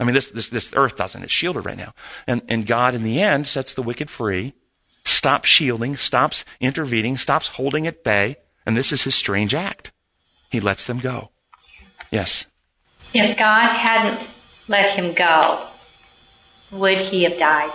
I 0.00 0.04
mean, 0.04 0.14
this, 0.14 0.28
this, 0.28 0.48
this 0.48 0.72
earth 0.74 0.96
doesn't. 0.96 1.22
It's 1.22 1.32
shielded 1.32 1.64
right 1.64 1.76
now. 1.76 1.92
And, 2.26 2.42
and 2.48 2.66
God, 2.66 2.94
in 2.94 3.02
the 3.02 3.20
end, 3.20 3.46
sets 3.46 3.74
the 3.74 3.82
wicked 3.82 4.10
free, 4.10 4.54
stops 5.04 5.48
shielding, 5.48 5.96
stops 5.96 6.44
intervening, 6.60 7.16
stops 7.16 7.48
holding 7.48 7.86
at 7.86 8.04
bay. 8.04 8.36
And 8.66 8.76
this 8.76 8.92
is 8.92 9.02
his 9.02 9.14
strange 9.14 9.54
act. 9.54 9.92
He 10.50 10.60
lets 10.60 10.84
them 10.84 10.98
go. 10.98 11.30
Yes. 12.10 12.46
If 13.12 13.36
God 13.36 13.68
hadn't 13.68 14.28
let 14.68 14.90
him 14.90 15.12
go, 15.14 15.66
would 16.70 16.98
he 16.98 17.24
have 17.24 17.38
died? 17.38 17.72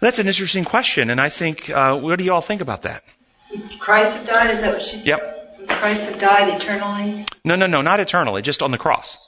That's 0.00 0.18
an 0.18 0.26
interesting 0.26 0.64
question. 0.64 1.10
And 1.10 1.20
I 1.20 1.28
think, 1.28 1.70
uh, 1.70 1.98
what 1.98 2.18
do 2.18 2.24
you 2.24 2.32
all 2.32 2.40
think 2.40 2.60
about 2.60 2.82
that? 2.82 3.04
Christ 3.78 4.16
have 4.16 4.26
died? 4.26 4.50
Is 4.50 4.60
that 4.60 4.72
what 4.72 4.82
she 4.82 4.96
said? 4.96 5.06
Yep. 5.06 5.43
Would 5.74 5.80
Christ 5.80 6.08
have 6.08 6.20
died 6.20 6.54
eternally? 6.54 7.26
No, 7.44 7.56
no, 7.56 7.66
no, 7.66 7.82
not 7.82 7.98
eternally, 7.98 8.42
just 8.42 8.62
on 8.62 8.70
the 8.70 8.78
cross. 8.78 9.18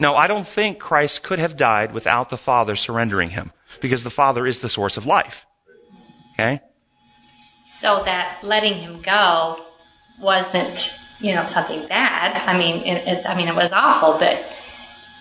No, 0.00 0.16
I 0.16 0.26
don't 0.26 0.46
think 0.46 0.80
Christ 0.80 1.22
could 1.22 1.38
have 1.38 1.56
died 1.56 1.94
without 1.94 2.28
the 2.28 2.36
Father 2.36 2.74
surrendering 2.74 3.30
him, 3.30 3.52
because 3.80 4.02
the 4.02 4.10
Father 4.10 4.48
is 4.48 4.58
the 4.58 4.68
source 4.68 4.96
of 4.96 5.06
life. 5.06 5.46
Okay? 6.32 6.60
So 7.68 8.02
that 8.04 8.42
letting 8.42 8.74
him 8.74 9.00
go 9.00 9.64
wasn't, 10.20 10.98
you 11.20 11.32
know, 11.32 11.46
something 11.46 11.86
bad. 11.86 12.36
I 12.48 12.58
mean, 12.58 12.84
it, 12.84 13.06
it, 13.06 13.24
I 13.24 13.36
mean, 13.36 13.46
it 13.46 13.54
was 13.54 13.72
awful, 13.72 14.18
but 14.18 14.44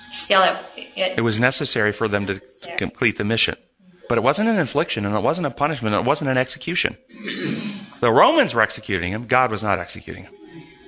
still, 0.09 0.41
it, 0.41 0.57
it, 0.95 1.17
It 1.19 1.21
was 1.21 1.39
necessary 1.39 1.91
for 1.91 2.07
them 2.07 2.25
to 2.25 2.41
complete 2.77 3.19
the 3.19 3.23
mission. 3.23 3.55
But 4.09 4.17
it 4.17 4.21
wasn't 4.21 4.49
an 4.49 4.57
infliction, 4.57 5.05
and 5.05 5.15
it 5.15 5.23
wasn't 5.23 5.47
a 5.47 5.51
punishment, 5.51 5.95
and 5.95 6.05
it 6.05 6.07
wasn't 6.07 6.29
an 6.29 6.37
execution. 6.37 6.97
The 8.01 8.11
Romans 8.11 8.53
were 8.53 8.61
executing 8.61 9.11
him, 9.11 9.27
God 9.27 9.49
was 9.49 9.63
not 9.63 9.79
executing 9.79 10.23
him. 10.23 10.33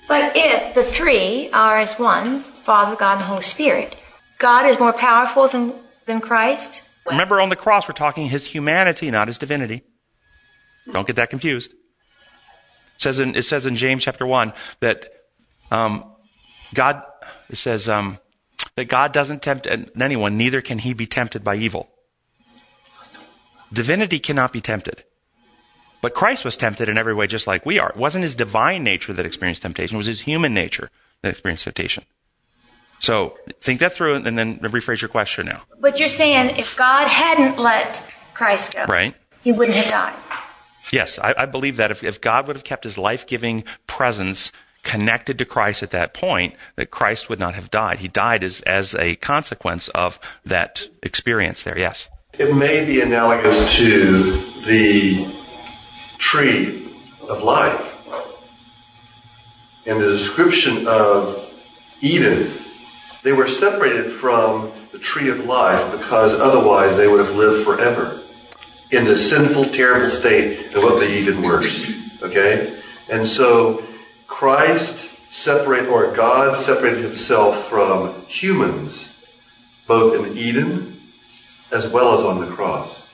But 0.08 0.34
if 0.36 0.76
the 0.76 0.84
three 0.84 1.50
are 1.52 1.80
as 1.80 1.98
one, 1.98 2.44
Father, 2.64 2.96
God, 2.96 3.14
and 3.14 3.22
the 3.22 3.26
Holy 3.26 3.42
Spirit, 3.42 3.96
God 4.38 4.66
is 4.66 4.80
more 4.80 4.94
powerful 4.94 5.48
than, 5.48 5.74
than 6.06 6.22
Christ. 6.22 6.82
Remember, 7.06 7.40
on 7.40 7.50
the 7.50 7.56
cross, 7.56 7.88
we're 7.88 7.94
talking 7.94 8.28
his 8.28 8.46
humanity, 8.46 9.10
not 9.10 9.28
his 9.28 9.38
divinity. 9.38 9.84
Don't 10.92 11.08
get 11.08 11.16
that 11.16 11.30
confused. 11.30 11.72
It 11.72 13.02
says 13.02 13.20
in, 13.20 13.36
it 13.36 13.44
says 13.44 13.66
in 13.66 13.76
James 13.76 14.04
chapter 14.04 14.26
1 14.26 14.54
that 14.80 15.12
um, 15.72 16.04
God, 16.74 17.02
it 17.50 17.58
says 17.58 17.90
um, 17.90 18.20
that 18.76 18.86
God 18.86 19.12
doesn't 19.12 19.42
tempt 19.42 19.68
anyone, 20.00 20.38
neither 20.38 20.62
can 20.62 20.80
he 20.80 20.94
be 20.94 21.08
tempted 21.08 21.44
by 21.44 21.56
evil. 21.56 21.90
Divinity 23.76 24.20
cannot 24.20 24.54
be 24.54 24.62
tempted. 24.62 25.04
But 26.02 26.14
Christ 26.14 26.46
was 26.46 26.56
tempted 26.56 26.88
in 26.88 26.98
every 26.98 27.14
way 27.14 27.28
just 27.28 27.48
like 27.48 27.66
we 27.66 27.78
are. 27.80 27.90
It 27.90 27.98
wasn't 27.98 28.24
his 28.24 28.36
divine 28.36 28.84
nature 28.84 29.12
that 29.14 29.26
experienced 29.26 29.64
temptation, 29.64 29.96
it 29.96 29.98
was 29.98 30.08
his 30.08 30.22
human 30.22 30.54
nature 30.54 30.90
that 31.22 31.30
experienced 31.32 31.66
temptation. 31.66 32.06
So 33.00 33.38
think 33.60 33.80
that 33.82 33.92
through 33.94 34.16
and 34.16 34.38
then 34.38 34.60
rephrase 34.60 35.02
your 35.02 35.10
question 35.10 35.48
now. 35.48 35.64
But 35.80 36.00
you're 36.00 36.10
saying 36.10 36.56
if 36.58 36.78
God 36.78 37.08
hadn't 37.08 37.60
let 37.60 38.02
Christ 38.34 38.74
go, 38.74 38.86
Right? 38.86 39.14
he 39.44 39.52
wouldn't 39.52 39.78
have 39.78 39.90
died. 39.90 40.16
Yes, 40.92 41.20
I, 41.20 41.34
I 41.38 41.46
believe 41.46 41.78
that 41.78 41.92
if, 41.92 42.04
if 42.04 42.22
God 42.22 42.48
would 42.48 42.56
have 42.56 42.64
kept 42.64 42.84
his 42.84 42.98
life 42.98 43.28
giving 43.28 43.64
presence 43.88 44.52
connected 44.84 45.38
to 45.40 45.46
Christ 45.46 45.82
at 45.84 45.92
that 45.92 46.14
point, 46.14 46.54
that 46.76 46.92
Christ 46.92 47.28
would 47.28 47.40
not 47.40 47.56
have 47.56 47.72
died. 47.72 48.00
He 48.00 48.08
died 48.08 48.44
as, 48.44 48.62
as 48.62 48.94
a 48.96 49.16
consequence 49.16 49.90
of 49.90 50.20
that 50.46 50.88
experience 51.02 51.64
there, 51.64 51.78
yes. 51.78 52.10
It 52.38 52.54
may 52.54 52.84
be 52.84 53.00
analogous 53.00 53.76
to 53.76 54.38
the 54.66 55.26
tree 56.18 56.92
of 57.30 57.44
life. 57.44 57.94
and 59.86 60.02
the 60.02 60.10
description 60.10 60.88
of 60.88 61.50
Eden, 62.02 62.52
they 63.24 63.32
were 63.32 63.48
separated 63.48 64.12
from 64.12 64.72
the 64.92 65.00
tree 65.00 65.30
of 65.30 65.46
life 65.46 65.92
because 65.92 66.34
otherwise 66.34 66.98
they 66.98 67.08
would 67.08 67.20
have 67.20 67.36
lived 67.36 67.64
forever 67.64 68.20
in 68.92 69.06
the 69.06 69.16
sinful, 69.16 69.66
terrible 69.66 70.10
state 70.10 70.74
of 70.74 70.84
what 70.84 71.00
made 71.00 71.12
even 71.12 71.42
worse. 71.42 71.90
Okay? 72.22 72.82
And 73.10 73.26
so 73.26 73.86
Christ 74.28 75.10
separate 75.32 75.88
or 75.88 76.12
God 76.14 76.58
separated 76.58 77.04
himself 77.04 77.70
from 77.70 78.26
humans 78.26 79.12
both 79.88 80.16
in 80.16 80.36
Eden 80.38 80.95
as 81.72 81.88
well 81.88 82.14
as 82.14 82.22
on 82.22 82.40
the 82.40 82.48
cross. 82.48 83.08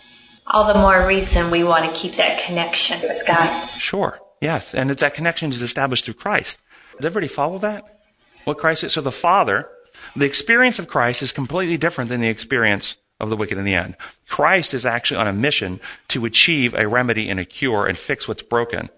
All 0.47 0.71
the 0.71 0.79
more 0.79 1.07
reason 1.07 1.51
we 1.51 1.63
want 1.63 1.85
to 1.85 1.99
keep 1.99 2.13
that 2.13 2.43
connection 2.43 2.99
with 3.01 3.25
God. 3.25 3.47
Sure. 3.69 4.19
Yes. 4.41 4.73
And 4.73 4.89
that, 4.89 4.97
that 4.99 5.13
connection 5.13 5.51
is 5.51 5.61
established 5.61 6.05
through 6.05 6.15
Christ. 6.15 6.59
Does 6.97 7.05
everybody 7.05 7.27
follow 7.27 7.57
that? 7.59 8.01
What 8.43 8.57
Christ 8.57 8.83
is? 8.83 8.93
So 8.93 9.01
the 9.01 9.11
Father, 9.11 9.69
the 10.15 10.25
experience 10.25 10.79
of 10.79 10.87
Christ 10.87 11.21
is 11.21 11.31
completely 11.31 11.77
different 11.77 12.09
than 12.09 12.21
the 12.21 12.27
experience 12.27 12.97
of 13.19 13.29
the 13.29 13.37
wicked 13.37 13.57
in 13.57 13.65
the 13.65 13.75
end. 13.75 13.95
Christ 14.27 14.73
is 14.73 14.85
actually 14.85 15.17
on 15.17 15.27
a 15.27 15.33
mission 15.33 15.79
to 16.09 16.25
achieve 16.25 16.73
a 16.73 16.87
remedy 16.87 17.29
and 17.29 17.39
a 17.39 17.45
cure 17.45 17.85
and 17.85 17.97
fix 17.97 18.27
what's 18.27 18.41
broken. 18.41 18.89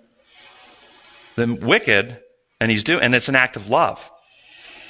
The 1.36 1.58
wicked, 1.62 2.20
and 2.62 2.72
he's 2.72 2.84
doing, 2.84 3.04
and 3.04 3.14
it's 3.14 3.30
an 3.30 3.36
act 3.36 3.58
of 3.58 3.70
love. 3.70 4.10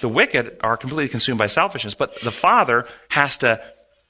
The 0.01 0.09
wicked 0.09 0.57
are 0.61 0.78
completely 0.78 1.09
consumed 1.09 1.39
by 1.39 1.47
selfishness, 1.47 1.95
but 1.95 2.22
the 2.22 2.32
Father 2.32 2.86
has 3.09 3.38
to 3.38 3.64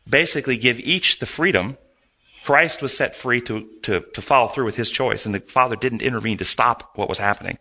basically 0.07 0.57
give 0.57 0.79
each 0.79 1.19
the 1.19 1.25
freedom. 1.25 1.77
Christ 2.43 2.81
was 2.81 2.95
set 2.95 3.15
free 3.15 3.41
to, 3.41 3.67
to, 3.83 4.01
to 4.01 4.21
follow 4.21 4.47
through 4.47 4.65
with 4.65 4.75
his 4.75 4.91
choice, 4.91 5.25
and 5.25 5.33
the 5.33 5.39
Father 5.39 5.75
didn't 5.75 6.01
intervene 6.01 6.37
to 6.39 6.45
stop 6.45 6.91
what 6.95 7.07
was 7.07 7.17
happening. 7.17 7.57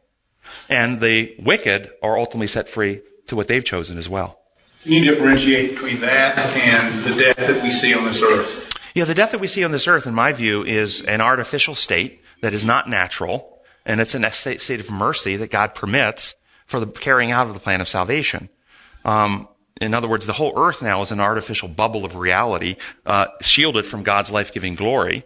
And 0.69 1.01
the 1.01 1.37
wicked 1.39 1.91
are 2.03 2.19
ultimately 2.19 2.49
set 2.49 2.69
free 2.69 3.01
to 3.29 3.37
what 3.37 3.49
they've 3.49 3.65
chosen 3.65 3.97
as 3.97 4.09
well. 4.09 4.41
Can 4.83 4.93
you 4.93 5.05
differentiate 5.05 5.71
between 5.71 6.01
that 6.01 6.37
and 6.39 7.05
the 7.05 7.15
death 7.15 7.37
that 7.37 7.63
we 7.63 7.71
see 7.71 7.95
on 7.95 8.05
this 8.05 8.21
earth? 8.21 8.77
Yeah, 8.95 9.05
the 9.05 9.15
death 9.15 9.31
that 9.31 9.41
we 9.41 9.47
see 9.47 9.63
on 9.63 9.71
this 9.71 9.87
earth, 9.87 10.07
in 10.07 10.15
my 10.15 10.33
view, 10.33 10.65
is 10.65 11.01
an 11.03 11.21
artificial 11.21 11.77
state 11.77 12.21
that 12.43 12.53
is 12.53 12.65
not 12.65 12.89
natural, 12.89 13.63
and 13.87 14.01
it's 14.01 14.15
a 14.15 14.31
state 14.31 14.81
of 14.81 14.91
mercy 14.91 15.37
that 15.37 15.51
God 15.51 15.75
permits 15.75 16.35
for 16.67 16.81
the 16.81 16.87
carrying 16.87 17.31
out 17.31 17.47
of 17.47 17.55
the 17.55 17.61
plan 17.61 17.81
of 17.81 17.89
salvation. 17.89 18.49
Um, 19.05 19.49
in 19.85 19.95
other 19.95 20.09
words, 20.09 20.27
the 20.27 20.33
whole 20.33 20.53
earth 20.57 20.83
now 20.83 21.03
is 21.03 21.13
an 21.13 21.21
artificial 21.21 21.69
bubble 21.69 22.05
of 22.05 22.15
reality, 22.15 22.77
uh, 23.07 23.27
shielded 23.41 23.87
from 23.87 24.03
God's 24.03 24.31
life-giving 24.31 24.75
glory, 24.75 25.25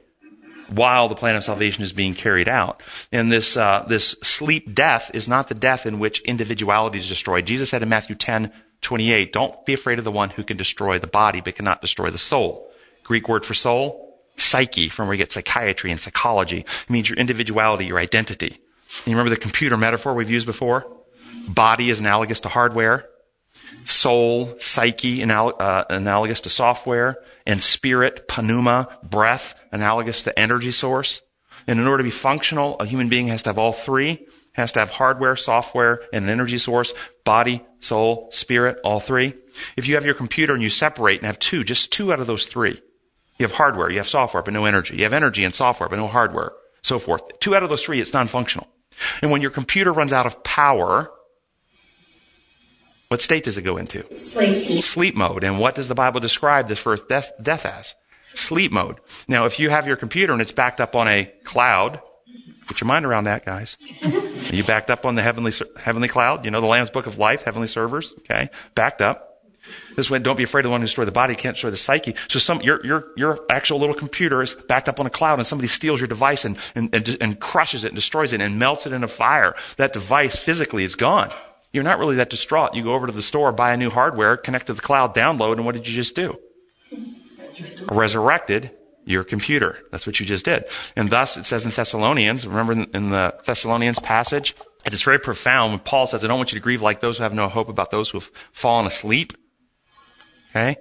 while 0.69 1.09
the 1.09 1.15
plan 1.15 1.37
of 1.37 1.45
salvation 1.45 1.85
is 1.85 1.93
being 1.93 2.15
carried 2.15 2.49
out. 2.49 2.83
And 3.13 3.31
this 3.31 3.57
uh, 3.57 3.85
this 3.89 4.17
sleep 4.23 4.75
death 4.75 5.11
is 5.15 5.29
not 5.29 5.49
the 5.49 5.55
death 5.55 5.87
in 5.87 5.99
which 5.99 6.21
individuality 6.23 6.99
is 6.99 7.09
destroyed. 7.09 7.47
Jesus 7.47 7.71
said 7.71 7.83
in 7.83 7.89
Matthew 7.89 8.17
10, 8.17 8.53
28, 8.83 9.33
don't 9.33 9.67
be 9.67 9.75
afraid 9.75 9.99
of 9.99 10.05
the 10.05 10.13
one 10.13 10.31
who 10.31 10.45
can 10.45 10.57
destroy 10.57 10.99
the 10.99 11.07
body 11.07 11.41
but 11.41 11.55
cannot 11.55 11.81
destroy 11.81 12.11
the 12.11 12.19
soul. 12.19 12.71
Greek 13.05 13.29
word 13.29 13.47
for 13.47 13.55
soul, 13.55 14.21
psyche, 14.37 14.89
from 14.89 15.07
where 15.07 15.13
we 15.13 15.17
get 15.17 15.33
psychiatry 15.33 15.91
and 15.91 16.01
psychology. 16.01 16.59
It 16.61 16.91
means 16.91 17.09
your 17.09 17.19
individuality, 17.19 17.87
your 17.87 17.99
identity. 17.99 18.49
And 18.49 19.07
you 19.07 19.13
remember 19.13 19.31
the 19.31 19.41
computer 19.41 19.77
metaphor 19.77 20.15
we've 20.15 20.31
used 20.31 20.47
before? 20.47 20.87
Body 21.49 21.91
is 21.91 22.01
analogous 22.01 22.41
to 22.41 22.49
hardware. 22.49 23.09
Soul, 23.85 24.57
psyche, 24.59 25.23
anal- 25.23 25.57
uh, 25.61 25.85
analogous 25.91 26.41
to 26.43 26.51
software. 26.51 27.19
And 27.47 27.63
spirit, 27.63 28.29
pneuma, 28.29 28.89
breath, 29.03 29.55
analogous 29.73 30.23
to 30.25 30.39
energy 30.39 30.73
source. 30.73 31.23
And 31.67 31.81
in 31.81 31.87
order 31.87 31.99
to 31.99 32.05
be 32.05 32.11
functional, 32.11 32.77
a 32.81 32.87
human 32.87 33.09
being 33.09 33.29
has 33.29 33.43
to 33.43 33.51
have 33.51 33.59
all 33.59 33.73
three 33.73 34.27
has 34.57 34.73
to 34.73 34.81
have 34.81 34.91
hardware, 34.91 35.37
software, 35.37 36.01
and 36.13 36.25
an 36.25 36.31
energy 36.31 36.57
source, 36.57 36.95
body, 37.25 37.63
soul, 37.81 38.29
spirit, 38.33 38.79
all 38.83 39.01
three. 39.01 39.35
If 39.77 39.87
you 39.87 39.95
have 39.97 40.07
your 40.07 40.15
computer 40.15 40.55
and 40.55 40.63
you 40.63 40.71
separate 40.71 41.19
and 41.19 41.27
have 41.27 41.39
two, 41.39 41.63
just 41.63 41.93
two 41.93 42.11
out 42.11 42.21
of 42.21 42.27
those 42.27 42.47
three. 42.47 42.81
You 43.39 43.45
have 43.45 43.53
hardware, 43.53 43.91
you 43.91 43.99
have 43.99 44.09
software, 44.09 44.43
but 44.43 44.55
no 44.55 44.65
energy. 44.65 44.97
You 44.97 45.03
have 45.03 45.13
energy 45.13 45.45
and 45.45 45.55
software, 45.55 45.91
but 45.91 45.99
no 45.99 46.07
hardware, 46.07 46.53
so 46.81 46.99
forth. 46.99 47.23
Two 47.39 47.55
out 47.55 47.63
of 47.63 47.69
those 47.69 47.83
three, 47.83 48.01
it's 48.01 48.15
non-functional. 48.15 48.67
And 49.21 49.31
when 49.31 49.43
your 49.43 49.51
computer 49.51 49.93
runs 49.93 50.15
out 50.15 50.25
of 50.25 50.43
power, 50.43 51.11
what 53.09 53.21
state 53.21 53.45
does 53.45 53.57
it 53.57 53.63
go 53.63 53.77
into? 53.77 54.03
Sleep. 54.17 54.83
Sleep 54.83 55.15
mode. 55.15 55.45
And 55.45 55.59
what 55.59 55.75
does 55.75 55.89
the 55.89 55.95
Bible 55.95 56.21
describe 56.21 56.69
this 56.69 56.79
first 56.79 57.09
death, 57.09 57.33
death 57.41 57.65
as? 57.67 57.95
Sleep 58.35 58.73
mode. 58.73 58.99
Now, 59.29 59.47
if 59.47 59.59
you 59.59 59.71
have 59.71 59.87
your 59.87 59.97
computer 59.97 60.33
and 60.33 60.43
it's 60.43 60.53
backed 60.53 60.81
up 60.81 60.95
on 60.95 61.09
a 61.09 61.33
cloud, 61.45 62.01
Get 62.69 62.81
your 62.81 62.89
mind 62.89 63.05
around 63.05 63.25
that, 63.25 63.45
guys. 63.45 63.77
Are 64.03 64.11
you 64.55 64.65
backed 64.65 64.91
up 64.91 65.07
on 65.07 65.15
the 65.15 65.23
heavenly, 65.23 65.53
heavenly 65.79 66.09
cloud? 66.09 66.45
You 66.45 66.51
know 66.51 66.61
the 66.61 66.67
Lamb's 66.67 66.91
Book 66.91 67.07
of 67.07 67.19
Life, 67.19 67.43
heavenly 67.43 67.69
servers? 67.69 68.13
Okay. 68.21 68.51
Backed 68.75 69.01
up. 69.01 69.23
This 69.97 70.11
way, 70.11 70.21
don't 70.21 70.37
be 70.37 70.45
afraid 70.45 70.61
of 70.61 70.65
the 70.65 70.71
one 70.71 70.81
who 70.81 70.87
destroys 70.87 71.07
the 71.07 71.13
body, 71.13 71.35
can't 71.35 71.57
destroy 71.57 71.71
the 71.71 71.77
psyche. 71.77 72.15
So 72.29 72.39
some, 72.39 72.61
your, 72.61 72.85
your, 72.87 73.07
your 73.17 73.41
actual 73.51 73.81
little 73.81 73.97
computer 73.97 74.41
is 74.41 74.55
backed 74.55 74.89
up 74.89 75.01
on 75.01 75.07
a 75.07 75.11
cloud 75.11 75.39
and 75.41 75.47
somebody 75.47 75.67
steals 75.67 76.01
your 76.01 76.07
device 76.07 76.45
and, 76.45 76.57
and, 76.77 76.95
and, 76.95 77.17
and 77.21 77.41
crushes 77.41 77.85
it 77.85 77.89
and 77.89 77.97
destroys 77.97 78.33
it 78.33 78.41
and 78.41 78.61
melts 78.61 78.87
it 78.87 78.93
in 78.93 79.03
a 79.03 79.09
fire. 79.09 79.57
That 79.77 79.93
device 79.93 80.37
physically 80.37 80.85
is 80.85 80.95
gone. 80.95 81.33
You're 81.77 81.85
not 81.85 81.99
really 81.99 82.17
that 82.17 82.31
distraught. 82.31 82.75
You 82.75 82.83
go 82.83 82.95
over 82.95 83.07
to 83.07 83.13
the 83.13 83.21
store, 83.21 83.53
buy 83.53 83.75
a 83.75 83.77
new 83.77 83.91
hardware, 83.91 84.39
connect 84.39 84.69
to 84.69 84.73
the 84.73 84.81
cloud, 84.81 85.15
download, 85.15 85.59
and 85.59 85.67
what 85.67 85.75
did 85.75 85.87
you 85.87 85.93
just 85.93 86.15
do? 86.15 86.41
Resurrected 87.83 88.71
your 89.05 89.23
computer. 89.25 89.79
That's 89.93 90.07
what 90.07 90.19
you 90.19 90.25
just 90.25 90.47
did. 90.47 90.65
And 90.97 91.11
thus 91.11 91.37
it 91.37 91.45
says 91.45 91.67
in 91.67 91.71
Thessalonians, 91.71 92.47
remember 92.47 92.73
in 92.73 93.11
the 93.11 93.35
Thessalonians 93.45 93.99
passage, 93.99 94.57
it 94.87 94.95
is 94.95 95.03
very 95.03 95.19
profound 95.19 95.73
when 95.73 95.81
Paul 95.81 96.07
says, 96.07 96.25
I 96.25 96.29
don't 96.29 96.39
want 96.39 96.51
you 96.51 96.59
to 96.59 96.63
grieve 96.63 96.81
like 96.81 97.01
those 97.01 97.19
who 97.19 97.25
have 97.25 97.35
no 97.35 97.47
hope 97.47 97.69
about 97.69 97.91
those 97.91 98.09
who 98.09 98.21
have 98.21 98.31
fallen 98.53 98.87
asleep. 98.87 99.35
Okay? 100.53 100.77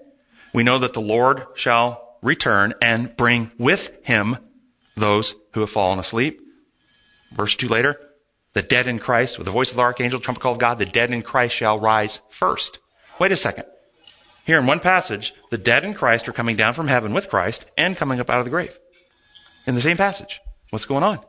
We 0.53 0.63
know 0.63 0.79
that 0.79 0.93
the 0.93 1.01
Lord 1.01 1.45
shall 1.55 2.19
return 2.21 2.73
and 2.81 3.17
bring 3.17 3.51
with 3.59 3.91
him 4.03 4.37
those 4.95 5.35
who 5.55 5.59
have 5.59 5.69
fallen 5.69 5.99
asleep. 5.99 6.39
Verse 7.33 7.53
2 7.57 7.67
later, 7.67 7.99
the 8.55 8.63
dead 8.63 8.87
in 8.87 8.97
Christ, 8.97 9.37
with 9.37 9.45
the 9.45 9.51
voice 9.51 9.69
of 9.69 9.75
the 9.75 9.83
archangel, 9.83 10.19
trumpet 10.19 10.41
call 10.41 10.53
of 10.53 10.57
God, 10.57 10.79
the 10.79 10.85
dead 10.85 11.11
in 11.11 11.21
Christ 11.21 11.53
shall 11.53 11.79
rise 11.79 12.21
first. 12.29 12.79
Wait 13.19 13.31
a 13.31 13.35
second. 13.35 13.65
Here 14.45 14.57
in 14.57 14.65
one 14.65 14.79
passage, 14.79 15.33
the 15.51 15.57
dead 15.57 15.83
in 15.83 15.93
Christ 15.93 16.27
are 16.29 16.33
coming 16.33 16.55
down 16.55 16.73
from 16.73 16.87
heaven 16.87 17.13
with 17.13 17.29
Christ 17.29 17.65
and 17.77 17.97
coming 17.97 18.19
up 18.19 18.29
out 18.29 18.39
of 18.39 18.45
the 18.45 18.51
grave. 18.51 18.79
In 19.67 19.75
the 19.75 19.81
same 19.81 19.97
passage. 19.97 20.39
What's 20.69 20.85
going 20.85 21.03
on? 21.03 21.19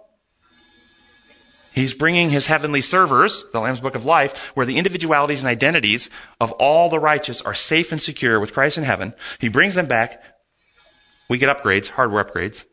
He's 1.73 1.95
bringing 1.95 2.31
his 2.31 2.47
heavenly 2.47 2.81
servers, 2.81 3.45
the 3.53 3.61
Lamb's 3.61 3.81
Book 3.81 3.97
of 3.97 4.05
Life, 4.05 4.53
where 4.55 4.65
the 4.65 4.79
individualities 4.79 5.41
and 5.41 5.49
identities 5.49 6.09
of 6.41 6.53
all 6.53 6.89
the 6.89 6.99
righteous 6.99 7.43
are 7.43 7.55
safe 7.55 7.93
and 7.93 8.01
secure 8.01 8.39
with 8.39 8.53
Christ 8.53 8.79
in 8.79 8.85
heaven. 8.85 9.15
He 9.41 9.49
brings 9.49 9.75
them 9.75 9.87
back. 9.87 10.23
We 11.29 11.39
get 11.39 11.55
upgrades, 11.55 11.89
hardware 11.89 12.25
upgrades. 12.25 12.65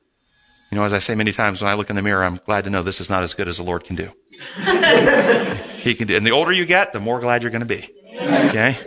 You 0.71 0.77
know, 0.77 0.85
as 0.85 0.93
I 0.93 0.99
say 0.99 1.15
many 1.15 1.31
times 1.31 1.61
when 1.61 1.71
I 1.71 1.73
look 1.73 1.89
in 1.89 1.95
the 1.95 2.01
mirror, 2.01 2.23
I'm 2.23 2.39
glad 2.45 2.63
to 2.63 2.69
know 2.69 2.83
this 2.83 3.01
is 3.01 3.09
not 3.09 3.23
as 3.23 3.33
good 3.33 3.47
as 3.47 3.57
the 3.57 3.63
Lord 3.63 3.83
can 3.83 3.95
do. 3.95 4.11
He 5.77 5.95
can 5.95 6.07
do. 6.07 6.15
And 6.15 6.25
the 6.25 6.31
older 6.31 6.51
you 6.51 6.65
get, 6.65 6.93
the 6.93 6.99
more 6.99 7.19
glad 7.19 7.41
you're 7.41 7.51
going 7.51 7.61
to 7.61 7.67
be. 7.67 7.89
Okay? 8.15 8.77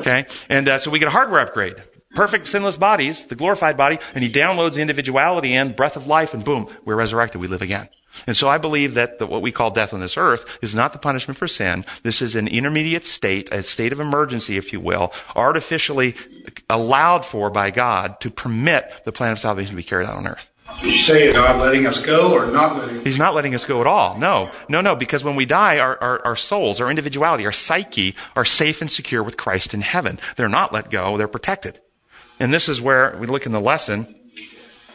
Okay? 0.00 0.26
And 0.48 0.68
uh, 0.68 0.78
so 0.78 0.90
we 0.90 0.98
get 0.98 1.08
a 1.08 1.12
hardware 1.12 1.40
upgrade. 1.40 1.76
Perfect 2.14 2.46
sinless 2.46 2.76
bodies, 2.76 3.24
the 3.24 3.34
glorified 3.34 3.76
body, 3.76 3.98
and 4.14 4.22
he 4.22 4.30
downloads 4.30 4.74
the 4.74 4.82
individuality 4.82 5.52
and 5.54 5.74
breath 5.74 5.96
of 5.96 6.06
life, 6.06 6.32
and 6.32 6.44
boom, 6.44 6.68
we're 6.84 6.94
resurrected. 6.94 7.40
We 7.40 7.48
live 7.48 7.62
again. 7.62 7.88
And 8.28 8.36
so 8.36 8.48
I 8.48 8.58
believe 8.58 8.94
that 8.94 9.18
the, 9.18 9.26
what 9.26 9.42
we 9.42 9.50
call 9.50 9.72
death 9.72 9.92
on 9.92 9.98
this 9.98 10.16
earth 10.16 10.58
is 10.62 10.74
not 10.74 10.92
the 10.92 11.00
punishment 11.00 11.36
for 11.36 11.48
sin. 11.48 11.84
This 12.04 12.22
is 12.22 12.36
an 12.36 12.46
intermediate 12.46 13.04
state, 13.04 13.52
a 13.52 13.64
state 13.64 13.92
of 13.92 13.98
emergency, 13.98 14.56
if 14.56 14.72
you 14.72 14.78
will, 14.78 15.12
artificially 15.34 16.14
allowed 16.70 17.26
for 17.26 17.50
by 17.50 17.70
God 17.70 18.20
to 18.20 18.30
permit 18.30 19.02
the 19.04 19.10
plan 19.10 19.32
of 19.32 19.40
salvation 19.40 19.72
to 19.72 19.76
be 19.76 19.82
carried 19.82 20.06
out 20.06 20.16
on 20.16 20.28
earth. 20.28 20.50
Did 20.80 20.92
you 20.92 20.98
say 20.98 21.28
is 21.28 21.34
God 21.34 21.60
letting 21.60 21.86
us 21.86 22.00
go 22.00 22.32
or 22.32 22.46
not 22.46 22.76
letting 22.76 22.98
us 22.98 23.04
He's 23.04 23.18
not 23.18 23.34
letting 23.34 23.54
us 23.54 23.64
go 23.64 23.80
at 23.80 23.86
all. 23.86 24.16
No. 24.18 24.50
No, 24.68 24.80
no, 24.80 24.96
because 24.96 25.22
when 25.22 25.36
we 25.36 25.44
die, 25.44 25.78
our, 25.78 25.98
our, 26.02 26.26
our, 26.26 26.36
souls, 26.36 26.80
our 26.80 26.88
individuality, 26.88 27.44
our 27.44 27.52
psyche 27.52 28.14
are 28.34 28.44
safe 28.44 28.80
and 28.80 28.90
secure 28.90 29.22
with 29.22 29.36
Christ 29.36 29.74
in 29.74 29.82
heaven. 29.82 30.18
They're 30.36 30.48
not 30.48 30.72
let 30.72 30.90
go, 30.90 31.16
they're 31.16 31.28
protected. 31.28 31.80
And 32.40 32.52
this 32.52 32.68
is 32.68 32.80
where 32.80 33.16
we 33.18 33.26
look 33.26 33.46
in 33.46 33.52
the 33.52 33.60
lesson. 33.60 34.14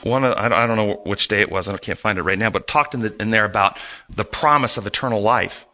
One, 0.01 0.23
I 0.23 0.47
don't 0.65 0.77
know 0.77 1.01
which 1.05 1.27
day 1.27 1.41
it 1.41 1.51
was, 1.51 1.67
I 1.67 1.77
can't 1.77 1.99
find 1.99 2.17
it 2.17 2.23
right 2.23 2.37
now, 2.37 2.49
but 2.49 2.67
talked 2.67 2.93
in, 2.93 3.01
the, 3.01 3.15
in 3.21 3.31
there 3.31 3.45
about 3.45 3.77
the 4.09 4.25
promise 4.25 4.77
of 4.77 4.87
eternal 4.87 5.21
life. 5.21 5.65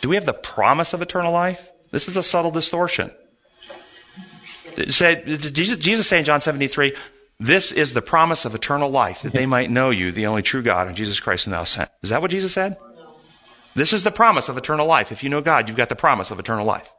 Do 0.00 0.08
we 0.08 0.16
have 0.16 0.26
the 0.26 0.32
promise 0.32 0.92
of 0.92 1.02
eternal 1.02 1.32
life? 1.32 1.72
This 1.90 2.08
is 2.08 2.16
a 2.16 2.22
subtle 2.22 2.50
distortion. 2.50 3.10
Said, 4.88 5.26
Jesus, 5.54 5.78
Jesus 5.78 6.26
John 6.26 6.40
73, 6.40 6.94
this 7.38 7.70
is 7.70 7.92
the 7.92 8.02
promise 8.02 8.44
of 8.44 8.54
eternal 8.54 8.90
life, 8.90 9.22
that 9.22 9.32
they 9.32 9.46
might 9.46 9.70
know 9.70 9.90
you, 9.90 10.10
the 10.10 10.26
only 10.26 10.42
true 10.42 10.62
God, 10.62 10.88
and 10.88 10.96
Jesus 10.96 11.20
Christ 11.20 11.44
whom 11.44 11.52
thou 11.52 11.64
sent. 11.64 11.90
Is 12.02 12.10
that 12.10 12.22
what 12.22 12.30
Jesus 12.30 12.52
said? 12.52 12.76
This 13.74 13.92
is 13.92 14.04
the 14.04 14.10
promise 14.10 14.48
of 14.48 14.56
eternal 14.56 14.86
life. 14.86 15.12
If 15.12 15.22
you 15.22 15.28
know 15.28 15.42
God, 15.42 15.68
you've 15.68 15.76
got 15.76 15.90
the 15.90 15.96
promise 15.96 16.30
of 16.30 16.38
eternal 16.38 16.64
life. 16.64 16.90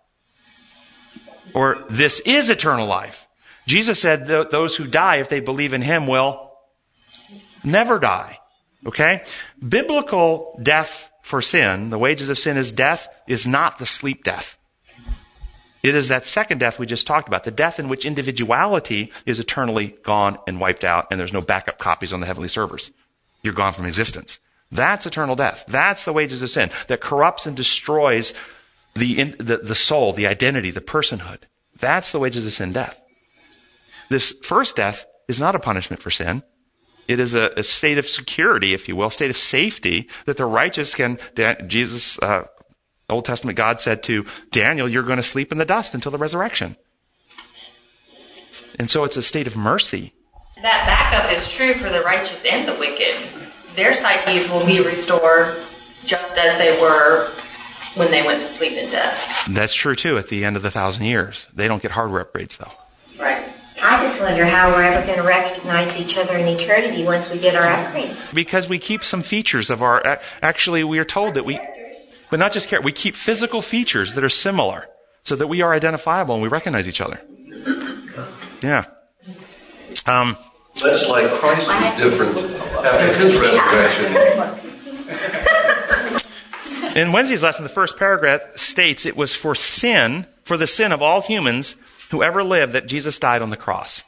Or 1.55 1.83
this 1.89 2.19
is 2.19 2.49
eternal 2.49 2.85
life. 2.85 3.27
Jesus 3.65 3.99
said 3.99 4.27
th- 4.27 4.49
those 4.49 4.75
who 4.75 4.85
die, 4.85 5.15
if 5.15 5.27
they 5.27 5.39
believe 5.39 5.73
in 5.73 5.81
Him, 5.81 6.05
will 6.05 6.51
never 7.63 7.97
die. 7.97 8.39
Okay? 8.85 9.23
Biblical 9.67 10.59
death 10.61 11.09
for 11.23 11.41
sin, 11.41 11.89
the 11.89 11.97
wages 11.97 12.29
of 12.29 12.37
sin 12.37 12.57
is 12.57 12.71
death, 12.71 13.09
is 13.27 13.47
not 13.47 13.79
the 13.79 13.85
sleep 13.85 14.23
death. 14.23 14.56
It 15.83 15.95
is 15.95 16.07
that 16.09 16.27
second 16.27 16.59
death 16.59 16.79
we 16.79 16.85
just 16.85 17.07
talked 17.07 17.27
about, 17.27 17.43
the 17.43 17.51
death 17.51 17.79
in 17.79 17.87
which 17.87 18.05
individuality 18.05 19.11
is 19.25 19.39
eternally 19.39 19.95
gone 20.03 20.37
and 20.47 20.59
wiped 20.59 20.83
out, 20.83 21.07
and 21.11 21.19
there's 21.19 21.33
no 21.33 21.41
backup 21.41 21.77
copies 21.77 22.11
on 22.11 22.19
the 22.19 22.25
heavenly 22.25 22.49
servers. 22.49 22.91
You're 23.43 23.53
gone 23.53 23.73
from 23.73 23.85
existence. 23.85 24.39
That's 24.71 25.05
eternal 25.05 25.35
death. 25.35 25.65
That's 25.67 26.03
the 26.03 26.13
wages 26.13 26.41
of 26.41 26.49
sin 26.49 26.71
that 26.87 26.99
corrupts 26.99 27.45
and 27.45 27.55
destroys 27.55 28.33
the, 28.95 29.35
the, 29.39 29.57
the 29.57 29.75
soul, 29.75 30.13
the 30.13 30.27
identity, 30.27 30.71
the 30.71 30.81
personhood. 30.81 31.43
That's 31.79 32.11
the 32.11 32.19
wages 32.19 32.45
of 32.45 32.53
sin, 32.53 32.73
death. 32.73 33.01
This 34.09 34.33
first 34.43 34.75
death 34.75 35.05
is 35.27 35.39
not 35.39 35.55
a 35.55 35.59
punishment 35.59 36.01
for 36.01 36.11
sin. 36.11 36.43
It 37.07 37.19
is 37.19 37.35
a, 37.35 37.51
a 37.55 37.63
state 37.63 37.97
of 37.97 38.07
security, 38.07 38.73
if 38.73 38.87
you 38.87 38.95
will, 38.95 39.09
state 39.09 39.29
of 39.29 39.37
safety 39.37 40.09
that 40.25 40.37
the 40.37 40.45
righteous 40.45 40.93
can, 40.93 41.19
Jesus, 41.67 42.19
uh, 42.19 42.47
Old 43.09 43.23
Testament 43.23 43.55
God 43.55 43.79
said 43.79 44.03
to 44.03 44.25
Daniel, 44.51 44.87
you're 44.87 45.03
going 45.03 45.17
to 45.17 45.23
sleep 45.23 45.51
in 45.51 45.57
the 45.57 45.65
dust 45.65 45.93
until 45.93 46.11
the 46.11 46.17
resurrection. 46.17 46.75
And 48.77 48.89
so 48.89 49.05
it's 49.05 49.15
a 49.15 49.23
state 49.23 49.47
of 49.47 49.55
mercy. 49.55 50.13
That 50.61 50.85
backup 50.85 51.31
is 51.31 51.47
true 51.49 51.73
for 51.73 51.89
the 51.89 52.01
righteous 52.01 52.43
and 52.43 52.67
the 52.67 52.73
wicked. 52.73 53.15
Their 53.75 53.95
psyches 53.95 54.49
will 54.49 54.65
be 54.65 54.81
restored 54.81 55.55
just 56.05 56.37
as 56.37 56.57
they 56.57 56.79
were 56.81 57.29
when 57.95 58.11
they 58.11 58.23
went 58.23 58.41
to 58.41 58.47
sleep 58.47 58.73
in 58.73 58.91
death. 58.91 59.47
That's 59.49 59.73
true 59.73 59.95
too 59.95 60.17
at 60.17 60.27
the 60.27 60.43
end 60.43 60.57
of 60.57 60.61
the 60.61 60.71
thousand 60.71 61.05
years. 61.05 61.47
They 61.53 61.67
don't 61.67 61.81
get 61.81 61.91
hardware 61.91 62.25
upgrades 62.25 62.57
though. 62.57 62.71
Right. 63.23 63.47
I 63.81 64.01
just 64.03 64.19
wonder 64.19 64.45
how 64.45 64.71
we're 64.71 64.83
ever 64.83 65.05
going 65.05 65.19
to 65.19 65.25
recognize 65.25 65.97
each 65.97 66.17
other 66.17 66.35
in 66.35 66.47
eternity 66.47 67.05
once 67.05 67.29
we 67.29 67.37
get 67.37 67.55
our 67.55 67.67
upgrades. 67.67 68.33
Because 68.33 68.67
we 68.67 68.79
keep 68.79 69.03
some 69.03 69.21
features 69.21 69.69
of 69.69 69.81
our, 69.81 70.19
actually, 70.41 70.83
we 70.83 70.99
are 70.99 71.05
told 71.05 71.35
that 71.35 71.45
we, 71.45 71.59
but 72.29 72.39
not 72.39 72.53
just 72.53 72.67
care, 72.67 72.81
we 72.81 72.91
keep 72.91 73.15
physical 73.15 73.61
features 73.61 74.13
that 74.13 74.23
are 74.23 74.29
similar 74.29 74.87
so 75.23 75.35
that 75.35 75.47
we 75.47 75.61
are 75.61 75.73
identifiable 75.73 76.35
and 76.35 76.41
we 76.41 76.49
recognize 76.49 76.87
each 76.87 77.01
other. 77.01 77.19
Yeah. 78.61 78.85
Um, 80.05 80.37
Much 80.81 81.07
like 81.07 81.29
Christ 81.31 81.67
was 81.67 81.97
different 81.97 82.37
after 82.85 83.13
his 83.13 83.35
resurrection. 83.35 84.13
In 86.97 87.11
Wednesday's 87.11 87.43
lesson, 87.43 87.63
the 87.63 87.69
first 87.69 87.97
paragraph 87.97 88.41
states 88.55 89.05
it 89.05 89.15
was 89.15 89.33
for 89.33 89.53
sin, 89.53 90.25
for 90.43 90.57
the 90.57 90.65
sin 90.65 90.91
of 90.91 91.01
all 91.01 91.21
humans 91.21 91.75
who 92.09 92.23
ever 92.23 92.43
lived, 92.43 92.73
that 92.73 92.87
Jesus 92.87 93.19
died 93.19 93.41
on 93.41 93.49
the 93.49 93.57
cross. 93.57 94.03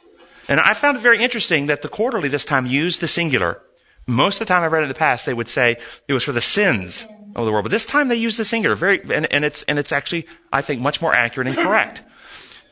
And 0.48 0.58
I 0.58 0.74
found 0.74 0.96
it 0.96 1.00
very 1.00 1.22
interesting 1.22 1.66
that 1.66 1.82
the 1.82 1.88
quarterly 1.88 2.28
this 2.28 2.44
time 2.44 2.66
used 2.66 3.00
the 3.00 3.06
singular. 3.06 3.62
Most 4.06 4.40
of 4.40 4.46
the 4.46 4.52
time 4.52 4.64
I've 4.64 4.72
read 4.72 4.82
in 4.82 4.88
the 4.88 4.94
past, 4.94 5.26
they 5.26 5.34
would 5.34 5.48
say 5.48 5.76
it 6.08 6.12
was 6.12 6.24
for 6.24 6.32
the 6.32 6.40
sins 6.40 7.06
of 7.34 7.44
the 7.44 7.52
world. 7.52 7.64
But 7.64 7.72
this 7.72 7.86
time 7.86 8.08
they 8.08 8.16
use 8.16 8.36
the 8.36 8.44
singular. 8.44 8.76
Very, 8.76 9.00
and, 9.12 9.26
and 9.32 9.44
it's, 9.44 9.62
and 9.64 9.78
it's 9.78 9.92
actually, 9.92 10.26
I 10.52 10.62
think, 10.62 10.80
much 10.80 11.00
more 11.00 11.14
accurate 11.14 11.48
and 11.48 11.56
correct. 11.56 12.02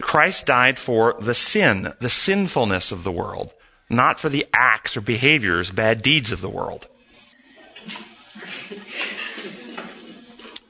Christ 0.01 0.47
died 0.47 0.79
for 0.79 1.17
the 1.21 1.35
sin, 1.35 1.93
the 2.01 2.09
sinfulness 2.09 2.93
of 2.93 3.05
the 3.05 3.13
world, 3.13 3.53
not 3.91 4.21
for 4.21 4.29
the 4.29 4.47
acts 4.53 4.97
or 4.97 5.01
behaviors, 5.01 5.71
bad 5.71 6.03
deeds 6.03 6.33
of 6.33 6.41
the 6.41 6.49
world. 6.49 6.87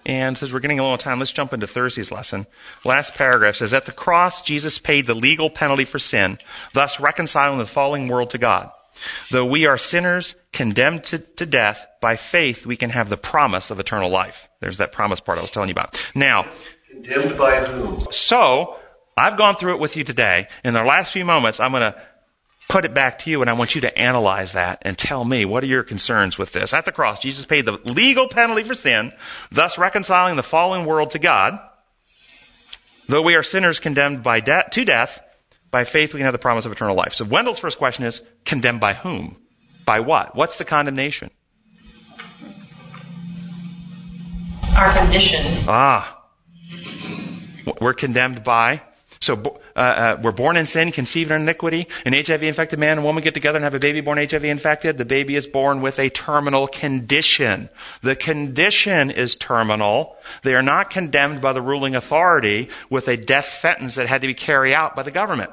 And 0.09 0.39
since 0.39 0.51
we're 0.51 0.61
getting 0.61 0.78
a 0.78 0.82
little 0.82 0.97
time, 0.97 1.18
let's 1.18 1.32
jump 1.32 1.53
into 1.53 1.66
Thursday's 1.66 2.11
lesson. 2.11 2.47
Last 2.82 3.14
paragraph 3.14 3.57
says, 3.57 3.74
At 3.74 3.84
the 3.84 3.93
cross, 3.93 4.41
Jesus 4.41 4.78
paid 4.78 5.07
the 5.07 5.14
legal 5.14 5.51
penalty 5.51 5.84
for 5.84 5.99
sin, 5.99 6.39
thus 6.72 6.99
reconciling 6.99 7.59
the 7.59 7.66
falling 7.66 8.09
world 8.09 8.30
to 8.30 8.39
God. 8.39 8.70
Though 9.30 9.45
we 9.45 9.66
are 9.66 9.76
sinners 9.76 10.34
condemned 10.51 11.05
to, 11.05 11.18
to 11.18 11.45
death, 11.45 11.86
by 12.01 12.16
faith 12.16 12.66
we 12.66 12.76
can 12.76 12.90
have 12.90 13.09
the 13.09 13.16
promise 13.16 13.70
of 13.70 13.80
eternal 13.80 14.11
life. 14.11 14.49
There's 14.61 14.78
that 14.78 14.92
promise 14.92 15.20
part 15.20 15.38
I 15.38 15.42
was 15.42 15.51
telling 15.51 15.68
you 15.68 15.74
about. 15.74 16.12
Now, 16.14 16.46
condemned 16.90 17.38
by 17.38 17.64
whom? 17.64 18.07
So, 18.11 18.76
I've 19.16 19.36
gone 19.36 19.57
through 19.57 19.74
it 19.74 19.80
with 19.80 19.96
you 19.96 20.05
today. 20.05 20.46
In 20.64 20.74
the 20.74 20.84
last 20.84 21.12
few 21.12 21.24
moments, 21.24 21.59
I'm 21.59 21.72
going 21.72 21.92
to 21.92 22.01
put 22.68 22.84
it 22.84 22.94
back 22.94 23.18
to 23.20 23.30
you 23.30 23.40
and 23.40 23.51
I 23.51 23.55
want 23.55 23.74
you 23.74 23.80
to 23.80 23.99
analyze 23.99 24.53
that 24.53 24.78
and 24.82 24.96
tell 24.96 25.24
me 25.24 25.44
what 25.44 25.64
are 25.64 25.66
your 25.66 25.82
concerns 25.82 26.38
with 26.38 26.53
this. 26.53 26.72
At 26.72 26.84
the 26.84 26.92
cross, 26.92 27.18
Jesus 27.18 27.46
paid 27.46 27.64
the 27.64 27.80
legal 27.92 28.28
penalty 28.28 28.62
for 28.62 28.74
sin, 28.74 29.12
thus 29.51 29.78
reconciling 29.78 30.36
the 30.36 30.42
fallen 30.42 30.84
world 30.84 31.11
to 31.12 31.18
God. 31.18 31.59
Though 33.09 33.22
we 33.22 33.34
are 33.34 33.42
sinners 33.42 33.80
condemned 33.80 34.22
by 34.22 34.40
de- 34.40 34.68
to 34.70 34.84
death, 34.84 35.22
by 35.70 35.84
faith 35.84 36.12
we 36.12 36.18
can 36.18 36.26
have 36.26 36.32
the 36.32 36.38
promise 36.38 36.66
of 36.66 36.72
eternal 36.72 36.94
life. 36.94 37.14
So 37.14 37.24
Wendell's 37.24 37.59
first 37.59 37.78
question 37.78 38.05
is, 38.05 38.22
condemned 38.44 38.80
by 38.80 38.92
whom? 38.94 39.36
By 39.86 40.01
what? 40.01 40.36
What's 40.36 40.59
the 40.59 40.64
condemnation? 40.66 41.30
Our 44.78 44.96
condition. 44.96 45.64
Ah. 45.66 46.22
We're 47.80 47.94
condemned 47.94 48.44
by 48.44 48.82
so 49.20 49.60
uh, 49.74 49.78
uh, 49.78 50.20
we're 50.22 50.32
born 50.32 50.56
in 50.56 50.66
sin, 50.66 50.92
conceived 50.92 51.30
in 51.30 51.42
iniquity. 51.42 51.88
An 52.04 52.12
HIV-infected 52.12 52.78
man 52.78 52.98
and 52.98 53.04
woman 53.04 53.22
get 53.22 53.34
together 53.34 53.56
and 53.56 53.64
have 53.64 53.74
a 53.74 53.78
baby 53.78 54.00
born 54.00 54.18
HIV-infected. 54.18 54.96
The 54.96 55.04
baby 55.04 55.34
is 55.34 55.46
born 55.46 55.82
with 55.82 55.98
a 55.98 56.08
terminal 56.10 56.66
condition. 56.66 57.68
The 58.02 58.14
condition 58.14 59.10
is 59.10 59.34
terminal. 59.34 60.16
They 60.42 60.54
are 60.54 60.62
not 60.62 60.90
condemned 60.90 61.40
by 61.40 61.52
the 61.52 61.62
ruling 61.62 61.96
authority 61.96 62.68
with 62.90 63.08
a 63.08 63.16
death 63.16 63.46
sentence 63.46 63.96
that 63.96 64.06
had 64.06 64.20
to 64.20 64.26
be 64.26 64.34
carried 64.34 64.74
out 64.74 64.94
by 64.94 65.02
the 65.02 65.10
government. 65.10 65.50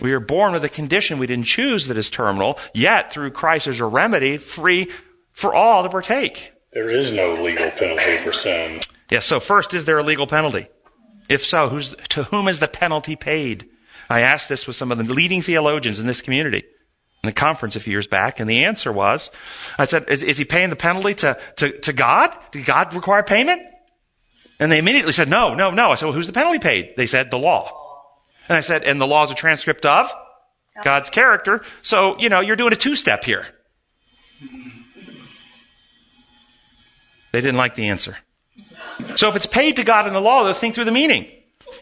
We 0.00 0.12
are 0.12 0.20
born 0.20 0.52
with 0.52 0.64
a 0.64 0.68
condition 0.68 1.18
we 1.18 1.26
didn't 1.26 1.46
choose 1.46 1.86
that 1.86 1.96
is 1.96 2.10
terminal, 2.10 2.58
yet 2.74 3.12
through 3.12 3.30
Christ 3.32 3.64
there's 3.64 3.80
a 3.80 3.86
remedy 3.86 4.36
free 4.36 4.88
for 5.32 5.54
all 5.54 5.82
to 5.82 5.88
partake. 5.88 6.52
There 6.78 6.90
is 6.90 7.10
no 7.10 7.34
legal 7.34 7.72
penalty 7.72 8.18
for 8.18 8.32
sin. 8.32 8.74
Yes, 8.74 8.90
yeah, 9.10 9.18
so 9.18 9.40
first, 9.40 9.74
is 9.74 9.84
there 9.84 9.98
a 9.98 10.02
legal 10.04 10.28
penalty? 10.28 10.68
If 11.28 11.44
so, 11.44 11.68
who's, 11.68 11.96
to 12.10 12.22
whom 12.22 12.46
is 12.46 12.60
the 12.60 12.68
penalty 12.68 13.16
paid? 13.16 13.68
I 14.08 14.20
asked 14.20 14.48
this 14.48 14.64
with 14.64 14.76
some 14.76 14.92
of 14.92 14.98
the 14.98 15.12
leading 15.12 15.42
theologians 15.42 15.98
in 15.98 16.06
this 16.06 16.20
community 16.20 16.58
in 16.58 17.26
the 17.26 17.32
conference 17.32 17.74
a 17.74 17.80
few 17.80 17.90
years 17.90 18.06
back, 18.06 18.38
and 18.38 18.48
the 18.48 18.64
answer 18.64 18.92
was, 18.92 19.32
I 19.76 19.86
said, 19.86 20.04
is, 20.06 20.22
is 20.22 20.38
he 20.38 20.44
paying 20.44 20.70
the 20.70 20.76
penalty 20.76 21.14
to, 21.14 21.36
to, 21.56 21.80
to 21.80 21.92
God? 21.92 22.32
Did 22.52 22.64
God 22.64 22.94
require 22.94 23.24
payment? 23.24 23.60
And 24.60 24.70
they 24.70 24.78
immediately 24.78 25.12
said, 25.12 25.28
no, 25.28 25.54
no, 25.54 25.72
no. 25.72 25.90
I 25.90 25.96
said, 25.96 26.06
well, 26.06 26.14
who's 26.14 26.28
the 26.28 26.32
penalty 26.32 26.60
paid? 26.60 26.94
They 26.96 27.08
said, 27.08 27.32
the 27.32 27.40
law. 27.40 27.72
And 28.48 28.56
I 28.56 28.60
said, 28.60 28.84
and 28.84 29.00
the 29.00 29.06
law 29.08 29.24
is 29.24 29.32
a 29.32 29.34
transcript 29.34 29.84
of 29.84 30.12
God's 30.84 31.10
character. 31.10 31.60
So, 31.82 32.16
you 32.20 32.28
know, 32.28 32.38
you're 32.38 32.54
doing 32.54 32.72
a 32.72 32.76
two-step 32.76 33.24
here. 33.24 33.46
They 37.32 37.40
didn't 37.40 37.56
like 37.56 37.74
the 37.74 37.88
answer. 37.88 38.16
So 39.16 39.28
if 39.28 39.36
it's 39.36 39.46
paid 39.46 39.76
to 39.76 39.84
God 39.84 40.06
in 40.06 40.12
the 40.12 40.20
law, 40.20 40.44
they'll 40.44 40.54
think 40.54 40.74
through 40.74 40.84
the 40.84 40.90
meaning. 40.90 41.26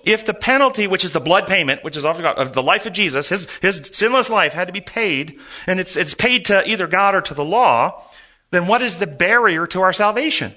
If 0.05 0.25
the 0.25 0.35
penalty, 0.35 0.87
which 0.87 1.05
is 1.05 1.13
the 1.13 1.21
blood 1.21 1.47
payment, 1.47 1.85
which 1.85 1.97
is 1.97 2.05
of 2.05 2.53
the 2.53 2.63
life 2.63 2.87
of 2.87 2.93
Jesus, 2.93 3.29
his, 3.29 3.47
his 3.63 3.91
sinless 3.93 4.29
life 4.29 4.53
had 4.53 4.67
to 4.67 4.73
be 4.73 4.81
paid, 4.81 5.39
and 5.67 5.79
it's, 5.79 5.97
it's 5.97 6.15
paid 6.15 6.47
to 6.47 6.69
either 6.69 6.87
God 6.87 7.15
or 7.15 7.21
to 7.23 7.35
the 7.35 7.45
law, 7.45 8.03
then 8.51 8.67
what 8.67 8.83
is 8.83 8.99
the 8.99 9.07
barrier 9.07 9.67
to 9.69 9.81
our 9.81 9.93
salvation? 9.93 10.55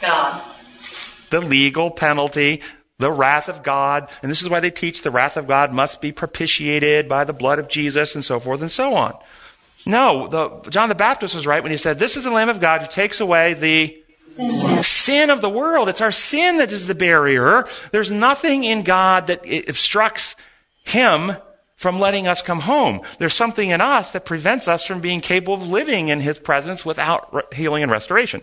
God. 0.00 0.42
The 1.30 1.40
legal 1.40 1.90
penalty, 1.90 2.62
the 2.98 3.12
wrath 3.12 3.48
of 3.48 3.62
God, 3.62 4.08
and 4.22 4.30
this 4.30 4.42
is 4.42 4.48
why 4.48 4.60
they 4.60 4.70
teach 4.70 5.02
the 5.02 5.10
wrath 5.10 5.36
of 5.36 5.46
God 5.46 5.74
must 5.74 6.00
be 6.00 6.12
propitiated 6.12 7.08
by 7.08 7.24
the 7.24 7.32
blood 7.32 7.58
of 7.58 7.68
Jesus 7.68 8.14
and 8.14 8.24
so 8.24 8.40
forth 8.40 8.60
and 8.60 8.70
so 8.70 8.94
on. 8.94 9.14
No, 9.86 10.28
the, 10.28 10.70
John 10.70 10.88
the 10.88 10.94
Baptist 10.94 11.34
was 11.34 11.46
right 11.46 11.62
when 11.62 11.72
he 11.72 11.78
said, 11.78 11.98
this 11.98 12.16
is 12.16 12.24
the 12.24 12.30
Lamb 12.30 12.48
of 12.48 12.60
God 12.60 12.80
who 12.80 12.86
takes 12.86 13.20
away 13.20 13.54
the 13.54 14.03
Sin 14.82 15.30
of 15.30 15.40
the 15.40 15.50
world. 15.50 15.88
It's 15.88 16.00
our 16.00 16.12
sin 16.12 16.58
that 16.58 16.72
is 16.72 16.86
the 16.86 16.94
barrier. 16.94 17.66
There's 17.92 18.10
nothing 18.10 18.64
in 18.64 18.82
God 18.82 19.28
that 19.28 19.44
obstructs 19.68 20.36
Him 20.84 21.32
from 21.76 21.98
letting 21.98 22.26
us 22.26 22.42
come 22.42 22.60
home. 22.60 23.00
There's 23.18 23.34
something 23.34 23.70
in 23.70 23.80
us 23.80 24.10
that 24.12 24.24
prevents 24.24 24.68
us 24.68 24.84
from 24.84 25.00
being 25.00 25.20
capable 25.20 25.54
of 25.54 25.68
living 25.68 26.08
in 26.08 26.20
His 26.20 26.38
presence 26.38 26.84
without 26.84 27.54
healing 27.54 27.82
and 27.82 27.92
restoration. 27.92 28.42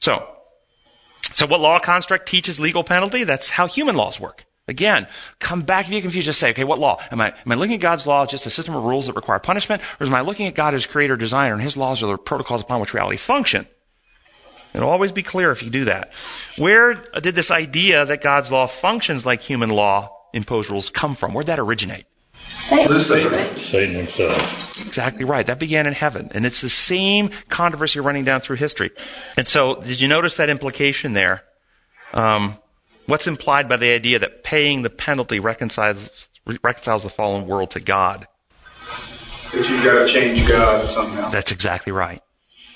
So, 0.00 0.28
so 1.32 1.46
what 1.46 1.60
law 1.60 1.78
construct 1.78 2.28
teaches 2.28 2.60
legal 2.60 2.84
penalty? 2.84 3.24
That's 3.24 3.50
how 3.50 3.66
human 3.66 3.96
laws 3.96 4.20
work. 4.20 4.44
Again, 4.68 5.08
come 5.40 5.62
back 5.62 5.86
if 5.86 5.92
you're 5.92 6.00
confused, 6.02 6.26
just 6.26 6.38
say, 6.38 6.50
okay, 6.50 6.64
what 6.64 6.78
law? 6.78 7.00
Am 7.10 7.20
I, 7.20 7.30
am 7.30 7.52
I 7.52 7.56
looking 7.56 7.74
at 7.74 7.80
God's 7.80 8.06
law 8.06 8.26
just 8.26 8.46
a 8.46 8.50
system 8.50 8.76
of 8.76 8.84
rules 8.84 9.06
that 9.06 9.16
require 9.16 9.40
punishment? 9.40 9.82
Or 9.98 10.06
am 10.06 10.14
I 10.14 10.20
looking 10.20 10.46
at 10.46 10.54
God 10.54 10.74
as 10.74 10.86
creator, 10.86 11.16
designer, 11.16 11.54
and 11.54 11.62
his 11.62 11.76
laws 11.76 12.02
are 12.02 12.06
the 12.06 12.16
protocols 12.16 12.62
upon 12.62 12.80
which 12.80 12.94
reality 12.94 13.16
function? 13.16 13.66
It'll 14.74 14.88
always 14.88 15.12
be 15.12 15.22
clear 15.22 15.50
if 15.50 15.62
you 15.62 15.70
do 15.70 15.84
that. 15.84 16.12
Where 16.56 16.94
did 16.94 17.34
this 17.34 17.50
idea 17.50 18.04
that 18.06 18.22
God's 18.22 18.50
law 18.50 18.66
functions 18.66 19.26
like 19.26 19.40
human 19.40 19.70
law 19.70 20.10
imposed 20.32 20.70
rules 20.70 20.88
come 20.88 21.14
from? 21.14 21.34
Where'd 21.34 21.46
that 21.48 21.58
originate? 21.58 22.06
Satan. 22.60 23.56
Satan 23.56 23.94
himself. 23.94 24.80
Exactly 24.80 25.24
right. 25.24 25.46
That 25.46 25.58
began 25.58 25.86
in 25.86 25.92
heaven. 25.92 26.30
And 26.34 26.46
it's 26.46 26.60
the 26.60 26.68
same 26.68 27.30
controversy 27.48 28.00
running 28.00 28.24
down 28.24 28.40
through 28.40 28.56
history. 28.56 28.90
And 29.36 29.46
so, 29.46 29.76
did 29.76 30.00
you 30.00 30.08
notice 30.08 30.36
that 30.36 30.48
implication 30.50 31.12
there? 31.12 31.44
Um, 32.12 32.56
what's 33.06 33.26
implied 33.26 33.68
by 33.68 33.76
the 33.76 33.92
idea 33.92 34.18
that 34.18 34.44
paying 34.44 34.82
the 34.82 34.90
penalty 34.90 35.40
reconciles, 35.40 36.28
reconciles 36.62 37.02
the 37.02 37.10
fallen 37.10 37.46
world 37.46 37.70
to 37.72 37.80
God? 37.80 38.26
That 39.52 39.68
you've 39.68 39.84
got 39.84 40.06
to 40.06 40.08
change 40.08 40.48
God 40.48 40.90
somehow. 40.90 41.30
That's 41.30 41.52
exactly 41.52 41.92
right. 41.92 42.22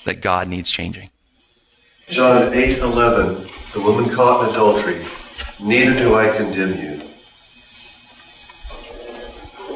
That 0.05 0.21
God 0.21 0.47
needs 0.47 0.69
changing. 0.69 1.09
John 2.09 2.53
8 2.53 2.77
11, 2.79 3.49
the 3.73 3.81
woman 3.81 4.09
caught 4.09 4.43
in 4.43 4.55
adultery, 4.55 5.05
neither 5.59 5.97
do 5.97 6.15
I 6.15 6.35
condemn 6.35 6.73
you. 6.73 7.03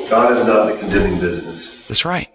God 0.09 0.37
is 0.37 0.45
not 0.45 0.69
in 0.69 0.75
the 0.75 0.79
condemning 0.79 1.19
business. 1.19 1.87
That's 1.87 2.05
right. 2.05 2.29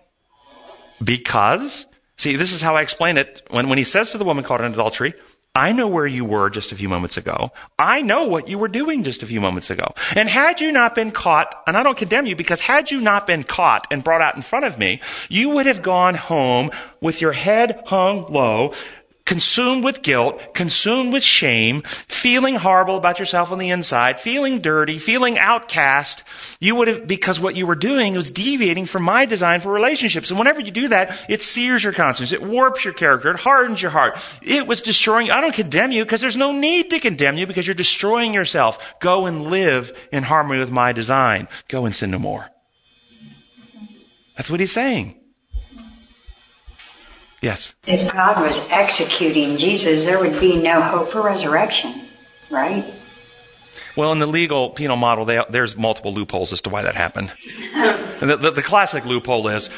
Because 1.03 1.87
See, 2.17 2.37
this 2.37 2.53
is 2.53 2.63
how 2.63 2.77
I 2.77 2.83
explain 2.83 3.19
it. 3.19 3.43
When, 3.51 3.69
when 3.69 3.79
he 3.79 3.85
says 3.85 4.11
to 4.11 4.19
the 4.19 4.25
woman 4.25 4.45
caught 4.45 4.61
in 4.61 4.73
adultery, 4.73 5.15
I 5.55 5.73
know 5.73 5.87
where 5.89 6.07
you 6.07 6.25
were 6.25 6.51
just 6.51 6.73
a 6.73 6.77
few 6.77 6.89
moments 6.89 7.17
ago. 7.17 7.51
I 7.79 8.03
know 8.03 8.25
what 8.27 8.49
you 8.49 8.59
were 8.59 8.69
doing 8.69 9.05
just 9.05 9.23
a 9.23 9.27
few 9.27 9.41
moments 9.41 9.71
ago. 9.71 9.95
And 10.15 10.29
had 10.29 10.61
you 10.61 10.71
not 10.71 10.95
been 10.95 11.11
caught, 11.11 11.63
and 11.67 11.77
I 11.77 11.83
don't 11.83 11.97
condemn 11.97 12.27
you 12.27 12.37
because 12.37 12.61
had 12.61 12.91
you 12.91 13.01
not 13.01 13.27
been 13.27 13.43
caught 13.43 13.87
and 13.91 14.05
brought 14.05 14.21
out 14.21 14.37
in 14.37 14.43
front 14.43 14.67
of 14.67 14.79
me, 14.79 15.01
you 15.31 15.51
would 15.51 15.65
have 15.65 15.83
gone 15.83 16.15
home 16.15 16.71
with 17.01 17.23
your 17.23 17.33
head 17.33 17.83
hung 17.87 18.31
low, 18.31 18.75
consumed 19.27 19.85
with 19.85 20.03
guilt, 20.03 20.55
consumed 20.55 21.13
with 21.13 21.23
shame, 21.23 21.83
feeling 21.83 22.55
horrible 22.55 22.97
about 22.97 23.19
yourself 23.19 23.53
on 23.53 23.59
the 23.59 23.71
inside, 23.71 24.21
feeling 24.21 24.61
dirty, 24.61 24.99
feeling 24.99 25.37
outcast, 25.37 26.23
you 26.61 26.75
would 26.77 26.89
have, 26.89 27.07
because 27.07 27.39
what 27.39 27.57
you 27.57 27.67
were 27.67 27.75
doing 27.75 28.15
was 28.15 28.31
deviating 28.31 28.87
from 28.87 29.03
my 29.03 29.27
design 29.27 29.61
for 29.61 29.73
relationships. 29.73 30.31
And 30.31 30.39
whenever 30.39 30.61
you 30.61 30.71
do 30.71 30.89
that, 30.89 31.27
it 31.29 31.43
sears 31.43 31.85
your 31.85 31.93
conscience, 31.93 32.33
it 32.33 32.43
warps 32.43 32.85
your 32.85 32.95
character, 32.95 33.31
it 33.31 33.41
hardens 33.41 33.83
your 33.83 33.91
heart. 33.91 34.17
It 34.41 34.67
was 34.67 34.81
destroying, 34.81 35.31
I 35.31 35.41
don't 35.41 35.55
condemn 35.55 35.91
you 35.91 36.05
because 36.05 36.21
there's 36.21 36.37
no 36.37 36.53
need 36.53 36.91
to 36.91 37.01
condemn 37.01 37.37
you 37.37 37.47
because 37.47 37.67
you're 37.67 37.75
destroying 37.75 38.33
yourself. 38.33 38.95
Go 39.01 39.27
and 39.27 39.51
live 39.51 39.93
in 40.13 40.23
harmony 40.23 40.61
with 40.61 40.71
my 40.71 40.93
design. 40.93 41.49
Go 41.69 41.85
and 41.85 41.95
sin 41.95 42.13
no 42.13 42.21
more. 42.21 42.49
That's 44.37 44.51
what 44.51 44.61
he's 44.61 44.73
saying. 44.73 45.19
Yes. 47.47 47.77
If 47.87 48.13
God 48.13 48.41
was 48.41 48.59
executing 48.71 49.57
Jesus, 49.57 50.05
there 50.05 50.19
would 50.19 50.41
be 50.41 50.57
no 50.57 50.83
hope 50.83 51.13
for 51.13 51.23
resurrection, 51.23 51.95
right? 52.51 52.85
Well, 53.97 54.11
in 54.11 54.19
the 54.19 54.27
legal 54.27 54.71
penal 54.71 54.97
model, 54.97 55.25
they, 55.25 55.41
there's 55.49 55.77
multiple 55.77 56.13
loopholes 56.13 56.53
as 56.53 56.61
to 56.63 56.71
why 56.71 56.83
that 56.83 56.97
happened. 56.97 57.33
the, 58.21 58.37
the, 58.37 58.51
the 58.51 58.63
classic 58.63 59.05
loophole 59.05 59.47
is 59.47 59.71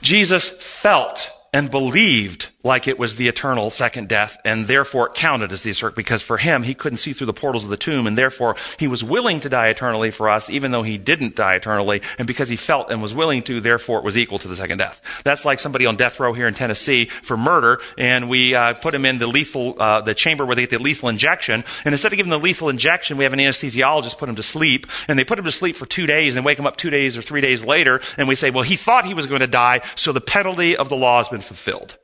Jesus 0.00 0.48
felt 0.48 1.30
and 1.52 1.70
believed 1.70 2.50
like 2.62 2.86
it 2.86 2.98
was 2.98 3.16
the 3.16 3.28
eternal 3.28 3.70
second 3.70 4.08
death, 4.08 4.38
and 4.44 4.66
therefore 4.66 5.08
it 5.08 5.14
counted 5.14 5.50
as 5.50 5.62
the 5.62 5.72
circ 5.72 5.96
because 5.96 6.22
for 6.22 6.36
him, 6.36 6.62
he 6.62 6.74
couldn't 6.74 6.98
see 6.98 7.12
through 7.12 7.26
the 7.26 7.32
portals 7.32 7.64
of 7.64 7.70
the 7.70 7.76
tomb, 7.76 8.06
and 8.06 8.18
therefore 8.18 8.54
he 8.78 8.86
was 8.86 9.02
willing 9.02 9.40
to 9.40 9.48
die 9.48 9.68
eternally 9.68 10.10
for 10.10 10.28
us, 10.28 10.50
even 10.50 10.70
though 10.70 10.82
he 10.82 10.98
didn't 10.98 11.34
die 11.34 11.54
eternally, 11.54 12.02
and 12.18 12.26
because 12.26 12.48
he 12.48 12.56
felt 12.56 12.90
and 12.90 13.00
was 13.00 13.14
willing 13.14 13.42
to, 13.42 13.60
therefore 13.60 13.98
it 13.98 14.04
was 14.04 14.16
equal 14.16 14.38
to 14.38 14.48
the 14.48 14.56
second 14.56 14.78
death. 14.78 15.00
That's 15.24 15.44
like 15.44 15.58
somebody 15.58 15.86
on 15.86 15.96
death 15.96 16.20
row 16.20 16.34
here 16.34 16.46
in 16.46 16.54
Tennessee 16.54 17.06
for 17.06 17.36
murder, 17.36 17.80
and 17.96 18.28
we 18.28 18.54
uh, 18.54 18.74
put 18.74 18.94
him 18.94 19.06
in 19.06 19.18
the 19.18 19.26
lethal, 19.26 19.80
uh, 19.80 20.02
the 20.02 20.14
chamber 20.14 20.44
where 20.44 20.54
they 20.54 20.62
get 20.62 20.70
the 20.70 20.78
lethal 20.78 21.08
injection, 21.08 21.64
and 21.84 21.94
instead 21.94 22.12
of 22.12 22.16
giving 22.18 22.30
the 22.30 22.38
lethal 22.38 22.68
injection, 22.68 23.16
we 23.16 23.24
have 23.24 23.32
an 23.32 23.38
anesthesiologist 23.38 24.18
put 24.18 24.28
him 24.28 24.36
to 24.36 24.42
sleep, 24.42 24.86
and 25.08 25.18
they 25.18 25.24
put 25.24 25.38
him 25.38 25.46
to 25.46 25.52
sleep 25.52 25.76
for 25.76 25.86
two 25.86 26.06
days 26.06 26.36
and 26.36 26.44
wake 26.44 26.58
him 26.58 26.66
up 26.66 26.76
two 26.76 26.90
days 26.90 27.16
or 27.16 27.22
three 27.22 27.40
days 27.40 27.64
later, 27.64 28.02
and 28.18 28.28
we 28.28 28.34
say, 28.34 28.50
well, 28.50 28.64
he 28.64 28.76
thought 28.76 29.06
he 29.06 29.14
was 29.14 29.26
going 29.26 29.40
to 29.40 29.46
die, 29.46 29.80
so 29.96 30.12
the 30.12 30.20
penalty 30.20 30.76
of 30.76 30.90
the 30.90 30.96
law 30.96 31.18
has 31.18 31.28
been 31.28 31.39
fulfilled. 31.40 31.96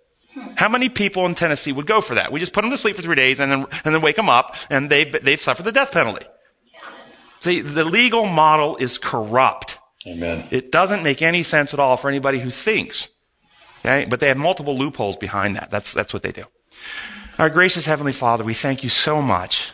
How 0.57 0.69
many 0.69 0.89
people 0.89 1.25
in 1.27 1.35
Tennessee 1.35 1.73
would 1.73 1.87
go 1.87 2.01
for 2.01 2.15
that? 2.15 2.31
We 2.31 2.41
just 2.41 2.53
put 2.53 2.63
them 2.63 2.71
to 2.71 2.77
sleep 2.77 2.97
for 2.97 3.03
three 3.03 3.15
days 3.15 3.41
and 3.41 3.51
then, 3.51 3.67
and 3.85 3.95
then 3.95 4.03
wake 4.03 4.17
them 4.17 4.29
up 4.29 4.57
and 4.69 4.91
they've, 4.91 5.11
they've 5.25 5.41
suffered 5.41 5.65
the 5.65 5.73
death 5.73 5.93
penalty. 5.93 6.27
See, 7.41 7.61
the 7.61 7.85
legal 7.85 8.27
model 8.27 8.77
is 8.77 8.99
corrupt. 8.99 9.79
Amen. 10.07 10.47
It 10.51 10.71
doesn't 10.71 11.03
make 11.03 11.23
any 11.23 11.43
sense 11.43 11.73
at 11.73 11.81
all 11.81 11.97
for 11.97 12.09
anybody 12.09 12.39
who 12.39 12.51
thinks. 12.51 13.09
Okay? 13.81 14.05
But 14.05 14.21
they 14.21 14.29
have 14.29 14.37
multiple 14.37 14.77
loopholes 14.77 15.17
behind 15.17 15.57
that. 15.57 15.71
That's, 15.71 15.93
that's 15.93 16.13
what 16.13 16.23
they 16.23 16.33
do. 16.33 16.45
Our 17.39 17.51
gracious 17.51 17.87
Heavenly 17.87 18.13
Father, 18.13 18.45
we 18.45 18.55
thank 18.55 18.83
you 18.83 18.89
so 18.89 19.23
much 19.23 19.73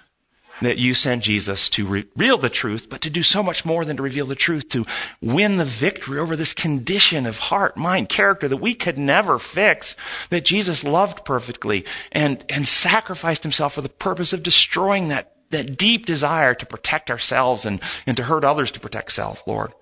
that 0.61 0.79
you 0.79 0.95
sent 0.95 1.25
Jesus 1.25 1.69
to 1.71 1.87
reveal 1.87 2.39
the 2.39 2.51
truth, 2.51 2.89
but 2.89 3.01
to 3.01 3.11
do 3.11 3.23
so 3.23 3.43
much 3.43 3.65
more 3.65 3.85
than 3.85 3.97
to 3.97 4.03
reveal 4.03 4.27
the 4.27 4.35
truth, 4.35 4.69
to 4.71 4.87
win 5.21 5.57
the 5.57 5.65
victory 5.65 6.19
over 6.19 6.37
this 6.37 6.53
condition 6.53 7.27
of 7.27 7.39
heart, 7.39 7.77
mind, 7.77 8.09
character 8.09 8.49
that 8.49 8.59
we 8.59 8.75
could 8.75 8.99
never 8.99 9.39
fix, 9.39 9.97
that 10.31 10.45
Jesus 10.45 10.85
loved 10.85 11.25
perfectly 11.25 11.85
and, 12.13 12.45
and 12.49 12.67
sacrificed 12.67 13.43
himself 13.43 13.75
for 13.75 13.81
the 13.81 13.89
purpose 13.89 14.33
of 14.33 14.43
destroying 14.43 15.09
that, 15.09 15.33
that 15.51 15.77
deep 15.77 16.07
desire 16.07 16.55
to 16.55 16.67
protect 16.67 17.11
ourselves 17.11 17.65
and, 17.65 17.81
and 18.07 18.17
to 18.17 18.25
hurt 18.25 18.45
others 18.45 18.71
to 18.73 18.81
protect 18.81 19.13
self, 19.13 19.47
Lord. 19.47 19.73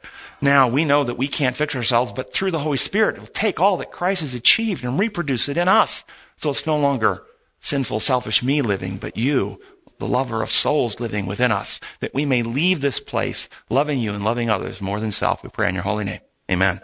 Now 0.41 0.69
we 0.69 0.85
know 0.85 1.05
that 1.05 1.19
we 1.19 1.29
can't 1.29 1.57
fix 1.57 1.77
ourselves, 1.77 2.13
but 2.13 2.33
through 2.33 2.51
the 2.51 2.61
Holy 2.61 2.79
Spirit, 2.79 3.17
it'll 3.17 3.27
take 3.27 3.61
all 3.61 3.77
that 3.79 3.93
Christ 3.93 4.23
has 4.23 4.35
achieved 4.35 4.85
and 4.85 4.99
reproduce 4.99 5.49
it 5.49 5.59
in 5.59 5.69
us. 5.69 6.05
So 6.39 6.51
it's 6.51 6.67
no 6.67 6.79
longer 6.79 7.23
sinful, 7.61 8.01
selfish 8.01 8.43
me 8.43 8.63
living, 8.63 8.97
but 8.97 9.19
you 9.19 9.61
the 10.01 10.09
lover 10.09 10.43
of 10.43 10.51
souls 10.51 10.99
living 10.99 11.27
within 11.27 11.53
us, 11.53 11.79
that 12.01 12.13
we 12.13 12.25
may 12.25 12.43
leave 12.43 12.81
this 12.81 12.99
place 12.99 13.49
loving 13.69 14.01
you 14.01 14.13
and 14.13 14.25
loving 14.25 14.51
others 14.51 14.81
more 14.81 14.99
than 14.99 15.13
self. 15.13 15.45
We 15.45 15.51
pray 15.51 15.69
in 15.69 15.75
your 15.75 15.85
holy 15.85 16.05
name. 16.05 16.21
Amen. 16.51 16.81